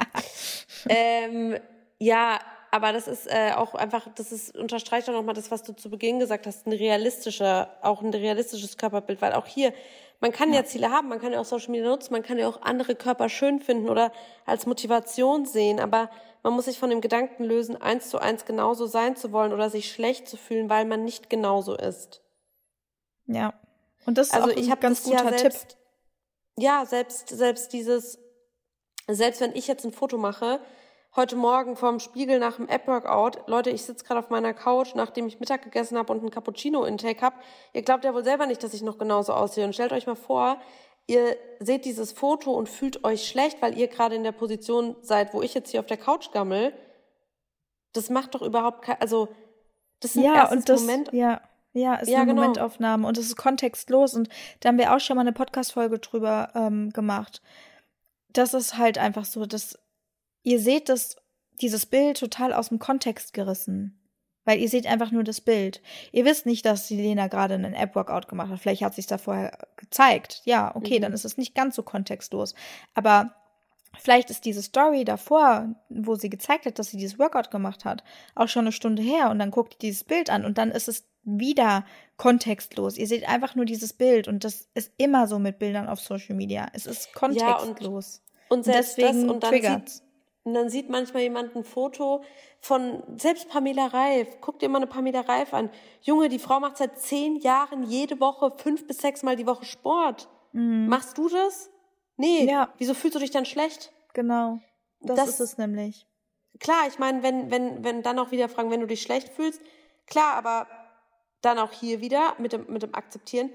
ähm, 0.88 1.58
ja, 2.02 2.40
aber 2.72 2.92
das 2.92 3.06
ist 3.06 3.26
äh, 3.26 3.52
auch 3.54 3.74
einfach, 3.74 4.08
das 4.16 4.32
ist, 4.32 4.56
unterstreicht 4.56 5.08
auch 5.08 5.12
nochmal 5.12 5.34
das, 5.34 5.50
was 5.52 5.62
du 5.62 5.72
zu 5.72 5.88
Beginn 5.88 6.18
gesagt 6.18 6.46
hast, 6.46 6.66
ein 6.66 6.72
realistischer, 6.72 7.70
auch 7.80 8.02
ein 8.02 8.12
realistisches 8.12 8.76
Körperbild, 8.76 9.22
weil 9.22 9.34
auch 9.34 9.46
hier, 9.46 9.72
man 10.20 10.32
kann 10.32 10.50
ja. 10.50 10.60
ja 10.60 10.64
Ziele 10.64 10.90
haben, 10.90 11.08
man 11.08 11.20
kann 11.20 11.32
ja 11.32 11.40
auch 11.40 11.44
Social 11.44 11.70
Media 11.70 11.88
nutzen, 11.88 12.12
man 12.12 12.24
kann 12.24 12.38
ja 12.38 12.48
auch 12.48 12.62
andere 12.62 12.96
Körper 12.96 13.28
schön 13.28 13.60
finden 13.60 13.88
oder 13.88 14.10
als 14.46 14.66
Motivation 14.66 15.46
sehen, 15.46 15.78
aber 15.78 16.10
man 16.42 16.54
muss 16.54 16.64
sich 16.64 16.78
von 16.78 16.90
dem 16.90 17.00
Gedanken 17.00 17.44
lösen, 17.44 17.80
eins 17.80 18.10
zu 18.10 18.18
eins 18.18 18.46
genauso 18.46 18.86
sein 18.86 19.14
zu 19.14 19.30
wollen 19.30 19.52
oder 19.52 19.70
sich 19.70 19.92
schlecht 19.92 20.26
zu 20.26 20.36
fühlen, 20.36 20.68
weil 20.68 20.84
man 20.84 21.04
nicht 21.04 21.30
genauso 21.30 21.76
ist. 21.76 22.20
Ja. 23.26 23.54
Und 24.06 24.18
das 24.18 24.28
ist 24.28 24.34
also 24.34 24.50
auch 24.50 24.56
ein 24.56 24.80
ganz 24.80 25.04
guter 25.04 25.30
ja 25.30 25.38
selbst, 25.38 25.68
Tipp. 25.68 25.78
Ja, 26.58 26.84
selbst, 26.84 27.28
selbst 27.28 27.72
dieses, 27.72 28.18
selbst 29.06 29.40
wenn 29.40 29.54
ich 29.54 29.68
jetzt 29.68 29.84
ein 29.84 29.92
Foto 29.92 30.18
mache, 30.18 30.58
heute 31.14 31.36
Morgen 31.36 31.76
vorm 31.76 32.00
Spiegel 32.00 32.38
nach 32.38 32.56
dem 32.56 32.68
App-Workout, 32.68 33.46
Leute, 33.46 33.70
ich 33.70 33.82
sitze 33.82 34.04
gerade 34.04 34.20
auf 34.20 34.30
meiner 34.30 34.54
Couch, 34.54 34.94
nachdem 34.94 35.26
ich 35.26 35.40
Mittag 35.40 35.62
gegessen 35.62 35.98
habe 35.98 36.12
und 36.12 36.20
einen 36.20 36.30
Cappuccino-Intake 36.30 37.20
habe. 37.20 37.36
Ihr 37.72 37.82
glaubt 37.82 38.04
ja 38.04 38.14
wohl 38.14 38.24
selber 38.24 38.46
nicht, 38.46 38.62
dass 38.62 38.74
ich 38.74 38.82
noch 38.82 38.98
genauso 38.98 39.34
aussehe. 39.34 39.64
Und 39.64 39.74
stellt 39.74 39.92
euch 39.92 40.06
mal 40.06 40.16
vor, 40.16 40.60
ihr 41.06 41.36
seht 41.60 41.84
dieses 41.84 42.12
Foto 42.12 42.52
und 42.52 42.68
fühlt 42.68 43.04
euch 43.04 43.28
schlecht, 43.28 43.60
weil 43.60 43.76
ihr 43.76 43.88
gerade 43.88 44.14
in 44.14 44.24
der 44.24 44.32
Position 44.32 44.96
seid, 45.02 45.34
wo 45.34 45.42
ich 45.42 45.52
jetzt 45.54 45.70
hier 45.70 45.80
auf 45.80 45.86
der 45.86 45.98
Couch 45.98 46.32
gammel. 46.32 46.72
Das 47.92 48.08
macht 48.08 48.34
doch 48.34 48.42
überhaupt 48.42 48.82
kein, 48.82 49.00
also 49.00 49.28
das 50.00 50.12
ist 50.12 50.16
ein 50.16 50.24
ja, 50.24 50.50
und 50.50 50.68
das, 50.68 50.80
Moment. 50.80 51.12
Ja, 51.12 51.42
ja, 51.74 51.94
ist 51.96 52.08
ja, 52.08 52.18
eine 52.18 52.26
genau. 52.28 52.42
Momentaufnahme 52.42 53.06
und 53.06 53.18
es 53.18 53.26
ist 53.26 53.36
kontextlos 53.36 54.14
und 54.14 54.28
da 54.60 54.68
haben 54.68 54.78
wir 54.78 54.94
auch 54.94 55.00
schon 55.00 55.16
mal 55.16 55.22
eine 55.22 55.32
Podcast-Folge 55.32 55.98
drüber 55.98 56.50
ähm, 56.54 56.90
gemacht. 56.90 57.42
Das 58.30 58.54
ist 58.54 58.78
halt 58.78 58.98
einfach 58.98 59.26
so, 59.26 59.44
dass 59.44 59.78
ihr 60.42 60.60
seht 60.60 60.88
das, 60.88 61.16
dieses 61.60 61.86
Bild 61.86 62.18
total 62.18 62.52
aus 62.52 62.68
dem 62.68 62.78
Kontext 62.78 63.32
gerissen. 63.32 63.98
Weil 64.44 64.58
ihr 64.58 64.68
seht 64.68 64.86
einfach 64.86 65.12
nur 65.12 65.22
das 65.22 65.40
Bild. 65.40 65.80
Ihr 66.10 66.24
wisst 66.24 66.46
nicht, 66.46 66.66
dass 66.66 66.88
die 66.88 66.96
Lena 66.96 67.28
gerade 67.28 67.54
einen 67.54 67.74
App-Workout 67.74 68.26
gemacht 68.26 68.50
hat. 68.50 68.58
Vielleicht 68.58 68.82
hat 68.82 68.94
sich 68.94 69.06
da 69.06 69.16
vorher 69.16 69.56
gezeigt. 69.76 70.42
Ja, 70.44 70.74
okay, 70.74 70.98
mhm. 70.98 71.02
dann 71.02 71.12
ist 71.12 71.24
es 71.24 71.36
nicht 71.36 71.54
ganz 71.54 71.76
so 71.76 71.84
kontextlos. 71.84 72.54
Aber 72.94 73.36
vielleicht 74.00 74.30
ist 74.30 74.44
diese 74.44 74.62
Story 74.62 75.04
davor, 75.04 75.68
wo 75.88 76.16
sie 76.16 76.28
gezeigt 76.28 76.66
hat, 76.66 76.80
dass 76.80 76.90
sie 76.90 76.96
dieses 76.96 77.20
Workout 77.20 77.52
gemacht 77.52 77.84
hat, 77.84 78.02
auch 78.34 78.48
schon 78.48 78.64
eine 78.64 78.72
Stunde 78.72 79.02
her. 79.02 79.30
Und 79.30 79.38
dann 79.38 79.52
guckt 79.52 79.74
ihr 79.74 79.90
dieses 79.90 80.02
Bild 80.02 80.28
an 80.28 80.44
und 80.44 80.58
dann 80.58 80.72
ist 80.72 80.88
es 80.88 81.04
wieder 81.22 81.86
kontextlos. 82.16 82.98
Ihr 82.98 83.06
seht 83.06 83.28
einfach 83.28 83.54
nur 83.54 83.64
dieses 83.64 83.92
Bild 83.92 84.26
und 84.26 84.42
das 84.42 84.68
ist 84.74 84.90
immer 84.96 85.28
so 85.28 85.38
mit 85.38 85.60
Bildern 85.60 85.88
auf 85.88 86.00
Social 86.00 86.34
Media. 86.34 86.66
Es 86.72 86.86
ist 86.86 87.14
kontextlos. 87.14 88.22
Ja, 88.24 88.46
und, 88.48 88.66
und, 88.66 88.66
und 88.66 88.74
deswegen 88.74 89.22
das, 89.22 89.34
und 89.34 89.42
dann 89.44 89.50
triggert's. 89.50 90.02
Und 90.44 90.54
dann 90.54 90.68
sieht 90.68 90.90
manchmal 90.90 91.22
jemand 91.22 91.54
ein 91.54 91.64
Foto 91.64 92.22
von 92.60 93.02
selbst 93.16 93.48
Pamela 93.48 93.86
Reif. 93.86 94.38
Guck 94.40 94.58
dir 94.58 94.68
mal 94.68 94.78
eine 94.78 94.88
Pamela 94.88 95.20
Reif 95.20 95.54
an. 95.54 95.70
Junge, 96.00 96.28
die 96.28 96.40
Frau 96.40 96.58
macht 96.58 96.78
seit 96.78 96.98
zehn 96.98 97.36
Jahren 97.36 97.84
jede 97.84 98.18
Woche 98.18 98.50
fünf 98.56 98.86
bis 98.86 98.98
sechs 98.98 99.22
Mal 99.22 99.36
die 99.36 99.46
Woche 99.46 99.64
Sport. 99.64 100.28
Mhm. 100.52 100.88
Machst 100.88 101.16
du 101.16 101.28
das? 101.28 101.70
Nee. 102.16 102.44
Ja. 102.44 102.72
Wieso 102.78 102.94
fühlst 102.94 103.14
du 103.14 103.20
dich 103.20 103.30
dann 103.30 103.44
schlecht? 103.44 103.92
Genau. 104.14 104.58
Das, 105.00 105.16
das 105.16 105.28
ist 105.28 105.40
es 105.40 105.58
nämlich. 105.58 106.06
Klar, 106.58 106.88
ich 106.88 106.98
meine, 106.98 107.22
wenn, 107.22 107.50
wenn, 107.50 107.84
wenn 107.84 108.02
dann 108.02 108.18
auch 108.18 108.32
wieder 108.32 108.48
fragen, 108.48 108.70
wenn 108.70 108.80
du 108.80 108.86
dich 108.86 109.02
schlecht 109.02 109.28
fühlst, 109.28 109.60
klar, 110.06 110.34
aber 110.34 110.66
dann 111.40 111.58
auch 111.58 111.72
hier 111.72 112.00
wieder 112.00 112.34
mit 112.38 112.52
dem, 112.52 112.66
mit 112.68 112.82
dem 112.82 112.94
Akzeptieren. 112.94 113.50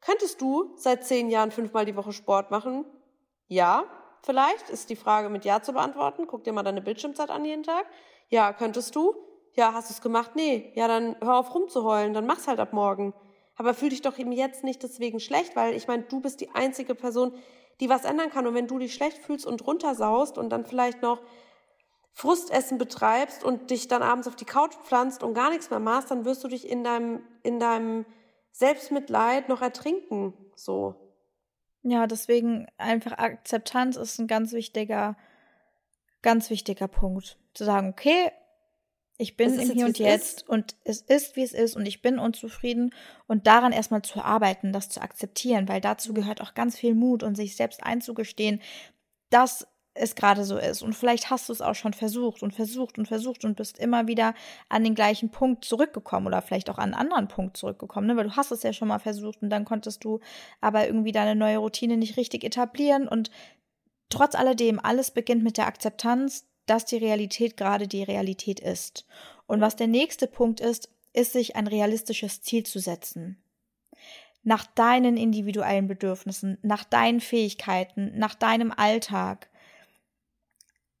Könntest 0.00 0.40
du 0.40 0.72
seit 0.76 1.04
zehn 1.04 1.30
Jahren 1.30 1.52
fünfmal 1.52 1.84
die 1.84 1.96
Woche 1.96 2.12
Sport 2.12 2.50
machen? 2.50 2.84
Ja 3.46 3.84
vielleicht? 4.22 4.70
Ist 4.70 4.90
die 4.90 4.96
Frage 4.96 5.28
mit 5.28 5.44
Ja 5.44 5.62
zu 5.62 5.72
beantworten. 5.72 6.26
Guck 6.26 6.44
dir 6.44 6.52
mal 6.52 6.62
deine 6.62 6.80
Bildschirmzeit 6.80 7.30
an 7.30 7.44
jeden 7.44 7.62
Tag. 7.62 7.86
Ja, 8.28 8.52
könntest 8.52 8.96
du? 8.96 9.14
Ja, 9.54 9.74
hast 9.74 9.90
du 9.90 9.94
es 9.94 10.00
gemacht? 10.00 10.32
Nee. 10.34 10.72
Ja, 10.74 10.88
dann 10.88 11.16
hör 11.20 11.36
auf 11.36 11.54
rumzuheulen, 11.54 12.14
dann 12.14 12.26
mach's 12.26 12.48
halt 12.48 12.60
ab 12.60 12.72
morgen. 12.72 13.12
Aber 13.56 13.74
fühl 13.74 13.90
dich 13.90 14.02
doch 14.02 14.18
eben 14.18 14.32
jetzt 14.32 14.64
nicht 14.64 14.82
deswegen 14.82 15.20
schlecht, 15.20 15.54
weil 15.56 15.74
ich 15.74 15.86
meine, 15.86 16.04
du 16.04 16.20
bist 16.20 16.40
die 16.40 16.50
einzige 16.54 16.94
Person, 16.94 17.34
die 17.80 17.88
was 17.88 18.04
ändern 18.04 18.30
kann. 18.30 18.46
Und 18.46 18.54
wenn 18.54 18.66
du 18.66 18.78
dich 18.78 18.94
schlecht 18.94 19.18
fühlst 19.18 19.46
und 19.46 19.66
runtersaust 19.66 20.38
und 20.38 20.50
dann 20.50 20.64
vielleicht 20.64 21.02
noch 21.02 21.20
Frustessen 22.14 22.78
betreibst 22.78 23.42
und 23.42 23.70
dich 23.70 23.88
dann 23.88 24.02
abends 24.02 24.28
auf 24.28 24.36
die 24.36 24.44
Couch 24.44 24.74
pflanzt 24.84 25.22
und 25.22 25.34
gar 25.34 25.50
nichts 25.50 25.70
mehr 25.70 25.80
machst, 25.80 26.10
dann 26.10 26.24
wirst 26.24 26.44
du 26.44 26.48
dich 26.48 26.68
in 26.68 26.84
deinem, 26.84 27.22
in 27.42 27.58
deinem 27.58 28.04
Selbstmitleid 28.52 29.48
noch 29.48 29.62
ertrinken. 29.62 30.34
So. 30.54 30.94
Ja, 31.82 32.06
deswegen 32.06 32.66
einfach 32.78 33.12
Akzeptanz 33.18 33.96
ist 33.96 34.18
ein 34.18 34.28
ganz 34.28 34.52
wichtiger, 34.52 35.16
ganz 36.22 36.48
wichtiger 36.50 36.88
Punkt. 36.88 37.38
Zu 37.54 37.64
sagen, 37.64 37.88
okay, 37.88 38.30
ich 39.18 39.36
bin 39.36 39.58
im 39.58 39.70
Hier 39.70 39.86
und 39.86 39.98
Jetzt 39.98 40.42
ist. 40.42 40.48
und 40.48 40.76
es 40.84 41.00
ist, 41.02 41.36
wie 41.36 41.42
es 41.42 41.52
ist 41.52 41.76
und 41.76 41.86
ich 41.86 42.02
bin 42.02 42.18
unzufrieden 42.18 42.94
und 43.26 43.46
daran 43.46 43.72
erstmal 43.72 44.02
zu 44.02 44.22
arbeiten, 44.22 44.72
das 44.72 44.88
zu 44.88 45.00
akzeptieren, 45.00 45.68
weil 45.68 45.80
dazu 45.80 46.14
gehört 46.14 46.40
auch 46.40 46.54
ganz 46.54 46.76
viel 46.76 46.94
Mut 46.94 47.22
und 47.22 47.36
sich 47.36 47.56
selbst 47.56 47.82
einzugestehen, 47.82 48.60
dass 49.30 49.66
es 49.94 50.14
gerade 50.14 50.44
so 50.44 50.56
ist. 50.56 50.82
Und 50.82 50.94
vielleicht 50.94 51.30
hast 51.30 51.48
du 51.48 51.52
es 51.52 51.60
auch 51.60 51.74
schon 51.74 51.92
versucht 51.92 52.42
und 52.42 52.54
versucht 52.54 52.98
und 52.98 53.06
versucht 53.06 53.44
und 53.44 53.56
bist 53.56 53.78
immer 53.78 54.06
wieder 54.06 54.34
an 54.68 54.84
den 54.84 54.94
gleichen 54.94 55.30
Punkt 55.30 55.64
zurückgekommen 55.64 56.26
oder 56.26 56.42
vielleicht 56.42 56.70
auch 56.70 56.78
an 56.78 56.94
einen 56.94 56.94
anderen 56.94 57.28
Punkt 57.28 57.56
zurückgekommen, 57.56 58.06
ne? 58.06 58.16
weil 58.16 58.24
du 58.24 58.36
hast 58.36 58.52
es 58.52 58.62
ja 58.62 58.72
schon 58.72 58.88
mal 58.88 58.98
versucht 58.98 59.42
und 59.42 59.50
dann 59.50 59.64
konntest 59.64 60.04
du 60.04 60.20
aber 60.60 60.86
irgendwie 60.86 61.12
deine 61.12 61.36
neue 61.36 61.58
Routine 61.58 61.96
nicht 61.96 62.16
richtig 62.16 62.44
etablieren 62.44 63.06
und 63.06 63.30
trotz 64.08 64.34
alledem, 64.34 64.80
alles 64.82 65.10
beginnt 65.10 65.42
mit 65.42 65.58
der 65.58 65.66
Akzeptanz, 65.66 66.46
dass 66.66 66.84
die 66.84 66.96
Realität 66.96 67.56
gerade 67.56 67.88
die 67.88 68.02
Realität 68.02 68.60
ist. 68.60 69.06
Und 69.46 69.60
was 69.60 69.76
der 69.76 69.88
nächste 69.88 70.26
Punkt 70.26 70.60
ist, 70.60 70.90
ist 71.12 71.32
sich 71.32 71.56
ein 71.56 71.66
realistisches 71.66 72.40
Ziel 72.40 72.64
zu 72.64 72.78
setzen 72.78 73.42
nach 74.42 74.66
deinen 74.66 75.16
individuellen 75.16 75.86
Bedürfnissen, 75.86 76.58
nach 76.62 76.84
deinen 76.84 77.20
Fähigkeiten, 77.20 78.12
nach 78.18 78.34
deinem 78.34 78.72
Alltag 78.72 79.48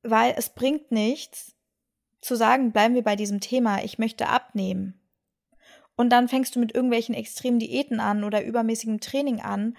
weil 0.02 0.34
es 0.36 0.50
bringt 0.50 0.90
nichts 0.92 1.54
zu 2.20 2.36
sagen, 2.36 2.72
bleiben 2.72 2.94
wir 2.94 3.02
bei 3.02 3.16
diesem 3.16 3.40
Thema, 3.40 3.82
ich 3.82 3.98
möchte 3.98 4.28
abnehmen. 4.28 4.98
Und 5.96 6.10
dann 6.10 6.28
fängst 6.28 6.56
du 6.56 6.60
mit 6.60 6.74
irgendwelchen 6.74 7.14
extremen 7.14 7.58
Diäten 7.58 8.00
an 8.00 8.24
oder 8.24 8.44
übermäßigem 8.44 9.00
Training 9.00 9.40
an, 9.40 9.76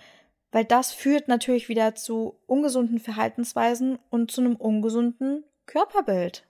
weil 0.52 0.66
das 0.66 0.92
führt 0.92 1.28
natürlich 1.28 1.70
wieder 1.70 1.96
zu 1.96 2.40
ungesunden 2.46 3.00
Verhaltensweisen 3.00 3.98
und 4.10 4.30
zu 4.32 4.42
einem 4.42 4.56
ungesunden 4.56 5.44
Körperbild. 5.66 6.46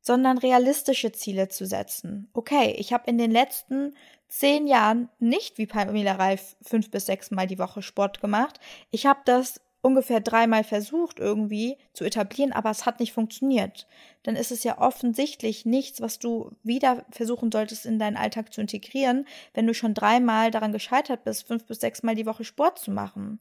Sondern 0.00 0.38
realistische 0.38 1.12
Ziele 1.12 1.48
zu 1.48 1.66
setzen. 1.66 2.30
Okay, 2.32 2.74
ich 2.78 2.92
habe 2.92 3.10
in 3.10 3.18
den 3.18 3.32
letzten 3.32 3.94
zehn 4.28 4.66
Jahren 4.66 5.08
nicht 5.18 5.58
wie 5.58 5.66
Pamela 5.66 6.12
Reif 6.12 6.56
fünf 6.62 6.90
bis 6.90 7.06
sechs 7.06 7.30
Mal 7.30 7.46
die 7.46 7.58
Woche 7.58 7.82
Sport 7.82 8.20
gemacht. 8.20 8.60
Ich 8.90 9.04
habe 9.04 9.20
das 9.24 9.60
ungefähr 9.86 10.20
dreimal 10.20 10.64
versucht 10.64 11.20
irgendwie 11.20 11.78
zu 11.92 12.04
etablieren, 12.04 12.52
aber 12.52 12.70
es 12.70 12.86
hat 12.86 12.98
nicht 12.98 13.12
funktioniert. 13.12 13.86
Dann 14.24 14.34
ist 14.34 14.50
es 14.50 14.64
ja 14.64 14.78
offensichtlich 14.78 15.64
nichts, 15.64 16.00
was 16.00 16.18
du 16.18 16.50
wieder 16.64 17.06
versuchen 17.10 17.52
solltest 17.52 17.86
in 17.86 18.00
deinen 18.00 18.16
Alltag 18.16 18.52
zu 18.52 18.60
integrieren, 18.60 19.28
wenn 19.54 19.66
du 19.66 19.74
schon 19.74 19.94
dreimal 19.94 20.50
daran 20.50 20.72
gescheitert 20.72 21.22
bist, 21.22 21.46
fünf 21.46 21.64
bis 21.66 21.78
sechs 21.78 22.02
Mal 22.02 22.16
die 22.16 22.26
Woche 22.26 22.42
Sport 22.42 22.80
zu 22.80 22.90
machen. 22.90 23.38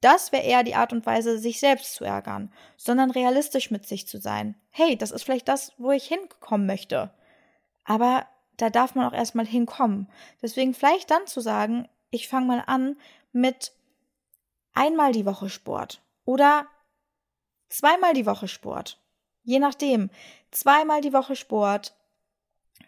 Das 0.00 0.30
wäre 0.30 0.44
eher 0.44 0.62
die 0.62 0.76
Art 0.76 0.92
und 0.92 1.04
Weise, 1.04 1.38
sich 1.38 1.58
selbst 1.58 1.94
zu 1.94 2.04
ärgern, 2.04 2.52
sondern 2.76 3.10
realistisch 3.10 3.72
mit 3.72 3.86
sich 3.86 4.06
zu 4.06 4.18
sein. 4.20 4.54
Hey, 4.70 4.96
das 4.96 5.10
ist 5.10 5.24
vielleicht 5.24 5.48
das, 5.48 5.72
wo 5.78 5.90
ich 5.90 6.06
hinkommen 6.06 6.66
möchte. 6.66 7.10
Aber 7.84 8.24
da 8.56 8.70
darf 8.70 8.94
man 8.94 9.04
auch 9.04 9.12
erstmal 9.12 9.46
hinkommen. 9.46 10.08
Deswegen 10.40 10.74
vielleicht 10.74 11.10
dann 11.10 11.26
zu 11.26 11.40
sagen, 11.40 11.88
ich 12.10 12.28
fange 12.28 12.46
mal 12.46 12.62
an 12.66 12.96
mit 13.32 13.72
einmal 14.74 15.12
die 15.12 15.26
Woche 15.26 15.48
Sport 15.48 16.02
oder 16.24 16.66
zweimal 17.68 18.14
die 18.14 18.26
Woche 18.26 18.48
Sport. 18.48 19.00
Je 19.42 19.58
nachdem, 19.58 20.10
zweimal 20.50 21.00
die 21.00 21.12
Woche 21.12 21.36
Sport 21.36 21.94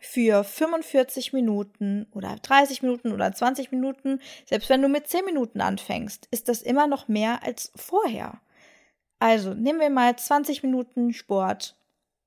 für 0.01 0.45
45 0.45 1.33
Minuten 1.33 2.07
oder 2.13 2.37
30 2.37 2.83
Minuten 2.83 3.13
oder 3.13 3.33
20 3.33 3.71
Minuten, 3.71 4.21
selbst 4.47 4.69
wenn 4.69 4.83
du 4.83 4.89
mit 4.89 5.07
10 5.07 5.25
Minuten 5.25 5.61
anfängst, 5.61 6.27
ist 6.31 6.49
das 6.49 6.63
immer 6.63 6.87
noch 6.87 7.09
mehr 7.09 7.43
als 7.43 7.73
vorher. 7.77 8.41
Also 9.19 9.55
nehmen 9.55 9.81
wir 9.81 9.91
mal 9.91 10.17
20 10.17 10.63
Minuten 10.63 11.13
Sport, 11.13 11.77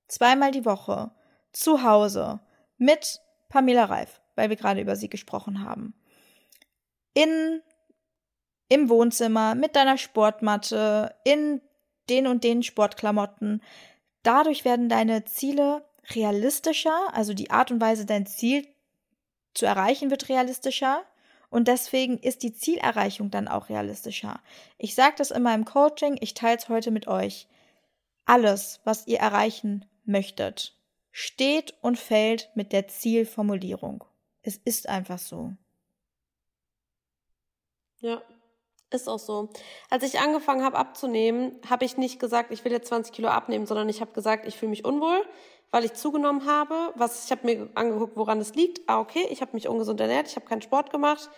zweimal 0.07 0.51
die 0.51 0.65
Woche, 0.65 1.11
zu 1.51 1.83
Hause, 1.83 2.39
mit 2.77 3.21
Pamela 3.49 3.85
Reif, 3.85 4.21
weil 4.35 4.49
wir 4.49 4.55
gerade 4.55 4.81
über 4.81 4.95
sie 4.95 5.09
gesprochen 5.09 5.63
haben. 5.63 5.93
In 7.13 7.61
im 8.69 8.89
Wohnzimmer 8.89 9.55
mit 9.55 9.75
deiner 9.75 9.97
Sportmatte, 9.97 11.15
in 11.23 11.61
den 12.09 12.27
und 12.27 12.43
den 12.43 12.63
Sportklamotten. 12.63 13.61
Dadurch 14.23 14.65
werden 14.65 14.89
deine 14.89 15.25
Ziele 15.25 15.85
realistischer, 16.11 17.13
also 17.13 17.33
die 17.33 17.51
Art 17.51 17.71
und 17.71 17.81
Weise, 17.81 18.05
dein 18.05 18.25
Ziel 18.25 18.67
zu 19.53 19.65
erreichen, 19.65 20.09
wird 20.09 20.29
realistischer. 20.29 21.03
Und 21.49 21.67
deswegen 21.67 22.17
ist 22.17 22.43
die 22.43 22.53
Zielerreichung 22.53 23.31
dann 23.31 23.47
auch 23.47 23.69
realistischer. 23.69 24.41
Ich 24.77 24.95
sage 24.95 25.15
das 25.17 25.31
immer 25.31 25.53
im 25.53 25.65
Coaching, 25.65 26.17
ich 26.19 26.33
teile 26.33 26.57
es 26.57 26.69
heute 26.69 26.91
mit 26.91 27.07
euch. 27.07 27.47
Alles, 28.25 28.81
was 28.83 29.07
ihr 29.07 29.19
erreichen 29.19 29.85
möchtet, 30.03 30.75
steht 31.11 31.75
und 31.81 31.97
fällt 31.97 32.49
mit 32.55 32.73
der 32.73 32.87
Zielformulierung. 32.87 34.03
Es 34.41 34.57
ist 34.57 34.89
einfach 34.89 35.19
so. 35.19 35.53
Ja, 37.99 38.21
ist 38.95 39.07
auch 39.07 39.19
so. 39.19 39.49
Als 39.89 40.03
ich 40.03 40.19
angefangen 40.19 40.63
habe 40.63 40.77
abzunehmen, 40.77 41.59
habe 41.69 41.85
ich 41.85 41.97
nicht 41.97 42.19
gesagt, 42.19 42.51
ich 42.51 42.63
will 42.65 42.71
jetzt 42.71 42.87
20 42.87 43.13
Kilo 43.13 43.27
abnehmen, 43.29 43.65
sondern 43.65 43.89
ich 43.89 44.01
habe 44.01 44.11
gesagt, 44.11 44.47
ich 44.47 44.57
fühle 44.57 44.71
mich 44.71 44.85
unwohl, 44.85 45.21
weil 45.71 45.85
ich 45.85 45.93
zugenommen 45.93 46.45
habe. 46.45 46.93
Was 46.95 47.25
ich 47.25 47.31
habe 47.31 47.45
mir 47.45 47.69
angeguckt, 47.75 48.17
woran 48.17 48.39
es 48.39 48.55
liegt. 48.55 48.81
Ah, 48.87 48.99
okay, 48.99 49.27
ich 49.29 49.41
habe 49.41 49.51
mich 49.53 49.67
ungesund 49.67 49.99
ernährt, 49.99 50.27
ich 50.27 50.35
habe 50.35 50.45
keinen 50.45 50.61
Sport 50.61 50.91
gemacht. 50.91 51.29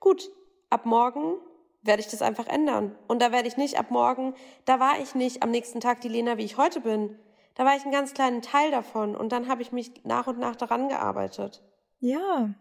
Gut, 0.00 0.30
ab 0.70 0.86
morgen 0.86 1.38
werde 1.82 2.00
ich 2.00 2.08
das 2.08 2.22
einfach 2.22 2.46
ändern. 2.46 2.96
Und 3.08 3.20
da 3.20 3.32
werde 3.32 3.48
ich 3.48 3.56
nicht 3.56 3.78
ab 3.78 3.90
morgen, 3.90 4.34
da 4.64 4.80
war 4.80 5.00
ich 5.00 5.14
nicht 5.14 5.42
am 5.42 5.50
nächsten 5.50 5.80
Tag 5.80 6.00
die 6.00 6.08
Lena, 6.08 6.38
wie 6.38 6.44
ich 6.44 6.56
heute 6.56 6.80
bin. 6.80 7.18
Da 7.54 7.64
war 7.64 7.76
ich 7.76 7.82
einen 7.82 7.92
ganz 7.92 8.14
kleinen 8.14 8.40
Teil 8.40 8.70
davon 8.70 9.14
und 9.14 9.30
dann 9.30 9.48
habe 9.48 9.62
ich 9.62 9.72
mich 9.72 10.04
nach 10.04 10.26
und 10.26 10.38
nach 10.38 10.56
daran 10.56 10.88
gearbeitet. 10.88 11.62
Ja. 12.00 12.54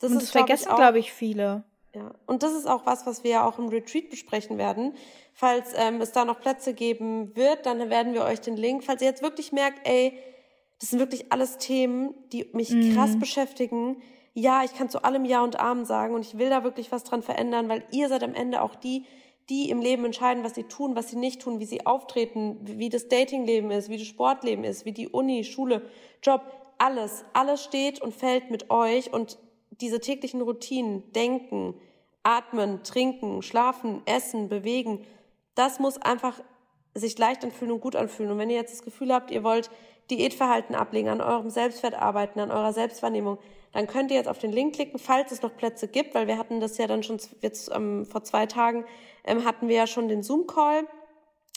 Das 0.00 0.10
und 0.10 0.18
ist, 0.18 0.24
das 0.24 0.30
vergessen, 0.30 0.74
glaube 0.74 0.98
ich, 0.98 1.12
viele. 1.12 1.64
Ja, 1.94 2.14
und 2.26 2.42
das 2.42 2.52
ist 2.52 2.66
auch 2.66 2.84
was, 2.84 3.06
was 3.06 3.24
wir 3.24 3.30
ja 3.30 3.48
auch 3.48 3.58
im 3.58 3.68
Retreat 3.68 4.10
besprechen 4.10 4.58
werden. 4.58 4.94
Falls 5.32 5.72
ähm, 5.74 6.00
es 6.00 6.12
da 6.12 6.24
noch 6.24 6.40
Plätze 6.40 6.74
geben 6.74 7.34
wird, 7.34 7.64
dann 7.64 7.88
werden 7.90 8.12
wir 8.12 8.24
euch 8.24 8.40
den 8.40 8.56
Link, 8.56 8.84
falls 8.84 9.00
ihr 9.00 9.08
jetzt 9.08 9.22
wirklich 9.22 9.52
merkt, 9.52 9.86
ey, 9.88 10.18
das 10.80 10.90
sind 10.90 10.98
wirklich 10.98 11.32
alles 11.32 11.58
Themen, 11.58 12.14
die 12.32 12.48
mich 12.52 12.70
mhm. 12.70 12.94
krass 12.94 13.18
beschäftigen. 13.18 14.02
Ja, 14.34 14.62
ich 14.64 14.74
kann 14.74 14.90
zu 14.90 15.02
allem 15.02 15.24
Ja 15.24 15.42
und 15.42 15.58
Amen 15.58 15.84
sagen 15.84 16.14
und 16.14 16.24
ich 16.24 16.38
will 16.38 16.50
da 16.50 16.62
wirklich 16.62 16.92
was 16.92 17.04
dran 17.04 17.22
verändern, 17.22 17.68
weil 17.68 17.82
ihr 17.90 18.08
seid 18.08 18.22
am 18.22 18.34
Ende 18.34 18.62
auch 18.62 18.74
die, 18.74 19.04
die 19.48 19.70
im 19.70 19.80
Leben 19.80 20.04
entscheiden, 20.04 20.44
was 20.44 20.54
sie 20.54 20.64
tun, 20.64 20.94
was 20.94 21.08
sie 21.08 21.16
nicht 21.16 21.40
tun, 21.40 21.58
wie 21.58 21.64
sie 21.64 21.86
auftreten, 21.86 22.58
wie 22.62 22.90
das 22.90 23.08
Datingleben 23.08 23.70
ist, 23.70 23.88
wie 23.88 23.96
das 23.96 24.06
Sportleben 24.06 24.62
ist, 24.62 24.84
wie 24.84 24.92
die 24.92 25.08
Uni, 25.08 25.42
Schule, 25.42 25.82
Job, 26.22 26.42
alles, 26.76 27.24
alles 27.32 27.64
steht 27.64 28.00
und 28.00 28.14
fällt 28.14 28.50
mit 28.50 28.70
euch 28.70 29.12
und 29.12 29.38
diese 29.70 30.00
täglichen 30.00 30.40
Routinen, 30.40 31.12
denken, 31.12 31.74
atmen, 32.22 32.82
trinken, 32.82 33.42
schlafen, 33.42 34.02
essen, 34.06 34.48
bewegen, 34.48 35.04
das 35.54 35.78
muss 35.78 35.98
einfach 35.98 36.40
sich 36.94 37.16
leicht 37.18 37.44
anfühlen 37.44 37.72
und 37.72 37.80
gut 37.80 37.96
anfühlen. 37.96 38.32
Und 38.32 38.38
wenn 38.38 38.50
ihr 38.50 38.56
jetzt 38.56 38.72
das 38.72 38.82
Gefühl 38.82 39.12
habt, 39.12 39.30
ihr 39.30 39.44
wollt 39.44 39.70
Diätverhalten 40.10 40.74
ablegen, 40.74 41.08
an 41.08 41.20
eurem 41.20 41.50
Selbstwert 41.50 41.94
arbeiten, 41.94 42.40
an 42.40 42.50
eurer 42.50 42.72
Selbstwahrnehmung, 42.72 43.38
dann 43.72 43.86
könnt 43.86 44.10
ihr 44.10 44.16
jetzt 44.16 44.28
auf 44.28 44.38
den 44.38 44.52
Link 44.52 44.74
klicken, 44.74 44.98
falls 44.98 45.30
es 45.30 45.42
noch 45.42 45.54
Plätze 45.56 45.88
gibt, 45.88 46.14
weil 46.14 46.26
wir 46.26 46.38
hatten 46.38 46.60
das 46.60 46.78
ja 46.78 46.86
dann 46.86 47.02
schon 47.02 47.18
jetzt 47.40 47.70
ähm, 47.74 48.06
vor 48.06 48.24
zwei 48.24 48.46
Tagen 48.46 48.84
ähm, 49.24 49.44
hatten 49.44 49.68
wir 49.68 49.76
ja 49.76 49.86
schon 49.86 50.08
den 50.08 50.22
Zoom-Call, 50.22 50.86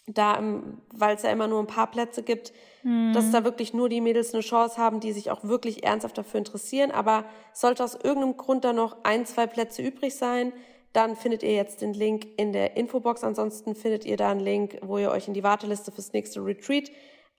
da, 0.07 0.37
ähm, 0.37 0.81
weil 0.93 1.15
es 1.15 1.23
ja 1.23 1.29
immer 1.29 1.47
nur 1.47 1.59
ein 1.59 1.67
paar 1.67 1.89
Plätze 1.89 2.23
gibt, 2.23 2.53
mhm. 2.83 3.13
dass 3.13 3.31
da 3.31 3.43
wirklich 3.43 3.73
nur 3.73 3.89
die 3.89 4.01
Mädels 4.01 4.33
eine 4.33 4.41
Chance 4.41 4.77
haben, 4.77 4.99
die 4.99 5.11
sich 5.11 5.31
auch 5.31 5.43
wirklich 5.43 5.83
ernsthaft 5.83 6.17
dafür 6.17 6.39
interessieren. 6.39 6.91
Aber 6.91 7.25
sollte 7.53 7.83
aus 7.83 7.95
irgendeinem 7.95 8.37
Grund 8.37 8.63
da 8.63 8.73
noch 8.73 8.97
ein, 9.03 9.25
zwei 9.25 9.47
Plätze 9.47 9.81
übrig 9.81 10.15
sein, 10.15 10.53
dann 10.93 11.15
findet 11.15 11.43
ihr 11.43 11.53
jetzt 11.53 11.81
den 11.81 11.93
Link 11.93 12.27
in 12.37 12.51
der 12.51 12.75
Infobox. 12.75 13.23
Ansonsten 13.23 13.75
findet 13.75 14.05
ihr 14.05 14.17
da 14.17 14.31
einen 14.31 14.41
Link, 14.41 14.77
wo 14.81 14.97
ihr 14.97 15.11
euch 15.11 15.27
in 15.27 15.33
die 15.33 15.43
Warteliste 15.43 15.91
fürs 15.91 16.11
nächste 16.11 16.43
Retreat 16.43 16.91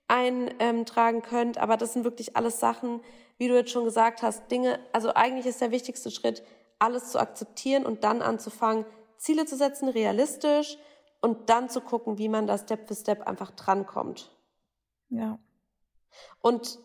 eintragen 0.07 1.21
könnt. 1.21 1.57
Aber 1.57 1.77
das 1.77 1.93
sind 1.93 2.03
wirklich 2.03 2.35
alles 2.35 2.59
Sachen, 2.59 3.01
wie 3.37 3.47
du 3.47 3.55
jetzt 3.55 3.71
schon 3.71 3.85
gesagt 3.85 4.21
hast, 4.21 4.49
Dinge, 4.51 4.79
also 4.91 5.13
eigentlich 5.13 5.45
ist 5.45 5.61
der 5.61 5.71
wichtigste 5.71 6.11
Schritt, 6.11 6.43
alles 6.79 7.11
zu 7.11 7.19
akzeptieren 7.19 7.85
und 7.85 8.03
dann 8.03 8.21
anzufangen, 8.21 8.85
Ziele 9.17 9.45
zu 9.45 9.55
setzen, 9.55 9.87
realistisch 9.87 10.77
und 11.23 11.49
dann 11.49 11.69
zu 11.69 11.79
gucken, 11.79 12.17
wie 12.17 12.27
man 12.27 12.47
da 12.47 12.57
Step 12.57 12.85
für 12.85 12.95
Step 12.95 13.21
einfach 13.21 13.51
drankommt. 13.51 14.29
Ja. 15.07 15.39
Und 16.41 16.79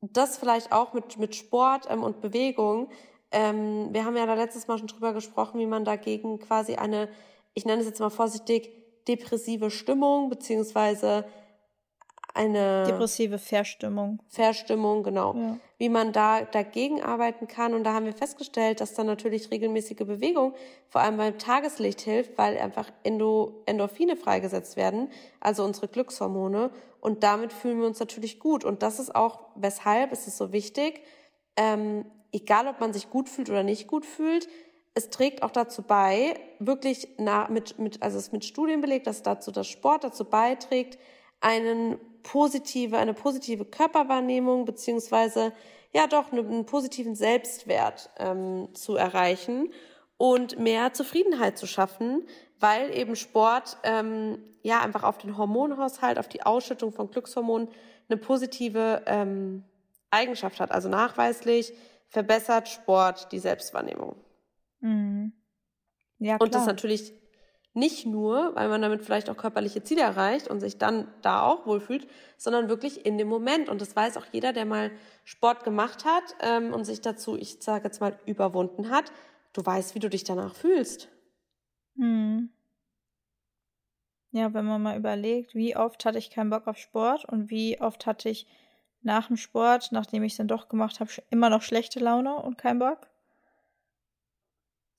das 0.00 0.38
vielleicht 0.38 0.70
auch 0.70 0.92
mit, 0.92 1.18
mit 1.18 1.34
Sport 1.34 1.88
ähm, 1.90 2.04
und 2.04 2.20
Bewegung. 2.20 2.90
Ähm, 3.32 3.92
wir 3.92 4.04
haben 4.04 4.16
ja 4.16 4.26
da 4.26 4.34
letztes 4.34 4.68
Mal 4.68 4.78
schon 4.78 4.86
drüber 4.86 5.12
gesprochen, 5.12 5.58
wie 5.58 5.66
man 5.66 5.84
dagegen 5.84 6.38
quasi 6.38 6.76
eine, 6.76 7.08
ich 7.52 7.64
nenne 7.64 7.80
es 7.80 7.88
jetzt 7.88 7.98
mal 7.98 8.10
vorsichtig, 8.10 8.70
depressive 9.08 9.72
Stimmung 9.72 10.30
beziehungsweise 10.30 11.24
eine 12.40 12.84
depressive 12.86 13.38
Verstimmung. 13.38 14.18
Verstimmung, 14.28 15.02
genau. 15.02 15.34
Ja. 15.34 15.58
Wie 15.78 15.88
man 15.88 16.12
da 16.12 16.42
dagegen 16.42 17.02
arbeiten 17.02 17.46
kann. 17.48 17.74
Und 17.74 17.84
da 17.84 17.92
haben 17.92 18.06
wir 18.06 18.14
festgestellt, 18.14 18.80
dass 18.80 18.94
dann 18.94 19.06
natürlich 19.06 19.50
regelmäßige 19.50 19.98
Bewegung 19.98 20.54
vor 20.88 21.02
allem 21.02 21.18
beim 21.18 21.38
Tageslicht 21.38 22.00
hilft, 22.00 22.38
weil 22.38 22.56
einfach 22.58 22.90
Endo, 23.02 23.62
Endorphine 23.66 24.16
freigesetzt 24.16 24.76
werden, 24.76 25.10
also 25.40 25.64
unsere 25.64 25.88
Glückshormone. 25.88 26.70
Und 27.00 27.22
damit 27.22 27.52
fühlen 27.52 27.80
wir 27.80 27.86
uns 27.86 28.00
natürlich 28.00 28.38
gut. 28.38 28.64
Und 28.64 28.82
das 28.82 28.98
ist 28.98 29.14
auch, 29.14 29.40
weshalb 29.54 30.12
ist 30.12 30.26
es 30.26 30.38
so 30.38 30.52
wichtig, 30.52 31.02
ähm, 31.56 32.06
egal 32.32 32.68
ob 32.68 32.80
man 32.80 32.92
sich 32.92 33.10
gut 33.10 33.28
fühlt 33.28 33.50
oder 33.50 33.62
nicht 33.62 33.86
gut 33.86 34.06
fühlt, 34.06 34.48
es 34.94 35.10
trägt 35.10 35.42
auch 35.42 35.50
dazu 35.50 35.82
bei, 35.82 36.34
wirklich 36.58 37.08
na, 37.16 37.48
mit, 37.48 37.78
mit, 37.78 38.02
also 38.02 38.18
es 38.18 38.24
ist 38.24 38.32
mit 38.32 38.44
Studien 38.44 38.80
belegt, 38.80 39.06
dass 39.06 39.22
dazu 39.22 39.52
das 39.52 39.68
Sport 39.68 40.04
dazu 40.04 40.24
beiträgt, 40.24 40.98
einen 41.40 41.98
positive, 42.22 42.98
eine 42.98 43.14
positive 43.14 43.64
Körperwahrnehmung 43.64 44.64
beziehungsweise 44.64 45.52
ja 45.92 46.06
doch 46.06 46.32
einen 46.32 46.66
positiven 46.66 47.14
Selbstwert 47.14 48.10
ähm, 48.18 48.68
zu 48.74 48.96
erreichen 48.96 49.72
und 50.16 50.58
mehr 50.58 50.92
Zufriedenheit 50.92 51.58
zu 51.58 51.66
schaffen, 51.66 52.26
weil 52.58 52.94
eben 52.96 53.16
Sport 53.16 53.78
ähm, 53.82 54.38
ja 54.62 54.80
einfach 54.80 55.02
auf 55.02 55.18
den 55.18 55.36
Hormonhaushalt, 55.36 56.18
auf 56.18 56.28
die 56.28 56.42
Ausschüttung 56.42 56.92
von 56.92 57.10
Glückshormonen 57.10 57.68
eine 58.08 58.18
positive 58.18 59.02
ähm, 59.06 59.64
Eigenschaft 60.10 60.60
hat. 60.60 60.70
Also 60.70 60.88
nachweislich 60.88 61.72
verbessert 62.08 62.68
Sport 62.68 63.32
die 63.32 63.38
Selbstwahrnehmung. 63.38 64.16
Mhm. 64.80 65.32
Ja, 66.18 66.36
klar. 66.36 66.46
Und 66.46 66.54
das 66.54 66.66
natürlich 66.66 67.14
nicht 67.72 68.04
nur, 68.04 68.54
weil 68.56 68.68
man 68.68 68.82
damit 68.82 69.02
vielleicht 69.02 69.30
auch 69.30 69.36
körperliche 69.36 69.82
Ziele 69.82 70.02
erreicht 70.02 70.48
und 70.48 70.60
sich 70.60 70.78
dann 70.78 71.06
da 71.22 71.42
auch 71.42 71.66
wohlfühlt, 71.66 72.08
sondern 72.36 72.68
wirklich 72.68 73.06
in 73.06 73.16
dem 73.16 73.28
Moment. 73.28 73.68
Und 73.68 73.80
das 73.80 73.94
weiß 73.94 74.16
auch 74.16 74.26
jeder, 74.32 74.52
der 74.52 74.64
mal 74.64 74.90
Sport 75.24 75.62
gemacht 75.62 76.04
hat 76.04 76.34
ähm, 76.40 76.72
und 76.72 76.84
sich 76.84 77.00
dazu, 77.00 77.36
ich 77.36 77.58
sage 77.60 77.84
jetzt 77.84 78.00
mal, 78.00 78.18
überwunden 78.26 78.90
hat. 78.90 79.12
Du 79.52 79.64
weißt, 79.64 79.94
wie 79.94 80.00
du 80.00 80.10
dich 80.10 80.24
danach 80.24 80.54
fühlst. 80.54 81.08
Hm. 81.96 82.50
Ja, 84.32 84.52
wenn 84.54 84.64
man 84.64 84.82
mal 84.82 84.96
überlegt, 84.96 85.54
wie 85.54 85.76
oft 85.76 86.04
hatte 86.04 86.18
ich 86.18 86.30
keinen 86.30 86.50
Bock 86.50 86.66
auf 86.66 86.76
Sport 86.76 87.24
und 87.24 87.50
wie 87.50 87.80
oft 87.80 88.06
hatte 88.06 88.28
ich 88.28 88.46
nach 89.02 89.28
dem 89.28 89.36
Sport, 89.36 89.92
nachdem 89.92 90.22
ich 90.22 90.32
es 90.32 90.38
dann 90.38 90.48
doch 90.48 90.68
gemacht 90.68 91.00
habe, 91.00 91.10
immer 91.30 91.50
noch 91.50 91.62
schlechte 91.62 92.00
Laune 92.00 92.34
und 92.36 92.58
keinen 92.58 92.78
Bock. 92.78 93.08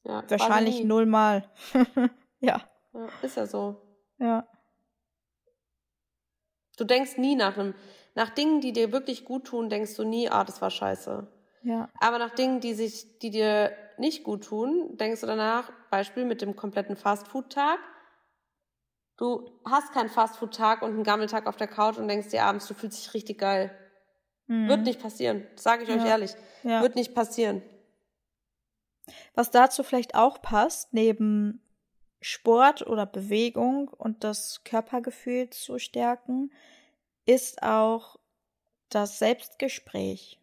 Ja, 0.03 0.23
Wahrscheinlich 0.27 0.83
nullmal. 0.83 1.49
Ja. 2.41 2.61
ja. 2.93 3.07
Ist 3.21 3.37
ja 3.37 3.45
so. 3.45 3.81
Ja. 4.17 4.47
Du 6.77 6.83
denkst 6.83 7.17
nie 7.17 7.35
nach 7.35 7.57
einem, 7.57 7.73
nach 8.15 8.29
Dingen, 8.29 8.59
die 8.59 8.73
dir 8.73 8.91
wirklich 8.91 9.23
gut 9.23 9.45
tun, 9.45 9.69
denkst 9.69 9.95
du 9.95 10.03
nie, 10.03 10.29
ah, 10.29 10.43
das 10.43 10.61
war 10.61 10.69
scheiße. 10.69 11.27
Ja. 11.63 11.89
Aber 11.99 12.17
nach 12.17 12.31
Dingen, 12.31 12.59
die 12.59 12.73
sich, 12.73 13.19
die 13.19 13.29
dir 13.29 13.71
nicht 13.97 14.23
gut 14.23 14.45
tun, 14.45 14.97
denkst 14.97 15.21
du 15.21 15.27
danach, 15.27 15.71
Beispiel 15.89 16.25
mit 16.25 16.41
dem 16.41 16.55
kompletten 16.55 16.95
Fastfood-Tag. 16.95 17.79
Du 19.17 19.61
hast 19.69 19.93
keinen 19.93 20.09
Fastfood-Tag 20.09 20.81
und 20.81 20.91
einen 20.91 21.03
Gammeltag 21.03 21.45
auf 21.45 21.55
der 21.55 21.67
Couch 21.67 21.97
und 21.97 22.07
denkst 22.07 22.29
dir 22.29 22.43
abends, 22.43 22.67
du 22.67 22.73
fühlst 22.73 22.97
dich 22.97 23.13
richtig 23.13 23.37
geil. 23.37 23.77
Mhm. 24.47 24.67
Wird 24.67 24.81
nicht 24.81 24.99
passieren. 24.99 25.45
Sage 25.55 25.83
ich 25.83 25.89
ja. 25.89 25.95
euch 25.95 26.05
ehrlich. 26.05 26.31
Ja. 26.63 26.81
Wird 26.81 26.95
nicht 26.95 27.13
passieren. 27.13 27.61
Was 29.35 29.51
dazu 29.51 29.83
vielleicht 29.83 30.15
auch 30.15 30.41
passt, 30.41 30.93
neben 30.93 31.61
Sport 32.21 32.85
oder 32.85 33.05
Bewegung 33.07 33.89
und 33.89 34.23
das 34.23 34.63
Körpergefühl 34.63 35.49
zu 35.49 35.79
stärken, 35.79 36.51
ist 37.25 37.63
auch 37.63 38.19
das 38.89 39.19
Selbstgespräch. 39.19 40.39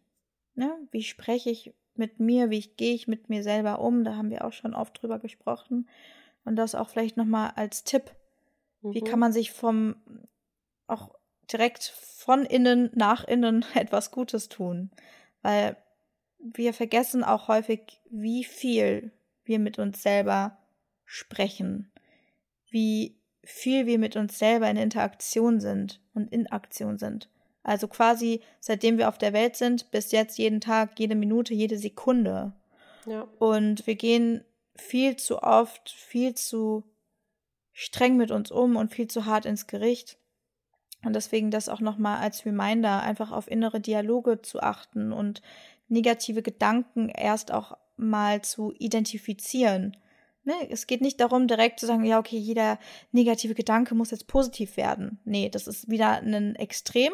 Ne? 0.55 0.75
Wie 0.91 1.03
spreche 1.03 1.49
ich 1.49 1.73
mit 1.95 2.19
mir, 2.19 2.49
wie 2.49 2.61
gehe 2.61 2.93
ich 2.93 3.07
mit 3.07 3.29
mir 3.29 3.43
selber 3.43 3.79
um? 3.79 4.03
Da 4.03 4.15
haben 4.15 4.29
wir 4.29 4.45
auch 4.45 4.53
schon 4.53 4.73
oft 4.73 5.01
drüber 5.01 5.19
gesprochen. 5.19 5.87
Und 6.43 6.57
das 6.57 6.75
auch 6.75 6.89
vielleicht 6.89 7.17
nochmal 7.17 7.53
als 7.55 7.83
Tipp. 7.83 8.11
Mhm. 8.81 8.93
Wie 8.93 9.01
kann 9.01 9.19
man 9.19 9.31
sich 9.31 9.51
vom, 9.51 9.95
auch 10.87 11.15
direkt 11.51 11.83
von 11.83 12.45
innen 12.45 12.89
nach 12.93 13.23
innen 13.23 13.65
etwas 13.73 14.11
Gutes 14.11 14.49
tun? 14.49 14.91
Weil 15.41 15.77
wir 16.39 16.73
vergessen 16.73 17.23
auch 17.23 17.47
häufig, 17.47 18.01
wie 18.09 18.43
viel 18.43 19.11
wir 19.43 19.59
mit 19.59 19.79
uns 19.79 20.01
selber 20.01 20.58
sprechen, 21.11 21.91
wie 22.69 23.17
viel 23.43 23.87
wir 23.87 23.97
mit 23.97 24.15
uns 24.15 24.37
selber 24.37 24.69
in 24.69 24.77
Interaktion 24.77 25.59
sind 25.59 25.99
und 26.13 26.31
in 26.31 26.45
Aktion 26.51 26.99
sind. 26.99 27.29
Also 27.63 27.87
quasi 27.87 28.41
seitdem 28.59 28.99
wir 28.99 29.09
auf 29.09 29.17
der 29.17 29.33
Welt 29.33 29.55
sind, 29.55 29.89
bis 29.89 30.11
jetzt 30.11 30.37
jeden 30.37 30.61
Tag, 30.61 30.99
jede 30.99 31.15
Minute, 31.15 31.55
jede 31.55 31.79
Sekunde. 31.79 32.53
Ja. 33.07 33.27
Und 33.39 33.87
wir 33.87 33.95
gehen 33.95 34.43
viel 34.75 35.15
zu 35.15 35.41
oft, 35.41 35.89
viel 35.89 36.35
zu 36.35 36.83
streng 37.73 38.15
mit 38.15 38.29
uns 38.29 38.51
um 38.51 38.75
und 38.75 38.93
viel 38.93 39.07
zu 39.07 39.25
hart 39.25 39.47
ins 39.47 39.65
Gericht. 39.65 40.19
Und 41.03 41.13
deswegen 41.13 41.49
das 41.49 41.69
auch 41.69 41.79
nochmal 41.79 42.21
als 42.21 42.45
Reminder, 42.45 43.01
einfach 43.01 43.31
auf 43.31 43.49
innere 43.49 43.81
Dialoge 43.81 44.43
zu 44.43 44.61
achten 44.61 45.11
und 45.11 45.41
negative 45.87 46.43
Gedanken 46.43 47.09
erst 47.09 47.51
auch 47.51 47.75
mal 47.97 48.43
zu 48.43 48.73
identifizieren 48.77 49.97
Ne, 50.49 50.67
es 50.71 50.87
geht 50.87 51.01
nicht 51.01 51.19
darum, 51.19 51.47
direkt 51.47 51.79
zu 51.79 51.85
sagen, 51.85 52.03
ja, 52.03 52.17
okay, 52.17 52.39
jeder 52.39 52.79
negative 53.11 53.53
Gedanke 53.53 53.93
muss 53.93 54.09
jetzt 54.09 54.25
positiv 54.25 54.77
werden. 54.77 55.19
Nee, 55.23 55.49
das 55.49 55.67
ist 55.67 55.91
wieder 55.91 56.13
ein 56.13 56.55
Extrem. 56.55 57.13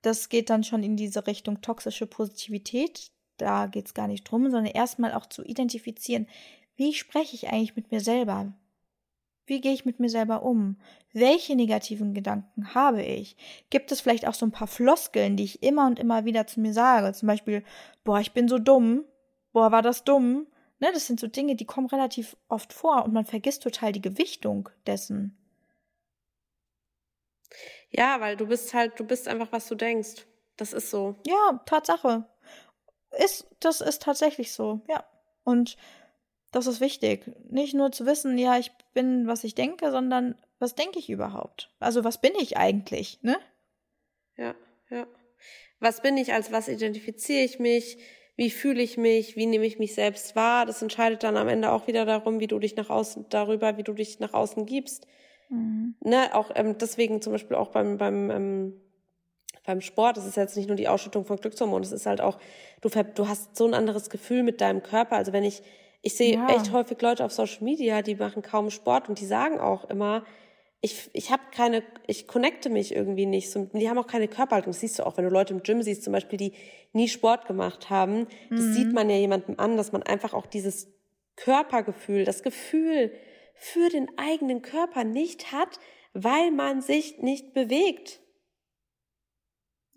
das 0.00 0.30
geht 0.30 0.48
dann 0.48 0.64
schon 0.64 0.82
in 0.82 0.96
diese 0.96 1.26
Richtung 1.26 1.60
toxische 1.60 2.06
Positivität. 2.06 3.10
Da 3.36 3.66
geht 3.66 3.88
es 3.88 3.92
gar 3.92 4.08
nicht 4.08 4.24
drum, 4.24 4.44
sondern 4.50 4.72
erstmal 4.72 5.12
auch 5.12 5.26
zu 5.26 5.44
identifizieren, 5.44 6.28
wie 6.76 6.94
spreche 6.94 7.36
ich 7.36 7.48
eigentlich 7.48 7.76
mit 7.76 7.92
mir 7.92 8.00
selber? 8.00 8.54
Wie 9.44 9.60
gehe 9.60 9.74
ich 9.74 9.84
mit 9.84 10.00
mir 10.00 10.08
selber 10.08 10.42
um? 10.42 10.78
Welche 11.12 11.56
negativen 11.56 12.14
Gedanken 12.14 12.74
habe 12.74 13.02
ich? 13.02 13.36
Gibt 13.68 13.92
es 13.92 14.00
vielleicht 14.00 14.26
auch 14.26 14.34
so 14.34 14.46
ein 14.46 14.52
paar 14.52 14.66
Floskeln, 14.66 15.36
die 15.36 15.44
ich 15.44 15.62
immer 15.62 15.86
und 15.86 15.98
immer 15.98 16.24
wieder 16.24 16.46
zu 16.46 16.60
mir 16.60 16.72
sage? 16.72 17.12
Zum 17.12 17.26
Beispiel, 17.26 17.62
boah, 18.02 18.18
ich 18.18 18.32
bin 18.32 18.48
so 18.48 18.58
dumm. 18.58 19.04
Boah, 19.52 19.72
war 19.72 19.82
das 19.82 20.04
dumm? 20.04 20.46
Ne, 20.78 20.92
das 20.92 21.06
sind 21.06 21.20
so 21.20 21.26
Dinge, 21.26 21.56
die 21.56 21.64
kommen 21.64 21.86
relativ 21.86 22.36
oft 22.48 22.72
vor 22.72 23.04
und 23.04 23.12
man 23.12 23.24
vergisst 23.24 23.62
total 23.62 23.92
die 23.92 24.02
Gewichtung 24.02 24.68
dessen. 24.86 25.36
Ja, 27.90 28.20
weil 28.20 28.36
du 28.36 28.46
bist 28.46 28.74
halt, 28.74 28.98
du 29.00 29.04
bist 29.04 29.28
einfach, 29.28 29.52
was 29.52 29.68
du 29.68 29.74
denkst. 29.74 30.26
Das 30.56 30.72
ist 30.72 30.90
so. 30.90 31.16
Ja, 31.26 31.62
Tatsache. 31.64 32.24
Ist, 33.18 33.46
das 33.60 33.80
ist 33.80 34.02
tatsächlich 34.02 34.52
so, 34.52 34.80
ja. 34.88 35.04
Und 35.44 35.76
das 36.52 36.66
ist 36.66 36.80
wichtig. 36.80 37.30
Nicht 37.50 37.74
nur 37.74 37.92
zu 37.92 38.04
wissen, 38.04 38.36
ja, 38.36 38.58
ich 38.58 38.72
bin, 38.92 39.26
was 39.26 39.44
ich 39.44 39.54
denke, 39.54 39.90
sondern 39.90 40.36
was 40.58 40.74
denke 40.74 40.98
ich 40.98 41.08
überhaupt? 41.08 41.70
Also, 41.78 42.04
was 42.04 42.20
bin 42.20 42.32
ich 42.38 42.56
eigentlich, 42.56 43.22
ne? 43.22 43.36
Ja, 44.36 44.54
ja. 44.90 45.06
Was 45.80 46.00
bin 46.00 46.16
ich, 46.16 46.32
als 46.32 46.52
was 46.52 46.68
identifiziere 46.68 47.44
ich 47.44 47.58
mich? 47.58 47.98
Wie 48.36 48.50
fühle 48.50 48.82
ich 48.82 48.98
mich? 48.98 49.36
Wie 49.36 49.46
nehme 49.46 49.64
ich 49.64 49.78
mich 49.78 49.94
selbst 49.94 50.36
wahr? 50.36 50.66
Das 50.66 50.82
entscheidet 50.82 51.22
dann 51.22 51.36
am 51.36 51.48
Ende 51.48 51.72
auch 51.72 51.86
wieder 51.86 52.04
darum, 52.04 52.38
wie 52.38 52.46
du 52.46 52.58
dich 52.58 52.76
nach 52.76 52.90
außen, 52.90 53.26
darüber, 53.30 53.78
wie 53.78 53.82
du 53.82 53.94
dich 53.94 54.20
nach 54.20 54.34
außen 54.34 54.66
gibst. 54.66 55.06
Mhm. 55.48 55.94
Ne, 56.00 56.34
auch 56.34 56.50
ähm, 56.54 56.76
deswegen 56.78 57.22
zum 57.22 57.32
Beispiel 57.32 57.56
auch 57.56 57.68
beim, 57.68 57.96
beim, 57.96 58.30
ähm, 58.30 58.80
beim 59.64 59.80
Sport, 59.80 60.16
das 60.16 60.26
ist 60.26 60.36
jetzt 60.36 60.56
nicht 60.56 60.66
nur 60.66 60.76
die 60.76 60.88
Ausschüttung 60.88 61.24
von 61.24 61.38
Glückshormonen, 61.38 61.82
es 61.82 61.92
ist 61.92 62.06
halt 62.06 62.20
auch, 62.20 62.38
du, 62.80 62.88
du 62.88 63.28
hast 63.28 63.56
so 63.56 63.66
ein 63.66 63.74
anderes 63.74 64.10
Gefühl 64.10 64.42
mit 64.42 64.60
deinem 64.60 64.82
Körper. 64.82 65.16
Also 65.16 65.32
wenn 65.32 65.44
ich, 65.44 65.62
ich 66.02 66.14
sehe 66.14 66.34
ja. 66.34 66.48
echt 66.48 66.72
häufig 66.72 67.00
Leute 67.00 67.24
auf 67.24 67.32
Social 67.32 67.64
Media, 67.64 68.02
die 68.02 68.16
machen 68.16 68.42
kaum 68.42 68.70
Sport 68.70 69.08
und 69.08 69.20
die 69.20 69.26
sagen 69.26 69.58
auch 69.58 69.88
immer, 69.88 70.24
ich, 70.86 71.10
ich 71.14 71.32
habe 71.32 71.42
keine, 71.50 71.82
ich 72.06 72.28
connecte 72.28 72.70
mich 72.70 72.94
irgendwie 72.94 73.26
nicht. 73.26 73.50
So, 73.50 73.68
die 73.72 73.90
haben 73.90 73.98
auch 73.98 74.06
keine 74.06 74.28
Körperhaltung. 74.28 74.70
Das 74.72 74.80
siehst 74.80 75.00
du 75.00 75.06
auch, 75.06 75.16
wenn 75.16 75.24
du 75.24 75.30
Leute 75.30 75.52
im 75.52 75.64
Gym 75.64 75.82
siehst, 75.82 76.04
zum 76.04 76.12
Beispiel, 76.12 76.38
die 76.38 76.52
nie 76.92 77.08
Sport 77.08 77.46
gemacht 77.46 77.90
haben. 77.90 78.28
Das 78.50 78.60
mhm. 78.60 78.72
sieht 78.72 78.92
man 78.92 79.10
ja 79.10 79.16
jemandem 79.16 79.58
an, 79.58 79.76
dass 79.76 79.90
man 79.90 80.04
einfach 80.04 80.32
auch 80.32 80.46
dieses 80.46 80.88
Körpergefühl, 81.34 82.24
das 82.24 82.44
Gefühl 82.44 83.12
für 83.54 83.88
den 83.88 84.06
eigenen 84.16 84.62
Körper 84.62 85.02
nicht 85.02 85.50
hat, 85.50 85.80
weil 86.12 86.52
man 86.52 86.80
sich 86.82 87.18
nicht 87.18 87.52
bewegt. 87.52 88.20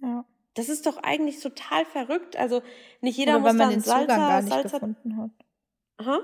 Ja. 0.01 0.25
Das 0.55 0.69
ist 0.69 0.87
doch 0.87 0.97
eigentlich 0.97 1.39
total 1.39 1.85
verrückt. 1.85 2.35
Also 2.35 2.63
nicht 3.01 3.17
jeder 3.17 3.33
Oder 3.33 3.39
muss 3.41 3.49
weil 3.49 3.57
man 3.57 3.69
den 3.69 3.81
Zugang 3.81 4.07
gar 4.07 4.41
nicht 4.41 4.51
Salsa 4.51 4.79
gefunden 4.79 5.17
hat. 5.17 5.31
Aha. 5.97 6.19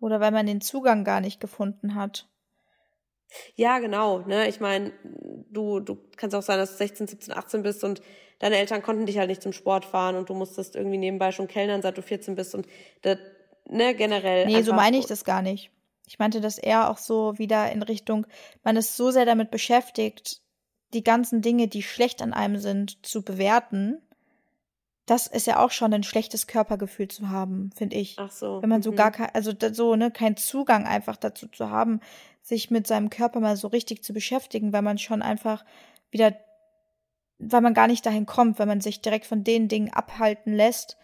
Oder 0.00 0.20
weil 0.20 0.30
man 0.30 0.46
den 0.46 0.62
Zugang 0.62 1.04
gar 1.04 1.20
nicht 1.20 1.40
gefunden 1.40 1.94
hat. 1.94 2.26
Ja, 3.54 3.78
genau. 3.78 4.20
Ne? 4.20 4.48
Ich 4.48 4.60
meine, 4.60 4.92
du, 5.50 5.80
du 5.80 5.98
kannst 6.16 6.34
auch 6.34 6.42
sein, 6.42 6.58
dass 6.58 6.72
du 6.72 6.76
16, 6.78 7.06
17, 7.06 7.34
18 7.34 7.62
bist 7.62 7.84
und 7.84 8.02
deine 8.38 8.56
Eltern 8.56 8.82
konnten 8.82 9.06
dich 9.06 9.18
halt 9.18 9.28
nicht 9.28 9.42
zum 9.42 9.52
Sport 9.52 9.84
fahren 9.84 10.16
und 10.16 10.28
du 10.28 10.34
musstest 10.34 10.76
irgendwie 10.76 10.98
nebenbei 10.98 11.32
schon 11.32 11.48
kellnern, 11.48 11.82
seit 11.82 11.98
du 11.98 12.02
14 12.02 12.34
bist 12.34 12.54
und 12.54 12.66
das, 13.02 13.18
ne, 13.68 13.94
generell. 13.94 14.46
Nee, 14.46 14.62
so 14.62 14.72
meine 14.72 14.98
ich 14.98 15.06
das 15.06 15.24
gar 15.24 15.42
nicht. 15.42 15.70
Ich 16.06 16.18
meinte 16.18 16.40
das 16.40 16.56
eher 16.58 16.90
auch 16.90 16.98
so 16.98 17.36
wieder 17.38 17.70
in 17.70 17.82
Richtung, 17.82 18.26
man 18.62 18.76
ist 18.76 18.96
so 18.96 19.10
sehr 19.10 19.26
damit 19.26 19.50
beschäftigt, 19.50 20.40
die 20.94 21.04
ganzen 21.04 21.42
Dinge, 21.42 21.68
die 21.68 21.82
schlecht 21.82 22.22
an 22.22 22.32
einem 22.32 22.58
sind, 22.58 23.04
zu 23.04 23.22
bewerten. 23.22 24.00
Das 25.04 25.26
ist 25.26 25.46
ja 25.46 25.62
auch 25.62 25.70
schon 25.70 25.92
ein 25.92 26.02
schlechtes 26.02 26.46
Körpergefühl 26.46 27.08
zu 27.08 27.28
haben, 27.28 27.70
finde 27.76 27.96
ich. 27.96 28.16
Ach 28.18 28.30
so. 28.30 28.62
Wenn 28.62 28.70
man 28.70 28.82
so 28.82 28.92
mhm. 28.92 28.96
gar 28.96 29.10
kein, 29.10 29.30
also 29.34 29.52
so, 29.72 29.96
ne, 29.96 30.10
keinen 30.10 30.36
Zugang 30.36 30.86
einfach 30.86 31.16
dazu 31.16 31.46
zu 31.48 31.70
haben, 31.70 32.00
sich 32.48 32.70
mit 32.70 32.86
seinem 32.86 33.10
Körper 33.10 33.40
mal 33.40 33.56
so 33.56 33.68
richtig 33.68 34.02
zu 34.02 34.14
beschäftigen, 34.14 34.72
weil 34.72 34.82
man 34.82 34.96
schon 34.96 35.20
einfach 35.20 35.64
wieder, 36.10 36.34
weil 37.38 37.60
man 37.60 37.74
gar 37.74 37.86
nicht 37.86 38.06
dahin 38.06 38.24
kommt, 38.24 38.58
weil 38.58 38.66
man 38.66 38.80
sich 38.80 39.02
direkt 39.02 39.26
von 39.26 39.44
den 39.44 39.68
Dingen 39.68 39.92
abhalten 39.92 40.54
lässt, 40.54 40.96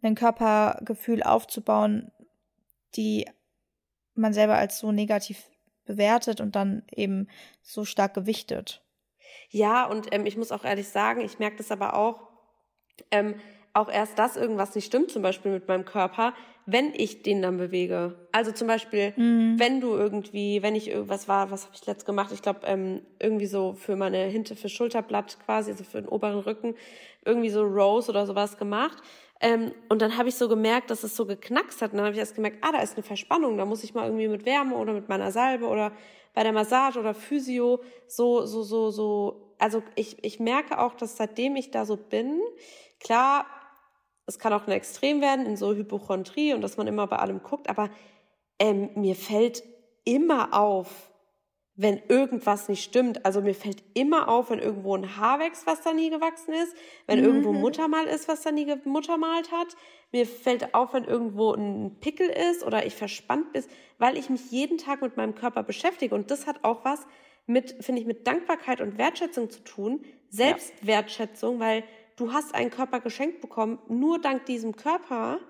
ein 0.00 0.14
Körpergefühl 0.14 1.22
aufzubauen, 1.22 2.10
die 2.94 3.26
man 4.14 4.32
selber 4.32 4.56
als 4.56 4.78
so 4.78 4.90
negativ 4.90 5.50
bewertet 5.84 6.40
und 6.40 6.56
dann 6.56 6.84
eben 6.90 7.28
so 7.60 7.84
stark 7.84 8.14
gewichtet. 8.14 8.82
Ja, 9.50 9.84
und 9.84 10.08
ähm, 10.12 10.24
ich 10.24 10.36
muss 10.36 10.52
auch 10.52 10.64
ehrlich 10.64 10.88
sagen, 10.88 11.20
ich 11.20 11.38
merke 11.38 11.56
das 11.58 11.70
aber 11.70 11.94
auch, 11.94 12.28
ähm, 13.10 13.34
auch 13.72 13.90
erst, 13.90 14.18
dass 14.18 14.36
irgendwas 14.36 14.74
nicht 14.74 14.86
stimmt, 14.86 15.10
zum 15.10 15.22
Beispiel 15.22 15.52
mit 15.52 15.68
meinem 15.68 15.84
Körper, 15.84 16.34
wenn 16.66 16.92
ich 16.94 17.22
den 17.22 17.40
dann 17.40 17.56
bewege. 17.56 18.14
Also 18.30 18.52
zum 18.52 18.68
Beispiel, 18.68 19.14
mhm. 19.16 19.58
wenn 19.58 19.80
du 19.80 19.94
irgendwie, 19.94 20.62
wenn 20.62 20.74
ich 20.74 20.88
irgendwas 20.90 21.28
war, 21.28 21.50
was 21.50 21.64
habe 21.64 21.74
ich 21.74 21.86
letzt 21.86 22.04
gemacht? 22.04 22.30
Ich 22.32 22.42
glaube, 22.42 22.60
ähm, 22.64 23.00
irgendwie 23.18 23.46
so 23.46 23.72
für 23.72 23.96
meine 23.96 24.18
Hinte, 24.24 24.54
für 24.54 24.68
Schulterblatt 24.68 25.38
quasi, 25.46 25.70
also 25.70 25.84
für 25.84 26.02
den 26.02 26.08
oberen 26.08 26.40
Rücken, 26.40 26.74
irgendwie 27.24 27.48
so 27.48 27.62
Rose 27.62 28.10
oder 28.10 28.26
sowas 28.26 28.58
gemacht. 28.58 28.98
Ähm, 29.40 29.72
und 29.88 30.02
dann 30.02 30.18
habe 30.18 30.28
ich 30.28 30.34
so 30.34 30.48
gemerkt, 30.48 30.90
dass 30.90 31.04
es 31.04 31.16
so 31.16 31.24
geknackst 31.24 31.80
hat. 31.80 31.92
Und 31.92 31.98
dann 31.98 32.06
habe 32.06 32.14
ich 32.14 32.20
erst 32.20 32.34
gemerkt, 32.34 32.58
ah, 32.62 32.72
da 32.72 32.82
ist 32.82 32.96
eine 32.96 33.02
Verspannung. 33.02 33.56
Da 33.56 33.64
muss 33.64 33.84
ich 33.84 33.94
mal 33.94 34.04
irgendwie 34.04 34.28
mit 34.28 34.44
Wärme 34.44 34.74
oder 34.76 34.92
mit 34.92 35.08
meiner 35.08 35.30
Salbe 35.30 35.66
oder 35.66 35.92
bei 36.34 36.42
der 36.42 36.52
Massage 36.52 36.98
oder 36.98 37.14
Physio 37.14 37.80
so, 38.06 38.44
so, 38.44 38.62
so, 38.62 38.90
so. 38.90 39.54
Also 39.58 39.82
ich, 39.94 40.22
ich 40.22 40.38
merke 40.38 40.78
auch, 40.78 40.94
dass 40.94 41.16
seitdem 41.16 41.56
ich 41.56 41.70
da 41.70 41.84
so 41.84 41.96
bin, 41.96 42.40
klar, 43.00 43.46
es 44.28 44.38
kann 44.38 44.52
auch 44.52 44.66
ein 44.66 44.72
Extrem 44.72 45.20
werden 45.20 45.46
in 45.46 45.56
so 45.56 45.74
Hypochondrie 45.74 46.52
und 46.52 46.60
dass 46.60 46.76
man 46.76 46.86
immer 46.86 47.06
bei 47.06 47.16
allem 47.16 47.42
guckt, 47.42 47.68
aber 47.70 47.90
ähm, 48.58 48.90
mir 48.94 49.16
fällt 49.16 49.62
immer 50.04 50.52
auf, 50.52 51.10
wenn 51.74 52.02
irgendwas 52.08 52.68
nicht 52.68 52.84
stimmt. 52.84 53.24
Also 53.24 53.40
mir 53.40 53.54
fällt 53.54 53.82
immer 53.94 54.28
auf, 54.28 54.50
wenn 54.50 54.58
irgendwo 54.58 54.94
ein 54.94 55.16
Haar 55.16 55.38
wächst, 55.38 55.66
was 55.66 55.80
da 55.80 55.92
nie 55.92 56.10
gewachsen 56.10 56.52
ist, 56.52 56.74
wenn 57.06 57.20
mhm. 57.20 57.24
irgendwo 57.24 57.52
Muttermal 57.52 58.06
ist, 58.06 58.28
was 58.28 58.42
da 58.42 58.50
nie 58.50 58.66
gemuttermalt 58.66 59.50
hat. 59.50 59.76
Mir 60.12 60.26
fällt 60.26 60.74
auf, 60.74 60.92
wenn 60.92 61.04
irgendwo 61.04 61.52
ein 61.52 61.96
Pickel 62.00 62.28
ist 62.28 62.64
oder 62.64 62.84
ich 62.84 62.96
verspannt 62.96 63.52
bin, 63.52 63.64
weil 63.98 64.18
ich 64.18 64.28
mich 64.28 64.50
jeden 64.50 64.76
Tag 64.76 65.02
mit 65.02 65.16
meinem 65.16 65.36
Körper 65.36 65.62
beschäftige. 65.62 66.14
Und 66.14 66.30
das 66.30 66.46
hat 66.46 66.64
auch 66.64 66.84
was 66.84 67.06
mit, 67.46 67.76
finde 67.80 68.02
ich, 68.02 68.06
mit 68.06 68.26
Dankbarkeit 68.26 68.80
und 68.80 68.98
Wertschätzung 68.98 69.48
zu 69.48 69.62
tun. 69.64 70.04
Selbstwertschätzung, 70.30 71.54
ja. 71.54 71.60
weil 71.60 71.84
du 72.18 72.32
hast 72.32 72.54
einen 72.54 72.70
Körper 72.70 73.00
geschenkt 73.00 73.40
bekommen. 73.40 73.78
Nur 73.88 74.20
dank 74.20 74.46
diesem 74.46 74.76
Körper 74.76 75.40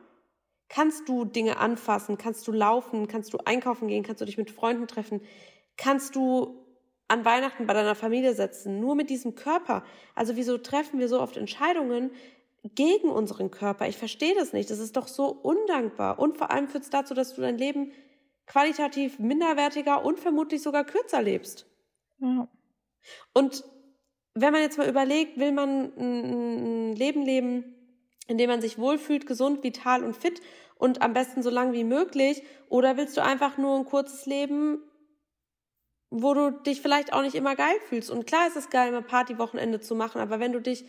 kannst 0.69 1.09
du 1.09 1.25
Dinge 1.25 1.57
anfassen, 1.59 2.19
kannst 2.19 2.47
du 2.47 2.53
laufen, 2.53 3.09
kannst 3.09 3.33
du 3.33 3.39
einkaufen 3.45 3.89
gehen, 3.89 4.03
kannst 4.03 4.21
du 4.21 4.27
dich 4.27 4.39
mit 4.39 4.51
Freunden 4.51 4.87
treffen 4.87 5.21
kannst 5.79 6.17
du 6.17 6.67
an 7.07 7.25
Weihnachten 7.25 7.67
bei 7.67 7.73
deiner 7.73 7.95
Familie 7.95 8.35
setzen, 8.35 8.81
nur 8.81 8.95
mit 8.95 9.09
diesem 9.09 9.35
Körper. 9.35 9.83
Also 10.15 10.37
wieso 10.37 10.59
treffen 10.59 10.99
wir 10.99 11.09
so 11.09 11.23
oft 11.23 11.39
Entscheidungen 11.39 12.11
gegen 12.63 13.09
unseren 13.09 13.51
Körper? 13.51 13.89
Ich 13.89 13.97
verstehe 13.97 14.35
das 14.35 14.53
nicht. 14.53 14.69
Das 14.69 14.79
ist 14.79 14.99
doch 14.99 15.09
so 15.09 15.29
undankbar. 15.29 16.19
Und 16.19 16.37
vor 16.37 16.51
allem 16.51 16.69
führt 16.69 16.85
es 16.85 16.91
dazu, 16.91 17.15
dass 17.15 17.35
du 17.35 17.41
dein 17.41 17.57
Leben 17.57 17.93
qualitativ 18.47 19.19
minderwertiger 19.19 20.05
und 20.05 20.21
vermutlich 20.21 20.63
sogar 20.63 20.85
kürzer 20.85 21.23
lebst. 21.23 21.67
Ja. 22.19 22.49
Und 23.33 23.65
wenn 24.41 24.53
man 24.53 24.63
jetzt 24.63 24.79
mal 24.79 24.89
überlegt, 24.89 25.39
will 25.39 25.53
man 25.53 25.93
ein 25.97 26.97
Leben 26.97 27.23
leben, 27.23 27.75
in 28.27 28.39
dem 28.39 28.51
man 28.51 28.61
sich 28.61 28.79
wohlfühlt, 28.79 29.27
gesund, 29.27 29.63
vital 29.63 30.05
und 30.05 30.17
fit 30.17 30.41
und 30.77 31.03
am 31.03 31.15
besten 31.15 31.43
so 31.43 31.51
lang 31.51 31.73
wie 31.73 31.85
möglich, 31.85 32.43
oder 32.69 32.97
willst 32.97 33.17
du 33.17 33.23
einfach 33.23 33.59
nur 33.59 33.77
ein 33.77 33.85
kurzes 33.85 34.27
Leben, 34.27 34.83
wo 36.11 36.35
du 36.35 36.51
dich 36.51 36.81
vielleicht 36.81 37.13
auch 37.13 37.23
nicht 37.23 37.35
immer 37.35 37.57
geil 37.57 37.75
fühlst. 37.89 38.11
Und 38.11 38.27
klar 38.27 38.47
ist 38.47 38.57
es 38.57 38.71
geil, 38.71 38.93
mal 38.93 39.03
Partywochenende 39.03 39.81
zu 39.81 39.95
machen, 39.95 40.21
aber 40.21 40.41
wenn 40.41 40.53
du 40.53 40.61
dich, 40.61 40.85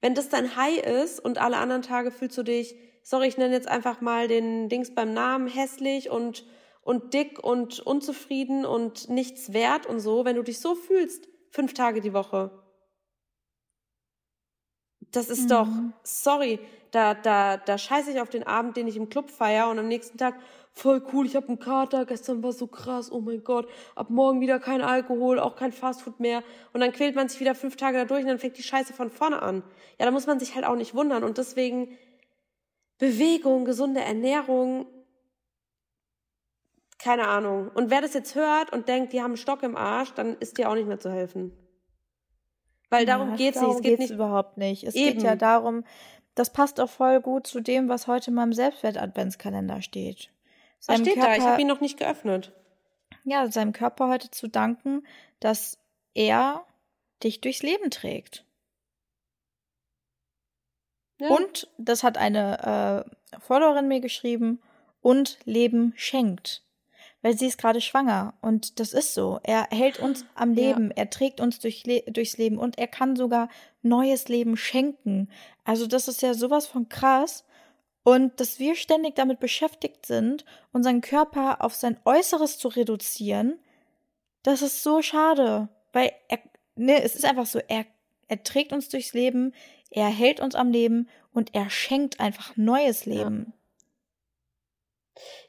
wenn 0.00 0.14
das 0.14 0.28
dein 0.28 0.56
High 0.56 0.78
ist 0.78 1.20
und 1.20 1.38
alle 1.38 1.58
anderen 1.58 1.82
Tage 1.82 2.10
fühlst 2.10 2.38
du 2.38 2.42
dich, 2.42 2.76
sorry, 3.02 3.28
ich 3.28 3.38
nenne 3.38 3.54
jetzt 3.54 3.68
einfach 3.68 4.00
mal 4.00 4.26
den 4.26 4.68
Dings 4.68 4.94
beim 4.94 5.12
Namen 5.12 5.46
hässlich 5.46 6.10
und, 6.10 6.44
und 6.82 7.14
dick 7.14 7.42
und 7.42 7.80
unzufrieden 7.80 8.64
und 8.64 9.08
nichts 9.08 9.52
wert 9.52 9.86
und 9.86 10.00
so, 10.00 10.24
wenn 10.24 10.36
du 10.36 10.42
dich 10.42 10.58
so 10.58 10.74
fühlst, 10.74 11.28
fünf 11.50 11.74
Tage 11.74 12.00
die 12.00 12.12
Woche. 12.12 12.65
Das 15.12 15.28
ist 15.28 15.44
mhm. 15.44 15.48
doch, 15.48 15.68
sorry, 16.02 16.58
da, 16.90 17.14
da, 17.14 17.56
da 17.56 17.78
scheiße 17.78 18.10
ich 18.10 18.20
auf 18.20 18.30
den 18.30 18.46
Abend, 18.46 18.76
den 18.76 18.88
ich 18.88 18.96
im 18.96 19.08
Club 19.08 19.30
feier 19.30 19.68
und 19.68 19.78
am 19.78 19.88
nächsten 19.88 20.18
Tag, 20.18 20.34
voll 20.72 21.02
cool, 21.12 21.26
ich 21.26 21.36
habe 21.36 21.48
einen 21.48 21.58
Kater, 21.58 22.04
gestern 22.04 22.42
war 22.42 22.52
so 22.52 22.66
krass, 22.66 23.10
oh 23.10 23.20
mein 23.20 23.42
Gott, 23.44 23.68
ab 23.94 24.10
morgen 24.10 24.40
wieder 24.40 24.58
kein 24.58 24.82
Alkohol, 24.82 25.38
auch 25.38 25.56
kein 25.56 25.72
Fastfood 25.72 26.20
mehr 26.20 26.42
und 26.72 26.80
dann 26.80 26.92
quält 26.92 27.14
man 27.14 27.28
sich 27.28 27.40
wieder 27.40 27.54
fünf 27.54 27.76
Tage 27.76 27.98
da 27.98 28.04
durch 28.04 28.22
und 28.22 28.28
dann 28.28 28.38
fängt 28.38 28.58
die 28.58 28.62
Scheiße 28.62 28.92
von 28.92 29.10
vorne 29.10 29.40
an. 29.42 29.62
Ja, 29.98 30.04
da 30.04 30.10
muss 30.10 30.26
man 30.26 30.38
sich 30.38 30.54
halt 30.54 30.66
auch 30.66 30.76
nicht 30.76 30.94
wundern 30.94 31.24
und 31.24 31.38
deswegen 31.38 31.96
Bewegung, 32.98 33.64
gesunde 33.64 34.00
Ernährung, 34.00 34.86
keine 36.98 37.28
Ahnung. 37.28 37.70
Und 37.74 37.90
wer 37.90 38.00
das 38.00 38.14
jetzt 38.14 38.34
hört 38.34 38.72
und 38.72 38.88
denkt, 38.88 39.12
die 39.12 39.20
haben 39.20 39.32
einen 39.32 39.36
Stock 39.36 39.62
im 39.62 39.76
Arsch, 39.76 40.12
dann 40.14 40.36
ist 40.38 40.58
dir 40.58 40.70
auch 40.70 40.74
nicht 40.74 40.88
mehr 40.88 41.00
zu 41.00 41.10
helfen. 41.10 41.52
Weil 42.90 43.06
darum 43.06 43.30
ja, 43.30 43.36
geht 43.36 43.56
es 43.56 43.62
nicht. 43.62 43.74
Es 43.74 43.82
geht 43.82 43.98
nicht 43.98 44.10
überhaupt 44.10 44.56
nicht. 44.58 44.84
Es 44.84 44.94
Eben. 44.94 45.14
geht 45.14 45.22
ja 45.22 45.36
darum, 45.36 45.84
das 46.34 46.52
passt 46.52 46.80
auch 46.80 46.90
voll 46.90 47.20
gut 47.20 47.46
zu 47.46 47.60
dem, 47.60 47.88
was 47.88 48.06
heute 48.06 48.30
in 48.30 48.34
meinem 48.34 48.52
Selbstwert-Adventskalender 48.52 49.82
steht. 49.82 50.30
Was 50.86 51.00
steht 51.00 51.14
Körper, 51.14 51.28
da? 51.28 51.36
Ich 51.36 51.42
habe 51.42 51.62
ihn 51.62 51.66
noch 51.66 51.80
nicht 51.80 51.98
geöffnet. 51.98 52.52
Ja, 53.24 53.50
seinem 53.50 53.72
Körper 53.72 54.08
heute 54.08 54.30
zu 54.30 54.48
danken, 54.48 55.04
dass 55.40 55.78
er 56.14 56.64
dich 57.22 57.40
durchs 57.40 57.62
Leben 57.62 57.90
trägt. 57.90 58.44
Ja. 61.20 61.28
Und, 61.28 61.68
das 61.78 62.02
hat 62.02 62.18
eine 62.18 63.06
äh, 63.34 63.40
Followerin 63.40 63.88
mir 63.88 64.00
geschrieben, 64.00 64.60
und 65.00 65.38
Leben 65.44 65.92
schenkt. 65.96 66.65
Weil 67.22 67.36
sie 67.36 67.46
ist 67.46 67.58
gerade 67.58 67.80
schwanger 67.80 68.34
und 68.40 68.78
das 68.78 68.92
ist 68.92 69.14
so. 69.14 69.40
Er 69.42 69.68
hält 69.70 69.98
uns 69.98 70.24
am 70.34 70.52
Leben, 70.52 70.88
ja. 70.88 70.96
er 70.96 71.10
trägt 71.10 71.40
uns 71.40 71.58
durch 71.58 71.84
Le 71.84 72.02
durchs 72.06 72.36
Leben 72.36 72.58
und 72.58 72.78
er 72.78 72.86
kann 72.86 73.16
sogar 73.16 73.48
neues 73.82 74.28
Leben 74.28 74.56
schenken. 74.56 75.28
Also 75.64 75.86
das 75.86 76.08
ist 76.08 76.22
ja 76.22 76.34
sowas 76.34 76.66
von 76.66 76.88
krass. 76.88 77.44
Und 78.04 78.38
dass 78.38 78.60
wir 78.60 78.76
ständig 78.76 79.16
damit 79.16 79.40
beschäftigt 79.40 80.06
sind, 80.06 80.44
unseren 80.72 81.00
Körper 81.00 81.64
auf 81.64 81.74
sein 81.74 81.98
Äußeres 82.04 82.56
zu 82.58 82.68
reduzieren, 82.68 83.58
das 84.44 84.62
ist 84.62 84.84
so 84.84 85.02
schade. 85.02 85.68
Weil 85.92 86.12
er, 86.28 86.38
ne, 86.76 87.02
es 87.02 87.16
ist 87.16 87.24
einfach 87.24 87.46
so, 87.46 87.58
er, 87.66 87.84
er 88.28 88.44
trägt 88.44 88.72
uns 88.72 88.88
durchs 88.90 89.12
Leben, 89.12 89.52
er 89.90 90.06
hält 90.06 90.38
uns 90.38 90.54
am 90.54 90.70
Leben 90.70 91.08
und 91.32 91.54
er 91.54 91.68
schenkt 91.68 92.20
einfach 92.20 92.56
neues 92.56 93.06
Leben. 93.06 93.46
Ja, 93.48 93.52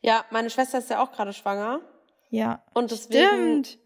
ja 0.02 0.26
meine 0.32 0.50
Schwester 0.50 0.78
ist 0.78 0.90
ja 0.90 1.04
auch 1.04 1.12
gerade 1.12 1.34
schwanger. 1.34 1.82
Ja. 2.30 2.64
Und 2.74 2.92
deswegen. 2.92 3.66
Stimmt. 3.66 3.80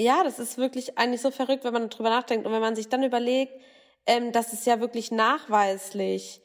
Ja, 0.00 0.22
das 0.22 0.38
ist 0.38 0.58
wirklich 0.58 0.96
eigentlich 0.96 1.20
so 1.20 1.32
verrückt, 1.32 1.64
wenn 1.64 1.72
man 1.72 1.90
drüber 1.90 2.10
nachdenkt 2.10 2.46
und 2.46 2.52
wenn 2.52 2.60
man 2.60 2.76
sich 2.76 2.88
dann 2.88 3.02
überlegt, 3.02 3.52
ähm, 4.06 4.30
dass 4.30 4.52
es 4.52 4.64
ja 4.64 4.80
wirklich 4.80 5.10
nachweislich, 5.10 6.40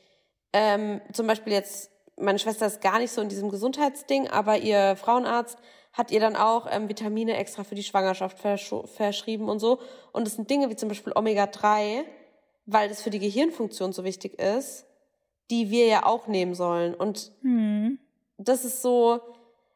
ähm, 0.54 1.02
zum 1.14 1.28
Beispiel 1.28 1.54
jetzt, 1.54 1.92
meine 2.18 2.40
Schwester 2.40 2.66
ist 2.66 2.82
gar 2.82 2.98
nicht 2.98 3.12
so 3.12 3.22
in 3.22 3.30
diesem 3.30 3.50
Gesundheitsding, 3.50 4.28
aber 4.28 4.58
ihr 4.58 4.96
Frauenarzt 4.96 5.60
hat 5.94 6.10
ihr 6.10 6.20
dann 6.20 6.36
auch 6.36 6.68
ähm, 6.70 6.90
Vitamine 6.90 7.38
extra 7.38 7.64
für 7.64 7.76
die 7.76 7.84
Schwangerschaft 7.84 8.40
versch 8.40 8.74
verschrieben 8.96 9.48
und 9.48 9.60
so. 9.60 9.80
Und 10.12 10.28
es 10.28 10.34
sind 10.34 10.50
Dinge 10.50 10.70
wie 10.72 10.76
zum 10.76 10.90
Beispiel 10.90 11.14
Omega-3, 11.16 12.04
weil 12.66 12.90
das 12.90 13.04
für 13.04 13.12
die 13.12 13.20
Gehirnfunktion 13.20 13.94
so 13.94 14.04
wichtig 14.04 14.40
ist, 14.40 14.88
die 15.52 15.70
wir 15.70 15.86
ja 15.86 16.06
auch 16.06 16.26
nehmen 16.28 16.56
sollen. 16.56 16.96
Und 16.96 17.32
hm. 17.42 18.00
Das 18.38 18.66
ist 18.66 18.82
so, 18.82 19.20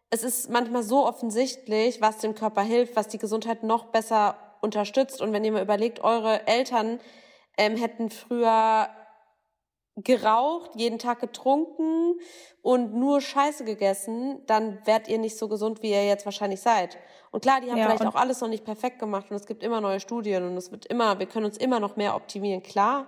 es 0.10 0.24
ist 0.24 0.50
manchmal 0.50 0.84
so 0.84 1.06
offensichtlich, 1.06 2.02
was 2.02 2.20
dem 2.20 2.36
Körper 2.36 2.62
hilft, 2.62 2.96
was 2.96 3.08
die 3.08 3.18
Gesundheit 3.18 3.64
noch 3.64 3.86
besser 3.86 4.36
unterstützt. 4.62 5.22
Und 5.22 5.34
wenn 5.34 5.44
ihr 5.44 5.52
mal 5.52 5.62
überlegt, 5.62 6.00
eure 6.02 6.48
Eltern 6.48 7.00
ähm, 7.58 7.76
hätten 7.76 8.10
früher 8.10 8.90
geraucht, 9.96 10.72
jeden 10.76 11.00
Tag 11.00 11.20
getrunken 11.20 12.20
und 12.62 12.94
nur 12.94 13.20
Scheiße 13.20 13.66
gegessen, 13.66 14.44
dann 14.46 14.86
werdet 14.86 15.08
ihr 15.08 15.18
nicht 15.18 15.38
so 15.38 15.48
gesund, 15.48 15.82
wie 15.82 15.90
ihr 15.90 16.06
jetzt 16.06 16.26
wahrscheinlich 16.26 16.62
seid. 16.62 16.98
Und 17.32 17.42
klar, 17.42 17.62
die 17.62 17.72
haben 17.72 17.78
ja, 17.78 17.86
vielleicht 17.86 18.06
auch 18.06 18.16
alles 18.16 18.40
noch 18.42 18.48
nicht 18.48 18.64
perfekt 18.64 19.00
gemacht 19.00 19.26
und 19.30 19.36
es 19.36 19.48
gibt 19.48 19.64
immer 19.64 19.82
neue 19.82 20.00
Studien 20.00 20.48
und 20.48 20.56
es 20.56 20.72
wird 20.72 20.86
immer, 20.86 21.18
wir 21.18 21.26
können 21.26 21.46
uns 21.46 21.58
immer 21.58 21.80
noch 21.80 21.96
mehr 21.96 22.16
optimieren, 22.16 22.62
klar. 22.62 23.08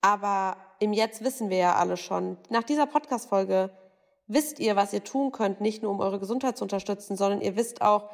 Aber 0.00 0.56
im 0.78 0.92
Jetzt 0.92 1.24
wissen 1.24 1.50
wir 1.50 1.56
ja 1.56 1.74
alle 1.74 1.96
schon. 1.96 2.36
Nach 2.50 2.62
dieser 2.62 2.86
Podcast-Folge 2.86 3.70
wisst 4.26 4.58
ihr, 4.58 4.76
was 4.76 4.92
ihr 4.92 5.04
tun 5.04 5.32
könnt, 5.32 5.60
nicht 5.60 5.82
nur 5.82 5.90
um 5.92 6.00
eure 6.00 6.18
Gesundheit 6.18 6.56
zu 6.56 6.64
unterstützen, 6.64 7.16
sondern 7.16 7.40
ihr 7.40 7.56
wisst 7.56 7.82
auch, 7.82 8.10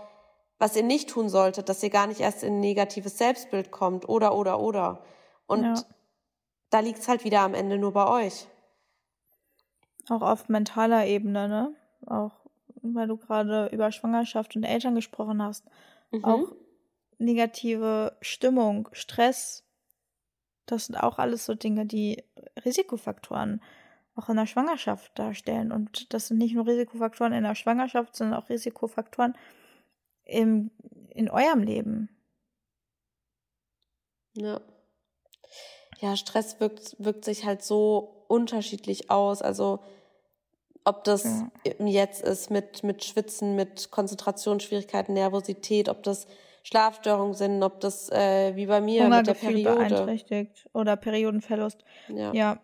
was 0.58 0.76
ihr 0.76 0.82
nicht 0.82 1.08
tun 1.08 1.28
solltet, 1.28 1.68
dass 1.68 1.82
ihr 1.82 1.90
gar 1.90 2.06
nicht 2.06 2.20
erst 2.20 2.42
in 2.42 2.54
ein 2.54 2.60
negatives 2.60 3.16
Selbstbild 3.16 3.70
kommt 3.70 4.08
oder, 4.08 4.34
oder, 4.34 4.60
oder. 4.60 5.04
Und 5.46 5.64
ja 5.64 5.74
da 6.70 6.80
liegt's 6.80 7.08
halt 7.08 7.24
wieder 7.24 7.40
am 7.40 7.54
Ende 7.54 7.76
nur 7.76 7.92
bei 7.92 8.06
euch. 8.06 8.46
Auch 10.08 10.22
auf 10.22 10.48
mentaler 10.48 11.06
Ebene, 11.06 11.48
ne? 11.48 11.74
Auch 12.06 12.32
weil 12.82 13.08
du 13.08 13.16
gerade 13.16 13.66
über 13.66 13.92
Schwangerschaft 13.92 14.56
und 14.56 14.64
Eltern 14.64 14.94
gesprochen 14.94 15.42
hast. 15.42 15.66
Mhm. 16.10 16.24
Auch 16.24 16.52
negative 17.18 18.16
Stimmung, 18.22 18.88
Stress, 18.92 19.64
das 20.64 20.86
sind 20.86 20.96
auch 20.96 21.18
alles 21.18 21.44
so 21.44 21.54
Dinge, 21.54 21.84
die 21.84 22.22
Risikofaktoren 22.64 23.60
auch 24.20 24.28
in 24.28 24.36
der 24.36 24.46
Schwangerschaft 24.46 25.18
darstellen. 25.18 25.72
Und 25.72 26.12
das 26.12 26.28
sind 26.28 26.38
nicht 26.38 26.54
nur 26.54 26.66
Risikofaktoren 26.66 27.32
in 27.32 27.44
der 27.44 27.54
Schwangerschaft, 27.54 28.14
sondern 28.14 28.40
auch 28.40 28.48
Risikofaktoren 28.48 29.36
im, 30.24 30.70
in 31.10 31.30
eurem 31.30 31.62
Leben. 31.62 32.08
Ja 34.34 34.60
ja, 36.00 36.16
Stress 36.16 36.60
wirkt, 36.60 36.96
wirkt 36.98 37.24
sich 37.24 37.44
halt 37.44 37.62
so 37.62 38.24
unterschiedlich 38.28 39.10
aus. 39.10 39.42
Also 39.42 39.80
ob 40.84 41.04
das 41.04 41.24
ja. 41.64 41.86
jetzt 41.86 42.22
ist 42.22 42.50
mit, 42.50 42.82
mit 42.82 43.04
Schwitzen, 43.04 43.54
mit 43.54 43.90
Konzentrationsschwierigkeiten, 43.90 45.14
Nervosität, 45.14 45.88
ob 45.88 46.02
das 46.02 46.26
Schlafstörungen 46.62 47.34
sind, 47.34 47.62
ob 47.62 47.80
das 47.80 48.10
äh, 48.10 48.56
wie 48.56 48.66
bei 48.66 48.80
mir 48.80 49.08
mit 49.08 49.26
der 49.26 49.34
Periode 49.34 49.76
beeinträchtigt 49.76 50.68
oder 50.72 50.96
Periodenverlust. 50.96 51.84
Ja. 52.08 52.32
ja, 52.32 52.60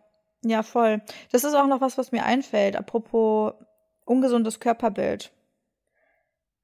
ja, 0.48 0.62
voll. 0.62 1.02
Das 1.32 1.44
ist 1.44 1.54
auch 1.54 1.66
noch 1.66 1.80
was, 1.80 1.98
was 1.98 2.12
mir 2.12 2.24
einfällt. 2.24 2.76
Apropos 2.76 3.54
ungesundes 4.04 4.60
Körperbild. 4.60 5.32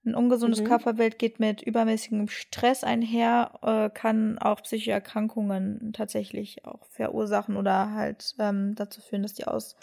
Ein 0.05 0.15
ungesundes 0.17 0.61
mhm. 0.61 0.65
Körperbild 0.65 1.19
geht 1.19 1.39
mit 1.39 1.63
übermäßigem 1.63 2.27
Stress 2.29 2.83
einher, 2.83 3.53
äh, 3.63 3.89
kann 3.89 4.39
auch 4.39 4.63
psychische 4.63 4.91
Erkrankungen 4.91 5.93
tatsächlich 5.93 6.65
auch 6.65 6.85
verursachen 6.87 7.57
oder 7.57 7.93
halt 7.93 8.35
ähm, 8.41 8.75
dazu 8.75 9.01
führen, 9.01 9.23
dass 9.23 9.35
die 9.35 9.47
aus, 9.47 9.77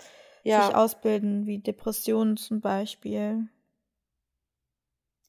ja. 0.43 0.65
sich 0.65 0.75
ausbilden, 0.75 1.45
wie 1.45 1.59
Depressionen 1.59 2.35
zum 2.35 2.59
Beispiel. 2.59 3.47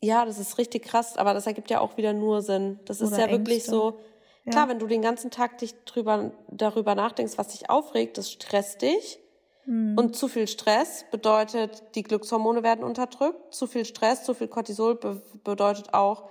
Ja, 0.03 0.25
das 0.25 0.39
ist 0.41 0.59
richtig 0.59 0.85
krass, 0.85 1.17
aber 1.17 1.35
das 1.35 1.47
ergibt 1.47 1.71
ja 1.71 1.81
auch 1.81 1.97
wieder 1.97 2.13
nur 2.13 2.43
Sinn. 2.43 2.81
Das 2.87 3.01
ist 3.01 3.13
ja 3.13 3.27
Ängste. 3.27 3.39
wirklich 3.39 3.65
so. 3.65 4.01
Ja. 4.45 4.53
Klar, 4.53 4.69
wenn 4.69 4.79
du 4.79 4.87
den 4.87 5.03
ganzen 5.03 5.31
Tag 5.31 5.59
dich 5.59 5.75
drüber, 5.85 6.33
darüber 6.49 6.95
nachdenkst, 6.95 7.37
was 7.37 7.49
dich 7.49 7.69
aufregt, 7.69 8.19
das 8.19 8.31
stresst 8.31 8.83
dich. 8.83 9.21
Mhm. 9.67 9.97
Und 9.97 10.17
zu 10.17 10.29
viel 10.29 10.49
Stress 10.49 11.05
bedeutet, 11.11 11.83
die 11.95 12.03
Glückshormone 12.03 12.63
werden 12.63 12.85
unterdrückt. 12.85 13.55
Zu 13.55 13.67
viel 13.67 13.85
Stress, 13.85 14.25
zu 14.25 14.35
viel 14.35 14.49
Cortisol 14.49 14.97
be 14.97 15.23
bedeutet 15.45 15.95
auch, 15.95 16.29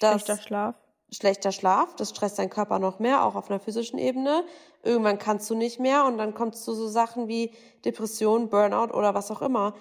dass 0.00 0.22
schlechter 0.22 0.42
Schlaf. 0.42 0.74
Schlechter 1.10 1.52
Schlaf, 1.52 1.94
das 1.96 2.10
stresst 2.10 2.38
deinen 2.38 2.50
Körper 2.50 2.78
noch 2.78 2.98
mehr, 2.98 3.24
auch 3.24 3.34
auf 3.34 3.50
einer 3.50 3.60
physischen 3.60 3.98
Ebene. 3.98 4.44
Irgendwann 4.82 5.18
kannst 5.18 5.48
du 5.50 5.54
nicht 5.54 5.78
mehr 5.78 6.06
und 6.06 6.16
dann 6.16 6.34
kommst 6.34 6.66
du 6.66 6.72
so 6.72 6.88
Sachen 6.88 7.28
wie 7.28 7.52
Depression, 7.84 8.48
Burnout 8.48 8.94
oder 8.94 9.14
was 9.14 9.30
auch 9.30 9.42
immer. 9.42 9.74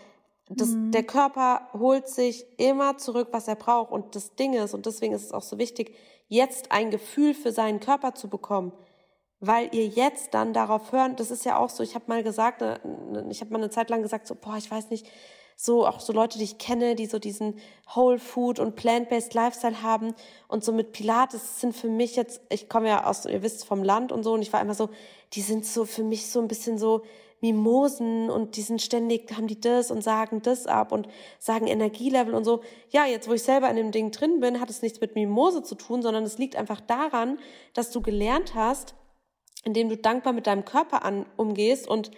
Das, 0.50 0.70
mhm. 0.70 0.92
Der 0.92 1.04
Körper 1.04 1.70
holt 1.74 2.10
sich 2.10 2.46
immer 2.60 2.98
zurück, 2.98 3.30
was 3.32 3.48
er 3.48 3.56
braucht. 3.56 3.92
Und 3.92 4.16
das 4.16 4.36
Ding 4.36 4.54
ist, 4.54 4.74
und 4.74 4.86
deswegen 4.86 5.14
ist 5.14 5.24
es 5.24 5.32
auch 5.32 5.44
so 5.44 5.58
wichtig, 5.58 5.96
jetzt 6.32 6.72
ein 6.72 6.92
Gefühl 6.92 7.34
für 7.34 7.52
seinen 7.52 7.80
Körper 7.80 8.16
zu 8.16 8.28
bekommen 8.28 8.74
weil 9.42 9.74
ihr 9.74 9.88
jetzt 9.88 10.36
dann 10.36 10.54
darauf 10.54 10.92
hören, 10.92 11.16
das 11.16 11.32
ist 11.32 11.46
ja 11.46 11.58
auch 11.58 11.70
so, 11.70 11.82
ich 11.82 11.96
habe 11.96 12.06
mal 12.08 12.24
gesagt, 12.24 12.62
ne, 12.62 12.80
ne, 13.12 13.26
ich 13.32 13.42
habe 13.42 13.52
mal 13.52 13.58
eine 13.58 13.72
Zeit 13.72 13.90
lang 13.90 14.04
gesagt, 14.04 14.28
so, 14.28 14.36
boah, 14.36 14.56
ich 14.56 14.70
weiß 14.70 14.92
nicht, 14.92 15.08
so 15.56 15.86
auch 15.86 16.00
so 16.00 16.14
Leute, 16.14 16.38
die 16.38 16.44
ich 16.44 16.60
kenne, 16.60 16.96
die 16.96 17.08
so 17.08 17.18
diesen 17.18 17.60
Whole 17.96 18.20
Food 18.20 18.60
und 18.60 18.76
Plant-Based 18.76 19.34
Lifestyle 19.34 19.82
haben 19.82 20.14
und 20.48 20.64
so 20.64 20.72
mit 20.72 20.92
Pilates 20.92 21.60
sind 21.60 21.76
für 21.76 21.90
mich 21.90 22.16
jetzt, 22.16 22.42
ich 22.50 22.70
komme 22.70 22.88
ja 22.88 23.06
aus, 23.06 23.26
ihr 23.26 23.42
wisst, 23.42 23.66
vom 23.66 23.84
Land 23.84 24.12
und 24.12 24.24
so 24.24 24.34
und 24.34 24.44
ich 24.44 24.54
war 24.54 24.62
immer 24.62 24.76
so, 24.76 24.90
die 25.34 25.42
sind 25.42 25.66
so 25.66 25.86
für 25.86 26.04
mich 26.04 26.30
so 26.30 26.40
ein 26.40 26.48
bisschen 26.48 26.78
so 26.78 27.02
Mimosen 27.42 28.30
und 28.30 28.56
die 28.56 28.62
sind 28.62 28.82
ständig, 28.82 29.36
haben 29.36 29.48
die 29.48 29.60
das 29.60 29.92
und 29.92 30.04
sagen 30.04 30.42
das 30.42 30.68
ab 30.68 30.92
und 30.92 31.08
sagen 31.39 31.68
Energielevel 31.68 32.34
und 32.36 32.46
so. 32.46 32.62
Ja, 32.89 33.06
jetzt 33.06 33.28
wo 33.28 33.34
ich 33.34 33.44
selber 33.44 33.70
in 33.70 33.76
dem 33.76 33.92
Ding 33.92 34.12
drin 34.12 34.39
bin, 34.39 34.62
hat 34.62 34.70
es 34.70 34.82
nichts 34.82 35.02
mit 35.02 35.16
Mimose 35.16 35.64
zu 35.64 35.76
tun, 35.76 36.02
sondern 36.02 36.24
es 36.24 36.38
liegt 36.38 36.56
einfach 36.56 36.82
daran, 36.82 37.39
dass 37.74 37.92
du 37.92 38.02
gelernt 38.02 38.54
hast, 38.54 38.96
indem 39.64 39.89
du 39.89 39.98
dankbar 39.98 40.34
mit 40.34 40.48
deinem 40.48 40.66
Körper 40.66 41.04
an, 41.04 41.26
umgehst 41.36 41.88
und 41.88 42.12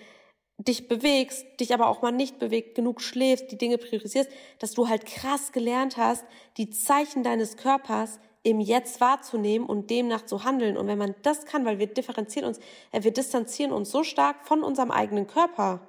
dich 0.58 0.88
bewegst, 0.88 1.46
dich 1.60 1.74
aber 1.74 1.88
auch 1.88 2.02
mal 2.02 2.12
nicht 2.12 2.40
bewegt, 2.40 2.76
genug 2.76 3.02
schläfst, 3.02 3.52
die 3.52 3.58
Dinge 3.58 3.78
priorisierst, 3.78 4.30
dass 4.60 4.74
du 4.74 4.88
halt 4.88 5.06
krass 5.06 5.52
gelernt 5.52 5.98
hast, 5.98 6.26
die 6.58 6.70
Zeichen 6.70 7.24
deines 7.24 7.58
Körpers 7.58 8.20
im 8.44 8.60
Jetzt 8.60 9.00
wahrzunehmen 9.00 9.68
und 9.68 9.90
demnach 9.90 10.26
zu 10.26 10.44
handeln. 10.44 10.78
Und 10.78 10.88
wenn 10.88 10.98
man 10.98 11.16
das 11.24 11.46
kann, 11.46 11.66
weil 11.66 11.80
wir 11.80 11.88
differenzieren 11.88 12.48
uns, 12.48 12.60
äh, 12.92 13.04
wir 13.04 13.12
distanzieren 13.12 13.72
uns 13.72 13.90
so 13.90 14.04
stark 14.04 14.46
von 14.46 14.64
unserem 14.64 14.92
eigenen 14.92 15.28
Körper. 15.28 15.80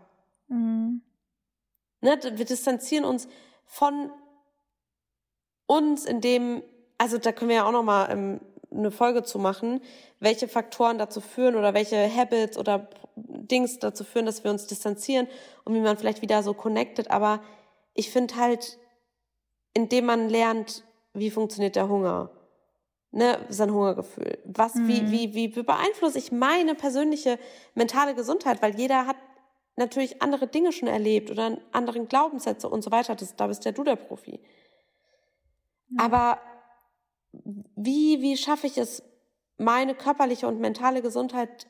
Mhm. 0.48 1.02
Ne, 2.00 2.18
wir 2.34 2.44
distanzieren 2.44 3.04
uns 3.04 3.28
von 3.66 4.10
uns, 5.66 6.04
indem, 6.04 6.62
also 6.98 7.18
da 7.18 7.32
können 7.32 7.48
wir 7.48 7.56
ja 7.56 7.66
auch 7.66 7.72
noch 7.72 7.82
mal 7.82 8.10
ähm, 8.10 8.40
eine 8.70 8.90
Folge 8.90 9.22
zu 9.22 9.38
machen, 9.38 9.80
welche 10.20 10.48
Faktoren 10.48 10.98
dazu 10.98 11.20
führen 11.20 11.56
oder 11.56 11.74
welche 11.74 11.96
Habits 12.14 12.58
oder 12.58 12.88
Dings 13.16 13.78
dazu 13.78 14.04
führen, 14.04 14.26
dass 14.26 14.44
wir 14.44 14.50
uns 14.50 14.66
distanzieren 14.66 15.28
und 15.64 15.74
wie 15.74 15.80
man 15.80 15.96
vielleicht 15.96 16.22
wieder 16.22 16.42
so 16.42 16.54
connected. 16.54 17.10
Aber 17.10 17.40
ich 17.94 18.10
finde 18.10 18.36
halt, 18.36 18.78
indem 19.72 20.06
man 20.06 20.28
lernt, 20.28 20.84
wie 21.14 21.30
funktioniert 21.30 21.76
der 21.76 21.88
Hunger. 21.88 22.30
Ne, 23.14 23.38
sein 23.48 23.72
Hungergefühl? 23.72 24.38
Was, 24.44 24.74
mhm. 24.74 24.88
wie, 24.88 25.34
wie, 25.34 25.54
wie 25.54 25.62
beeinflusse 25.62 26.18
ich 26.18 26.32
meine 26.32 26.74
persönliche 26.74 27.38
mentale 27.74 28.14
Gesundheit? 28.14 28.60
Weil 28.60 28.76
jeder 28.76 29.06
hat 29.06 29.16
natürlich 29.76 30.20
andere 30.20 30.46
Dinge 30.46 30.72
schon 30.72 30.88
erlebt 30.88 31.30
oder 31.30 31.46
einen 31.46 31.60
anderen 31.72 32.08
Glaubenssätze 32.08 32.68
und 32.68 32.82
so 32.82 32.90
weiter. 32.90 33.14
Das, 33.14 33.36
da 33.36 33.46
bist 33.46 33.64
ja 33.64 33.72
du 33.72 33.84
der 33.84 33.96
Profi. 33.96 34.40
Mhm. 35.88 36.00
Aber 36.00 36.38
wie, 37.32 38.20
wie 38.20 38.36
schaffe 38.36 38.66
ich 38.66 38.78
es, 38.78 39.02
meine 39.56 39.94
körperliche 39.94 40.48
und 40.48 40.60
mentale 40.60 41.00
Gesundheit 41.00 41.68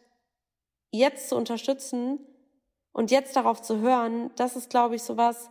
jetzt 0.90 1.28
zu 1.28 1.36
unterstützen 1.36 2.18
und 2.92 3.10
jetzt 3.10 3.36
darauf 3.36 3.60
zu 3.60 3.80
hören, 3.80 4.30
das 4.36 4.56
ist, 4.56 4.70
glaube 4.70 4.94
ich, 4.94 5.02
sowas, 5.02 5.50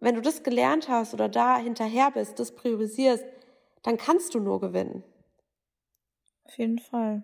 wenn 0.00 0.14
du 0.14 0.22
das 0.22 0.42
gelernt 0.42 0.88
hast 0.88 1.12
oder 1.12 1.28
da 1.28 1.58
hinterher 1.58 2.10
bist, 2.10 2.38
das 2.38 2.54
priorisierst, 2.54 3.24
dann 3.82 3.98
kannst 3.98 4.34
du 4.34 4.40
nur 4.40 4.60
gewinnen. 4.60 5.04
Auf 6.50 6.58
jeden 6.58 6.80
Fall. 6.80 7.22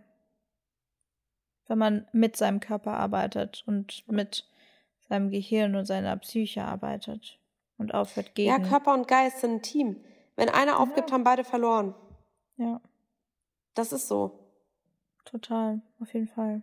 Wenn 1.66 1.78
man 1.78 2.06
mit 2.12 2.36
seinem 2.36 2.60
Körper 2.60 2.92
arbeitet 2.92 3.64
und 3.66 4.06
mit 4.06 4.48
seinem 5.00 5.30
Gehirn 5.30 5.74
und 5.74 5.84
seiner 5.84 6.16
Psyche 6.18 6.62
arbeitet 6.62 7.40
und 7.76 7.92
aufhört 7.92 8.36
gegen. 8.36 8.50
Ja, 8.50 8.60
Körper 8.60 8.94
und 8.94 9.08
Geist 9.08 9.40
sind 9.40 9.50
ein 9.50 9.62
Team. 9.62 9.96
Wenn 10.36 10.48
einer 10.48 10.78
aufgibt, 10.78 11.10
ja. 11.10 11.14
haben 11.14 11.24
beide 11.24 11.42
verloren. 11.42 11.96
Ja. 12.56 12.80
Das 13.74 13.92
ist 13.92 14.06
so. 14.06 14.38
Total, 15.24 15.82
auf 15.98 16.14
jeden 16.14 16.28
Fall. 16.28 16.62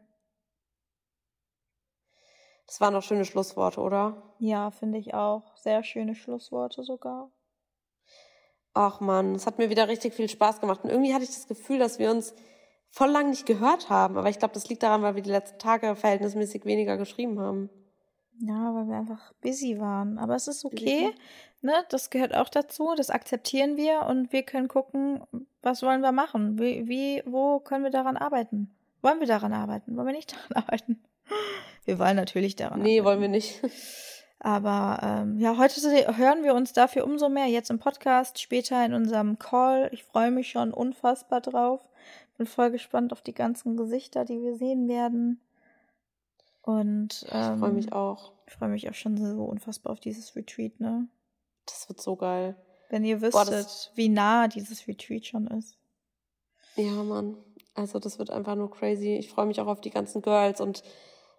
Das 2.66 2.80
waren 2.80 2.94
noch 2.94 3.04
schöne 3.04 3.26
Schlussworte, 3.26 3.82
oder? 3.82 4.36
Ja, 4.40 4.72
finde 4.72 5.00
ich 5.00 5.14
auch. 5.14 5.54
Sehr 5.58 5.84
schöne 5.84 6.16
Schlussworte 6.16 6.84
sogar. 6.84 7.30
Ach 8.74 9.00
man, 9.00 9.36
es 9.36 9.46
hat 9.46 9.60
mir 9.60 9.70
wieder 9.70 9.88
richtig 9.88 10.14
viel 10.14 10.30
Spaß 10.30 10.60
gemacht. 10.60 10.84
Und 10.84 10.90
irgendwie 10.90 11.14
hatte 11.14 11.24
ich 11.24 11.30
das 11.30 11.48
Gefühl, 11.48 11.80
dass 11.80 12.00
wir 12.00 12.10
uns 12.12 12.34
voll 12.90 13.10
lang 13.10 13.30
nicht 13.30 13.46
gehört 13.46 13.90
haben. 13.90 14.18
Aber 14.18 14.30
ich 14.30 14.40
glaube, 14.40 14.54
das 14.54 14.68
liegt 14.70 14.84
daran, 14.84 15.02
weil 15.02 15.16
wir 15.16 15.22
die 15.22 15.30
letzten 15.30 15.60
Tage 15.60 15.96
verhältnismäßig 15.96 16.66
weniger 16.66 16.98
geschrieben 16.98 17.40
haben. 17.40 17.70
Ja, 18.40 18.74
weil 18.74 18.88
wir 18.88 18.96
einfach 18.96 19.34
busy 19.42 19.80
waren. 19.80 20.18
Aber 20.18 20.36
es 20.36 20.48
ist 20.48 20.66
okay. 20.66 21.12
Ne? 21.62 21.74
Das 21.90 22.10
gehört 22.10 22.36
auch 22.36 22.50
dazu. 22.50 22.94
Das 22.96 23.10
akzeptieren 23.10 23.78
wir 23.78 24.06
und 24.08 24.34
wir 24.34 24.44
können 24.44 24.68
gucken, 24.68 25.24
was 25.62 25.82
wollen 25.82 26.02
wir 26.02 26.12
machen? 26.12 26.60
Wie, 26.60 26.88
wie, 26.88 27.24
wo 27.26 27.60
können 27.60 27.84
wir 27.84 27.92
daran 27.92 28.18
arbeiten? 28.18 28.72
Wollen 29.02 29.20
wir 29.20 29.28
daran 29.28 29.54
arbeiten? 29.54 29.96
Wollen 29.96 30.08
wir 30.08 30.14
nicht 30.14 30.34
daran 30.50 30.64
arbeiten? 30.64 31.04
Wir 31.86 32.00
wollen 32.00 32.16
natürlich 32.16 32.56
daran. 32.56 32.82
Nee, 32.82 33.00
arbeiten. 33.00 33.06
wollen 33.06 33.22
wir 33.22 33.30
nicht. 33.30 33.62
Aber 34.40 35.00
ähm, 35.02 35.40
ja, 35.40 35.58
heute 35.58 35.80
hören 36.18 36.44
wir 36.44 36.54
uns 36.54 36.74
dafür 36.74 37.06
umso 37.06 37.30
mehr. 37.30 37.48
Jetzt 37.48 37.70
im 37.70 37.80
Podcast, 37.80 38.42
später 38.42 38.86
in 38.86 38.94
unserem 38.94 39.40
Call. 39.40 39.90
Ich 39.94 40.04
freue 40.04 40.32
mich 40.32 40.50
schon 40.50 40.74
unfassbar 40.74 41.40
drauf. 41.40 41.82
Bin 42.38 42.48
voll 42.48 42.72
gespannt 42.72 43.14
auf 43.14 43.22
die 43.22 43.34
ganzen 43.34 43.78
Gesichter, 43.78 44.26
die 44.26 44.42
wir 44.42 44.56
sehen 44.56 44.88
werden. 44.88 45.40
Und 46.62 47.26
ähm, 47.32 47.54
ich 47.54 47.60
freue 47.60 47.72
mich 47.72 47.94
auch. 47.94 48.32
Ich 48.48 48.54
freue 48.54 48.70
mich 48.70 48.90
auch 48.90 48.94
schon 48.94 49.18
so 49.18 49.44
unfassbar 49.44 49.94
auf 49.94 50.00
dieses 50.00 50.36
Retreat, 50.36 50.80
ne? 50.80 51.08
Das 51.66 51.88
wird 51.88 52.02
so 52.02 52.16
geil. 52.16 52.56
Wenn 52.90 53.06
ihr 53.06 53.22
wüsstet, 53.22 53.66
Boah, 53.66 53.96
wie 53.96 54.10
nah 54.10 54.48
dieses 54.48 54.88
Retreat 54.88 55.26
schon 55.26 55.48
ist. 55.48 55.78
Ja, 56.76 56.92
Mann. 57.04 57.38
Also 57.76 58.00
das 58.00 58.20
wird 58.20 58.30
einfach 58.30 58.56
nur 58.56 58.70
crazy. 58.70 59.16
Ich 59.16 59.30
freue 59.30 59.46
mich 59.46 59.60
auch 59.60 59.68
auf 59.68 59.82
die 59.82 59.90
ganzen 59.90 60.22
Girls 60.22 60.62
und 60.62 60.84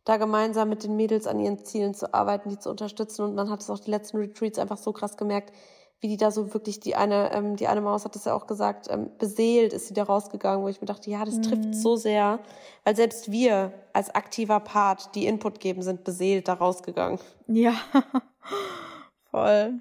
da 0.05 0.17
gemeinsam 0.19 0.69
mit 0.69 0.85
den 0.85 0.97
Mädels 0.97 1.27
an 1.27 1.41
ihren 1.41 1.65
Zielen 1.65 1.95
zu 1.95 2.13
arbeiten, 2.13 2.51
die 2.51 2.59
zu 2.59 2.71
unterstützen. 2.71 3.23
Und 3.23 3.35
man 3.35 3.51
hat 3.51 3.61
es 3.61 3.71
auch 3.71 3.79
die 3.79 3.91
letzten 3.91 4.19
Retreats 4.19 4.59
einfach 4.59 4.77
so 4.77 4.93
krass 4.93 5.17
gemerkt, 5.17 5.53
wie 6.01 6.09
die 6.09 6.17
da 6.19 6.31
so 6.31 6.53
wirklich, 6.53 6.81
die 6.81 6.97
eine, 6.97 7.33
ähm, 7.33 7.57
die 7.57 7.67
eine 7.67 7.81
Maus 7.81 8.05
hat 8.05 8.15
das 8.15 8.27
ja 8.27 8.35
auch 8.35 8.47
gesagt, 8.47 8.89
ähm, 8.91 9.11
beseelt 9.19 9.73
ist 9.73 9.89
sie 9.89 9.95
da 9.95 10.03
rausgegangen, 10.03 10.63
wo 10.63 10.69
ich 10.69 10.83
mir 10.83 10.87
dachte, 10.87 11.09
ja, 11.11 11.25
das 11.25 11.37
mhm. 11.37 11.43
trifft 11.43 11.75
so 11.75 11.97
sehr, 11.97 12.41
weil 12.85 12.95
selbst 12.95 13.33
wir 13.33 13.73
als 13.95 14.15
aktiver 14.15 14.61
Part, 14.61 15.15
die 15.15 15.27
Input 15.27 15.61
geben, 15.61 15.81
sind 15.81 16.05
beseelt 16.05 16.49
da 16.49 16.55
rausgegangen. 16.55 17.19
Ja, 17.47 17.75
voll. 19.31 19.81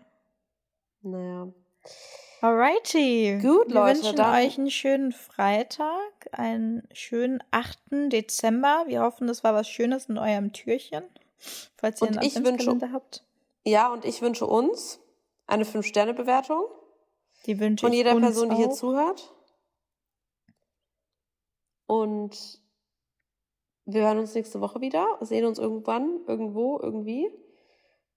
Naja. 1.02 1.50
Alrighty. 2.44 3.40
Gut, 3.42 3.70
Wir 3.70 3.74
Leute. 3.74 3.74
Wir 3.74 4.04
wünschen 4.04 4.16
dann. 4.18 4.36
euch 4.36 4.58
einen 4.58 4.70
schönen 4.70 5.12
Freitag, 5.14 6.12
einen 6.34 6.86
schönen 6.92 7.42
8. 7.52 7.80
Dezember. 8.12 8.84
Wir 8.86 9.02
hoffen, 9.02 9.28
das 9.28 9.46
war 9.46 9.54
was 9.54 9.70
Schönes 9.70 10.08
in 10.08 10.18
eurem 10.18 10.52
Türchen, 10.52 11.06
falls 11.78 12.02
ihr 12.02 12.10
und 12.10 12.18
einen 12.18 12.28
Adventskalender 12.28 12.92
habt. 12.92 13.24
Ja, 13.64 13.94
und 13.94 14.04
ich 14.04 14.22
wünsche 14.22 14.46
uns 14.46 15.00
eine 15.48 15.64
5-Sterne-Bewertung. 15.64 16.66
Die 17.46 17.62
wünsche 17.62 17.86
Von 17.86 17.94
ich 17.94 18.00
jeder 18.00 18.20
Person, 18.20 18.52
auch. 18.52 18.56
die 18.56 18.62
hier 18.62 18.72
zuhört. 18.72 19.34
Und 21.86 22.60
wir 23.86 24.02
hören 24.02 24.18
uns 24.18 24.36
nächste 24.36 24.60
Woche 24.60 24.82
wieder, 24.82 25.18
sehen 25.22 25.46
uns 25.46 25.60
irgendwann, 25.60 26.20
irgendwo, 26.28 26.78
irgendwie. 26.78 27.32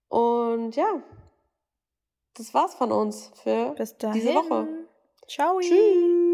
Und 0.09 0.75
ja, 0.75 1.01
das 2.37 2.53
war's 2.53 2.75
von 2.75 2.91
uns 2.91 3.31
für 3.43 3.75
diese 4.13 4.33
Woche. 4.35 4.67
Ciao. 5.27 5.59
Tschüss. 5.59 6.26